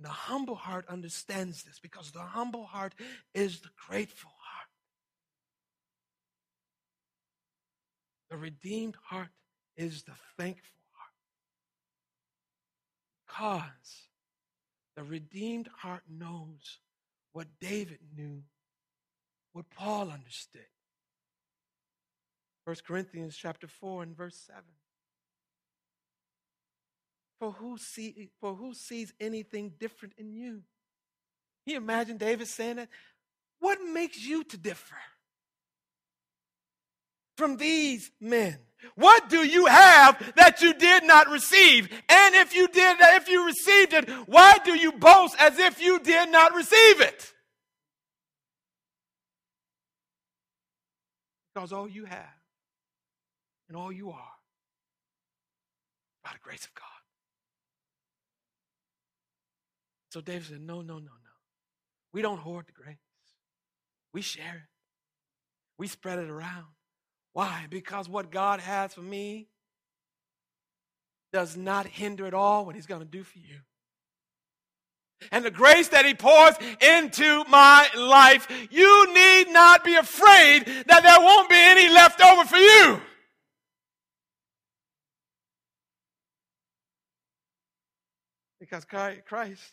The 0.00 0.08
humble 0.08 0.54
heart 0.54 0.86
understands 0.88 1.62
this 1.62 1.78
because 1.78 2.10
the 2.10 2.20
humble 2.20 2.64
heart 2.64 2.94
is 3.34 3.60
the 3.60 3.68
grateful 3.86 4.30
heart. 4.30 4.68
The 8.30 8.38
redeemed 8.38 8.96
heart 9.04 9.28
is 9.76 10.04
the 10.04 10.14
thankful 10.38 10.78
heart. 10.94 11.12
Because 13.26 14.08
the 14.96 15.04
redeemed 15.04 15.68
heart 15.68 16.04
knows 16.08 16.78
what 17.32 17.48
David 17.60 17.98
knew, 18.16 18.42
what 19.52 19.68
Paul 19.70 20.10
understood. 20.10 20.62
1 22.64 22.76
Corinthians 22.86 23.36
chapter 23.36 23.66
4 23.66 24.04
and 24.04 24.16
verse 24.16 24.36
7. 24.46 24.62
For 27.40 27.52
who, 27.52 27.78
see, 27.78 28.28
for 28.38 28.54
who 28.54 28.74
sees 28.74 29.14
anything 29.18 29.72
different 29.80 30.14
in 30.18 30.30
you? 30.34 30.62
Can 31.64 31.72
you 31.72 31.76
imagine 31.78 32.18
David 32.18 32.46
saying 32.46 32.76
that? 32.76 32.88
What 33.60 33.78
makes 33.82 34.22
you 34.22 34.44
to 34.44 34.58
differ 34.58 34.96
from 37.38 37.56
these 37.56 38.10
men? 38.20 38.58
What 38.94 39.30
do 39.30 39.38
you 39.38 39.66
have 39.66 40.32
that 40.36 40.60
you 40.60 40.74
did 40.74 41.04
not 41.04 41.30
receive? 41.30 41.88
And 42.10 42.34
if 42.34 42.54
you 42.54 42.68
did, 42.68 42.98
if 43.00 43.28
you 43.28 43.46
received 43.46 43.94
it, 43.94 44.10
why 44.26 44.58
do 44.62 44.74
you 44.74 44.92
boast 44.92 45.34
as 45.38 45.58
if 45.58 45.80
you 45.80 45.98
did 45.98 46.30
not 46.30 46.54
receive 46.54 47.00
it? 47.00 47.32
Because 51.54 51.72
all 51.72 51.88
you 51.88 52.04
have 52.04 52.36
and 53.68 53.76
all 53.76 53.90
you 53.90 54.10
are 54.10 54.32
by 56.22 56.30
the 56.32 56.38
grace 56.42 56.64
of 56.64 56.74
God. 56.74 56.99
So 60.10 60.20
David 60.20 60.48
said, 60.48 60.60
No, 60.60 60.82
no, 60.82 60.94
no, 60.94 61.00
no. 61.00 61.30
We 62.12 62.22
don't 62.22 62.38
hoard 62.38 62.66
the 62.66 62.72
grace. 62.72 62.96
We 64.12 64.22
share 64.22 64.56
it. 64.56 64.70
We 65.78 65.86
spread 65.86 66.18
it 66.18 66.28
around. 66.28 66.66
Why? 67.32 67.66
Because 67.70 68.08
what 68.08 68.30
God 68.30 68.60
has 68.60 68.92
for 68.92 69.02
me 69.02 69.48
does 71.32 71.56
not 71.56 71.86
hinder 71.86 72.26
at 72.26 72.34
all 72.34 72.66
what 72.66 72.74
He's 72.74 72.86
going 72.86 73.02
to 73.02 73.06
do 73.06 73.22
for 73.22 73.38
you. 73.38 73.60
And 75.30 75.44
the 75.44 75.50
grace 75.50 75.88
that 75.88 76.04
He 76.04 76.14
pours 76.14 76.54
into 76.80 77.44
my 77.48 77.88
life, 77.96 78.48
you 78.70 79.14
need 79.14 79.52
not 79.52 79.84
be 79.84 79.94
afraid 79.94 80.66
that 80.86 81.02
there 81.02 81.20
won't 81.20 81.48
be 81.48 81.56
any 81.56 81.88
left 81.88 82.20
over 82.20 82.44
for 82.44 82.56
you. 82.56 83.00
Because 88.58 88.84
Christ 88.84 89.72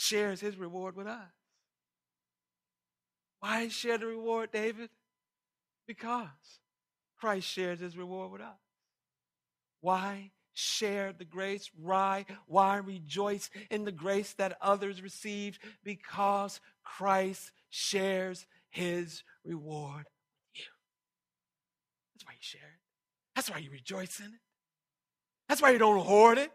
shares 0.00 0.40
His 0.40 0.56
reward 0.56 0.96
with 0.96 1.06
us. 1.06 1.28
Why 3.40 3.68
share 3.68 3.98
the 3.98 4.06
reward, 4.06 4.50
David? 4.52 4.90
Because 5.86 6.28
Christ 7.18 7.48
shares 7.48 7.80
his 7.80 7.96
reward 7.96 8.32
with 8.32 8.40
us. 8.40 8.58
Why 9.80 10.30
share 10.52 11.12
the 11.12 11.24
grace? 11.24 11.70
Why? 11.74 12.26
Why 12.46 12.76
rejoice 12.76 13.50
in 13.70 13.84
the 13.84 13.92
grace 13.92 14.34
that 14.34 14.56
others 14.60 15.02
received? 15.02 15.58
Because 15.82 16.60
Christ 16.84 17.52
shares 17.70 18.46
his 18.68 19.22
reward 19.44 20.04
with 20.04 20.54
you. 20.54 20.64
That's 22.14 22.26
why 22.26 22.32
you 22.32 22.38
share 22.40 22.60
it. 22.60 22.80
That's 23.34 23.50
why 23.50 23.58
you 23.58 23.70
rejoice 23.70 24.20
in 24.20 24.26
it. 24.26 24.40
That's 25.48 25.62
why 25.62 25.70
you 25.70 25.78
don't 25.78 26.04
hoard 26.04 26.38
it. 26.38 26.52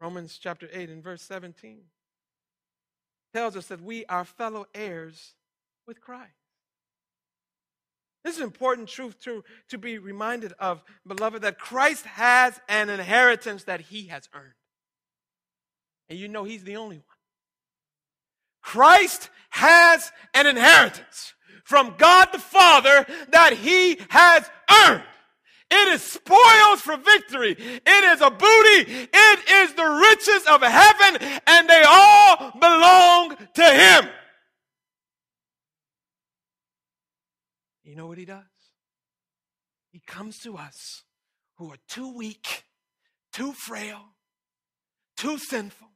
Romans 0.00 0.38
chapter 0.38 0.68
8 0.72 0.90
and 0.90 1.02
verse 1.02 1.22
17 1.22 1.80
tells 3.32 3.56
us 3.56 3.66
that 3.66 3.82
we 3.82 4.04
are 4.06 4.24
fellow 4.24 4.66
heirs 4.74 5.34
with 5.86 6.00
Christ. 6.00 6.32
This 8.24 8.34
is 8.34 8.40
an 8.40 8.46
important 8.46 8.88
truth 8.88 9.20
to, 9.20 9.44
to 9.68 9.78
be 9.78 9.98
reminded 9.98 10.52
of, 10.58 10.82
beloved, 11.06 11.42
that 11.42 11.58
Christ 11.58 12.04
has 12.06 12.60
an 12.68 12.90
inheritance 12.90 13.64
that 13.64 13.82
he 13.82 14.08
has 14.08 14.28
earned. 14.34 14.54
And 16.08 16.18
you 16.18 16.28
know 16.28 16.44
he's 16.44 16.64
the 16.64 16.76
only 16.76 16.96
one. 16.96 17.04
Christ 18.62 19.30
has 19.50 20.10
an 20.34 20.46
inheritance 20.46 21.34
from 21.62 21.94
God 21.98 22.30
the 22.32 22.38
Father 22.38 23.06
that 23.30 23.52
he 23.52 24.00
has 24.08 24.50
earned. 24.84 25.04
It 25.70 25.88
is 25.88 26.02
spoils 26.02 26.80
for 26.80 26.96
victory. 26.96 27.56
It 27.58 28.04
is 28.04 28.20
a 28.20 28.30
booty. 28.30 29.08
It 29.12 29.50
is 29.50 29.74
the 29.74 29.84
riches 29.84 30.46
of 30.48 30.62
heaven, 30.62 31.40
and 31.46 31.68
they 31.68 31.82
all 31.86 32.52
belong 32.52 33.36
to 33.54 33.64
Him. 33.64 34.08
You 37.82 37.96
know 37.96 38.06
what 38.06 38.18
He 38.18 38.24
does? 38.24 38.44
He 39.90 40.00
comes 40.06 40.38
to 40.40 40.56
us 40.56 41.02
who 41.56 41.70
are 41.72 41.78
too 41.88 42.14
weak, 42.14 42.64
too 43.32 43.52
frail, 43.52 44.14
too 45.16 45.38
sinful, 45.38 45.88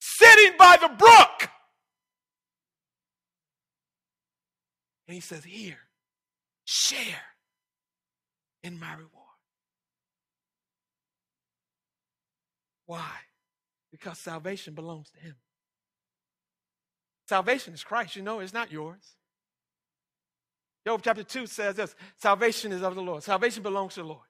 sitting 0.00 0.52
by 0.56 0.76
the 0.80 0.88
brook. 0.88 1.50
And 5.08 5.16
He 5.16 5.20
says, 5.20 5.42
Here, 5.42 5.78
share 6.64 7.31
in 8.62 8.78
my 8.78 8.92
reward. 8.92 9.10
Why? 12.86 13.10
Because 13.90 14.18
salvation 14.18 14.74
belongs 14.74 15.10
to 15.10 15.18
Him. 15.18 15.36
Salvation 17.28 17.72
is 17.74 17.84
Christ, 17.84 18.16
you 18.16 18.22
know, 18.22 18.40
it's 18.40 18.52
not 18.52 18.70
yours. 18.70 19.16
Job 20.86 21.00
chapter 21.04 21.22
2 21.22 21.46
says 21.46 21.76
this 21.76 21.94
salvation 22.16 22.72
is 22.72 22.82
of 22.82 22.94
the 22.94 23.02
Lord, 23.02 23.22
salvation 23.22 23.62
belongs 23.62 23.94
to 23.94 24.02
the 24.02 24.08
Lord. 24.08 24.26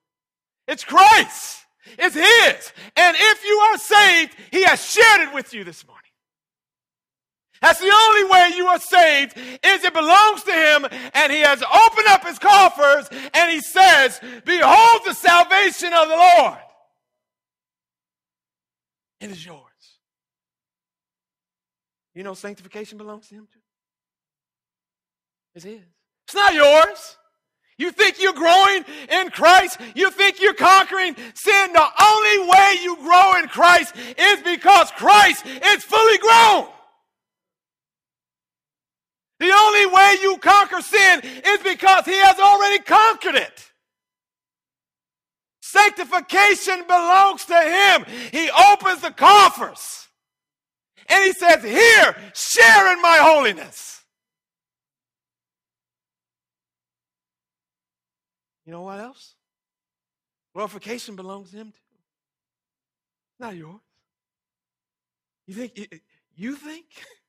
It's 0.69 0.85
Christ, 0.85 1.65
it's 1.99 2.15
His. 2.15 2.73
And 2.97 3.17
if 3.19 3.45
you 3.45 3.57
are 3.57 3.79
saved, 3.79 4.37
He 4.51 4.63
has 4.65 4.85
shared 4.85 5.29
it 5.29 5.35
with 5.35 5.53
you 5.55 5.65
this 5.65 5.87
morning. 5.87 6.12
That's 7.63 7.79
the 7.79 7.93
only 7.95 8.25
way 8.25 8.51
you 8.57 8.67
are 8.67 8.81
saved 8.81 9.39
is 9.39 9.85
it 9.85 9.95
belongs 9.95 10.43
to 10.43 10.53
him 10.53 10.85
and 11.15 11.33
he 11.33 11.39
has 11.39 11.63
opened 11.63 12.09
up 12.09 12.27
his 12.27 12.39
coffers 12.39 13.09
and 13.33 13.51
he 13.53 13.61
says, 13.61 14.21
behold 14.45 15.01
the 15.07 15.15
salvation 15.15 15.93
of 15.93 16.09
the 16.09 16.17
Lord. 16.17 16.59
It 19.21 19.31
is 19.31 19.47
yours. 19.47 19.61
You 22.17 22.25
know 22.25 22.35
sanctification 22.35 22.99
belongs 22.99 23.29
to 23.29 23.37
him 23.37 23.47
too. 23.53 23.61
It's 25.55 25.65
his. 25.65 25.83
It's 26.27 26.35
not 26.35 26.55
yours. 26.55 27.17
You 27.79 27.93
think 27.93 28.21
you're 28.21 28.33
growing 28.33 28.85
in 29.09 29.31
Christ? 29.31 29.79
You 29.95 30.11
think 30.11 30.41
you're 30.41 30.55
conquering 30.55 31.15
sin? 31.35 31.73
The 31.73 31.89
only 32.03 32.51
way 32.51 32.77
you 32.83 32.97
grow 32.97 33.37
in 33.39 33.47
Christ 33.47 33.95
is 33.97 34.43
because 34.43 34.91
Christ 34.93 35.47
is 35.47 35.85
fully 35.85 36.19
grown. 36.19 36.67
The 39.43 39.51
only 39.53 39.87
way 39.87 40.19
you 40.23 40.37
conquer 40.37 40.81
sin 40.81 41.21
is 41.25 41.59
because 41.65 42.05
he 42.05 42.15
has 42.15 42.39
already 42.39 42.79
conquered 42.79 43.35
it. 43.35 43.73
Sanctification 45.61 46.85
belongs 46.87 47.45
to 47.47 47.61
him. 47.61 48.05
He 48.31 48.49
opens 48.51 49.01
the 49.01 49.11
coffers 49.11 50.07
and 51.09 51.25
he 51.25 51.33
says, 51.33 51.61
Here, 51.65 52.15
share 52.35 52.93
in 52.93 53.03
my 53.03 53.17
holiness. 53.17 54.05
You 58.65 58.71
know 58.71 58.83
what 58.83 59.01
else? 59.01 59.35
Glorification 60.55 61.17
belongs 61.17 61.51
to 61.51 61.57
him 61.57 61.73
too. 61.73 61.97
not 63.41 63.57
yours. 63.57 63.81
You 65.49 65.55
think 65.55 66.01
you 66.37 66.55
think 66.55 66.85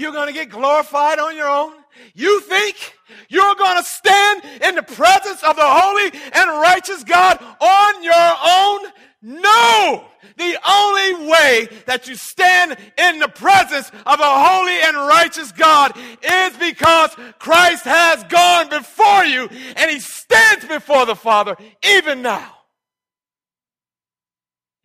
you're 0.00 0.12
going 0.12 0.28
to 0.28 0.32
get 0.32 0.48
glorified 0.48 1.18
on 1.18 1.36
your 1.36 1.48
own? 1.48 1.72
You 2.14 2.40
think 2.40 2.94
you're 3.28 3.54
going 3.54 3.76
to 3.76 3.84
stand 3.84 4.42
in 4.62 4.74
the 4.74 4.82
presence 4.82 5.42
of 5.42 5.56
the 5.56 5.62
holy 5.64 6.10
and 6.32 6.50
righteous 6.60 7.04
God 7.04 7.38
on 7.60 8.02
your 8.02 8.34
own? 8.44 8.92
No! 9.22 10.04
The 10.36 10.58
only 10.66 11.28
way 11.28 11.68
that 11.86 12.08
you 12.08 12.14
stand 12.14 12.76
in 12.96 13.18
the 13.18 13.28
presence 13.28 13.90
of 13.90 14.20
a 14.20 14.46
holy 14.46 14.80
and 14.80 14.96
righteous 14.96 15.52
God 15.52 15.92
is 15.96 16.56
because 16.56 17.10
Christ 17.38 17.84
has 17.84 18.24
gone 18.24 18.70
before 18.70 19.24
you 19.24 19.48
and 19.76 19.90
he 19.90 20.00
stands 20.00 20.64
before 20.64 21.04
the 21.04 21.16
Father 21.16 21.56
even 21.84 22.22
now. 22.22 22.59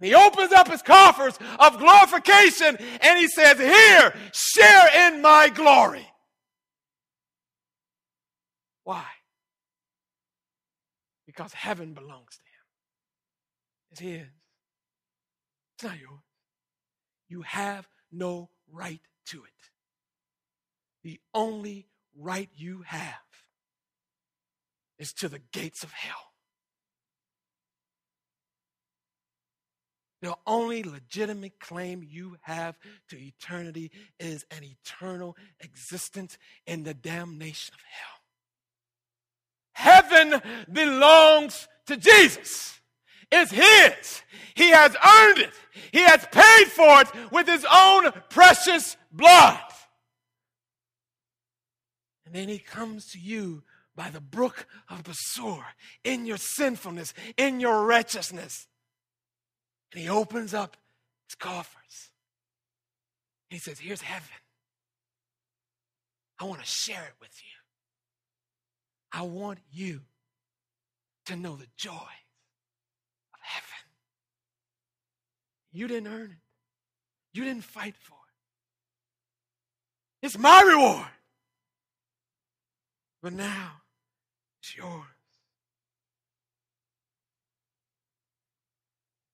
He 0.01 0.13
opens 0.13 0.51
up 0.51 0.69
his 0.69 0.81
coffers 0.81 1.37
of 1.57 1.79
glorification 1.79 2.77
and 3.01 3.19
he 3.19 3.27
says, 3.27 3.57
Here, 3.57 4.13
share 4.33 5.07
in 5.07 5.21
my 5.21 5.49
glory. 5.49 6.05
Why? 8.83 9.05
Because 11.25 11.53
heaven 11.53 11.93
belongs 11.93 12.35
to 12.35 12.41
him. 12.43 12.65
It's 13.91 13.99
his. 14.01 14.27
It's 15.75 15.83
not 15.83 15.99
yours. 15.99 16.21
You 17.27 17.41
have 17.41 17.87
no 18.11 18.49
right 18.71 19.01
to 19.27 19.43
it. 19.43 19.51
The 21.03 21.19
only 21.33 21.87
right 22.17 22.49
you 22.55 22.83
have 22.85 23.15
is 24.97 25.13
to 25.13 25.29
the 25.29 25.39
gates 25.51 25.83
of 25.83 25.91
hell. 25.91 26.34
The 30.21 30.35
only 30.47 30.83
legitimate 30.83 31.59
claim 31.59 32.03
you 32.03 32.37
have 32.41 32.77
to 33.09 33.17
eternity 33.17 33.91
is 34.19 34.45
an 34.49 34.63
eternal 34.63 35.35
existence 35.59 36.37
in 36.65 36.83
the 36.83 36.93
damnation 36.93 37.73
of 37.73 37.81
hell. 37.89 38.15
Heaven 39.73 40.41
belongs 40.71 41.67
to 41.87 41.97
Jesus. 41.97 42.79
It's 43.31 43.51
his. 43.51 44.21
He 44.55 44.69
has 44.69 44.95
earned 44.95 45.39
it. 45.39 45.53
He 45.91 45.99
has 45.99 46.25
paid 46.31 46.67
for 46.67 47.01
it 47.01 47.31
with 47.31 47.47
his 47.47 47.65
own 47.71 48.11
precious 48.29 48.95
blood. 49.11 49.59
And 52.25 52.33
then 52.33 52.47
he 52.47 52.59
comes 52.59 53.11
to 53.11 53.19
you 53.19 53.63
by 53.95 54.09
the 54.09 54.21
brook 54.21 54.65
of 54.89 55.03
Besor 55.03 55.63
in 56.03 56.25
your 56.25 56.37
sinfulness, 56.37 57.13
in 57.37 57.59
your 57.59 57.85
wretchedness 57.85 58.67
and 59.91 60.01
he 60.01 60.09
opens 60.09 60.53
up 60.53 60.77
his 61.27 61.35
coffers. 61.35 62.09
He 63.49 63.57
says, 63.57 63.79
Here's 63.79 64.01
heaven. 64.01 64.27
I 66.39 66.45
want 66.45 66.59
to 66.59 66.67
share 66.67 67.03
it 67.03 67.13
with 67.21 67.41
you. 67.41 67.49
I 69.17 69.21
want 69.21 69.59
you 69.71 70.01
to 71.27 71.35
know 71.35 71.55
the 71.55 71.67
joy 71.77 71.91
of 71.91 73.39
heaven. 73.41 73.85
You 75.71 75.87
didn't 75.87 76.11
earn 76.11 76.31
it, 76.31 76.37
you 77.33 77.43
didn't 77.45 77.63
fight 77.63 77.95
for 77.97 78.13
it. 80.21 80.25
It's 80.25 80.37
my 80.37 80.61
reward. 80.61 81.07
But 83.21 83.33
now 83.33 83.81
it's 84.61 84.75
yours. 84.75 85.14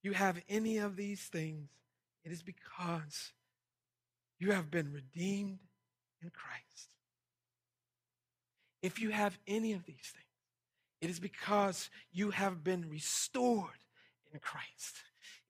You 0.02 0.12
have 0.12 0.40
any 0.48 0.78
of 0.78 0.96
these 0.96 1.22
things, 1.22 1.68
it 2.24 2.32
is 2.32 2.42
because 2.42 3.32
you 4.38 4.50
have 4.50 4.70
been 4.70 4.92
redeemed 4.92 5.58
in 6.22 6.30
Christ. 6.30 6.88
If 8.82 9.00
you 9.00 9.10
have 9.10 9.38
any 9.46 9.72
of 9.72 9.84
these 9.84 9.96
things, 9.96 10.26
it 11.00 11.10
is 11.10 11.20
because 11.20 11.90
you 12.12 12.30
have 12.30 12.64
been 12.64 12.88
restored 12.88 13.84
in 14.32 14.40
Christ. 14.40 15.02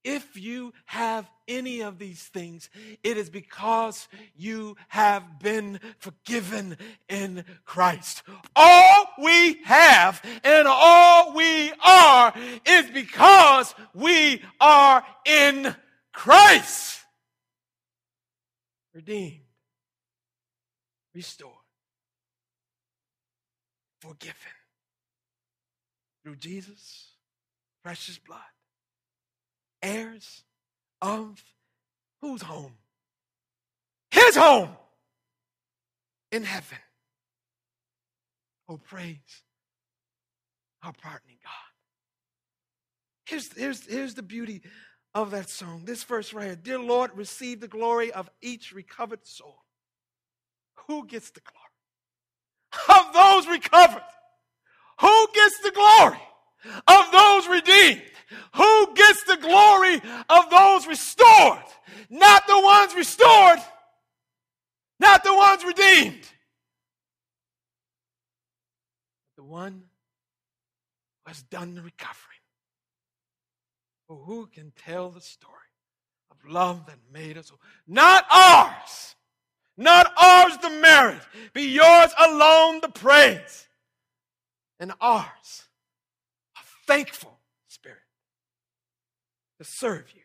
If 0.04 0.36
you 0.36 0.72
have 0.86 1.30
any 1.46 1.80
of 1.80 1.98
these 1.98 2.22
things, 2.22 2.68
it 3.04 3.16
is 3.16 3.30
because 3.30 4.08
you 4.36 4.76
have 4.88 5.38
been 5.38 5.78
forgiven 5.98 6.76
in 7.08 7.44
Christ. 7.64 8.22
All 8.56 9.06
we 9.22 9.62
have 9.64 10.20
and 10.42 10.66
all 10.66 11.34
we 11.34 11.72
are 11.84 12.32
is 12.64 12.90
because 12.90 13.74
we 13.94 14.42
are 14.60 15.04
in 15.24 15.74
Christ. 16.12 17.00
Redeemed, 18.94 19.40
restored, 21.14 21.52
forgiven 24.00 24.34
through 26.22 26.36
Jesus' 26.36 27.12
precious 27.82 28.18
blood 28.18 28.40
heirs 29.82 30.44
of 31.00 31.42
whose 32.20 32.42
home? 32.42 32.74
His 34.10 34.36
home 34.36 34.76
in 36.30 36.44
heaven. 36.44 36.78
Oh, 38.68 38.78
praise 38.78 39.16
our 40.82 40.92
pardoning 40.92 41.38
God. 41.42 41.52
Here's, 43.26 43.52
here's, 43.52 43.86
here's 43.86 44.14
the 44.14 44.22
beauty 44.22 44.62
of 45.14 45.30
that 45.30 45.48
song. 45.48 45.82
This 45.84 46.02
verse 46.04 46.32
right 46.32 46.46
here 46.46 46.56
Dear 46.56 46.78
Lord, 46.78 47.10
receive 47.14 47.60
the 47.60 47.68
glory 47.68 48.12
of 48.12 48.30
each 48.40 48.72
recovered 48.72 49.26
soul. 49.26 49.58
Who 50.88 51.06
gets 51.06 51.30
the 51.30 51.40
glory? 51.40 51.58
Of 52.88 53.12
those 53.12 53.46
recovered. 53.46 54.02
Who 55.00 55.28
gets 55.34 55.58
the 55.62 55.72
glory? 55.72 56.20
Of 56.64 57.12
those 57.12 57.48
redeemed. 57.48 58.02
Who 58.54 58.94
gets 58.94 59.24
the 59.24 59.36
glory 59.36 60.00
of 60.28 60.50
those 60.50 60.86
restored? 60.86 61.64
Not 62.08 62.46
the 62.46 62.60
ones 62.60 62.94
restored, 62.94 63.58
not 65.00 65.24
the 65.24 65.34
ones 65.34 65.64
redeemed. 65.64 66.26
The 69.36 69.44
one 69.44 69.84
who 71.24 71.30
has 71.30 71.42
done 71.42 71.74
the 71.74 71.82
recovering. 71.82 72.18
For 74.06 74.16
who 74.16 74.46
can 74.46 74.72
tell 74.84 75.10
the 75.10 75.20
story 75.20 75.54
of 76.30 76.50
love 76.50 76.86
that 76.86 76.98
made 77.12 77.38
us? 77.38 77.50
Not 77.86 78.26
ours. 78.30 79.14
Not 79.76 80.12
ours 80.16 80.58
the 80.58 80.70
merit. 80.70 81.22
Be 81.54 81.62
yours 81.62 82.10
alone 82.18 82.80
the 82.82 82.90
praise. 82.90 83.66
And 84.78 84.92
ours 85.00 85.64
a 86.88 87.04
spirit 87.68 87.98
to 89.58 89.64
serve 89.64 90.12
you 90.14 90.22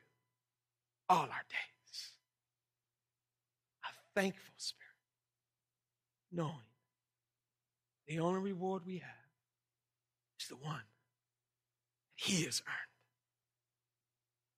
all 1.09 1.23
our 1.23 1.45
days. 1.49 2.11
A 3.83 4.19
thankful 4.19 4.53
spirit, 4.57 4.81
knowing 6.31 6.53
the 8.07 8.19
only 8.19 8.39
reward 8.39 8.83
we 8.85 8.97
have 8.97 9.11
is 10.39 10.47
the 10.47 10.55
one 10.55 10.75
that 10.75 10.83
He 12.15 12.43
has 12.45 12.61
earned 12.67 12.75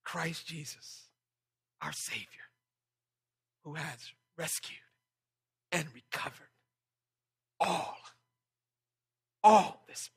Christ 0.04 0.48
Jesus, 0.48 1.08
our 1.82 1.94
Savior, 1.94 2.26
who 3.64 3.76
has 3.76 4.12
rescued 4.38 4.80
and 5.72 5.86
recovered 5.94 6.50
all, 7.60 7.98
all 9.44 9.84
this 9.88 10.10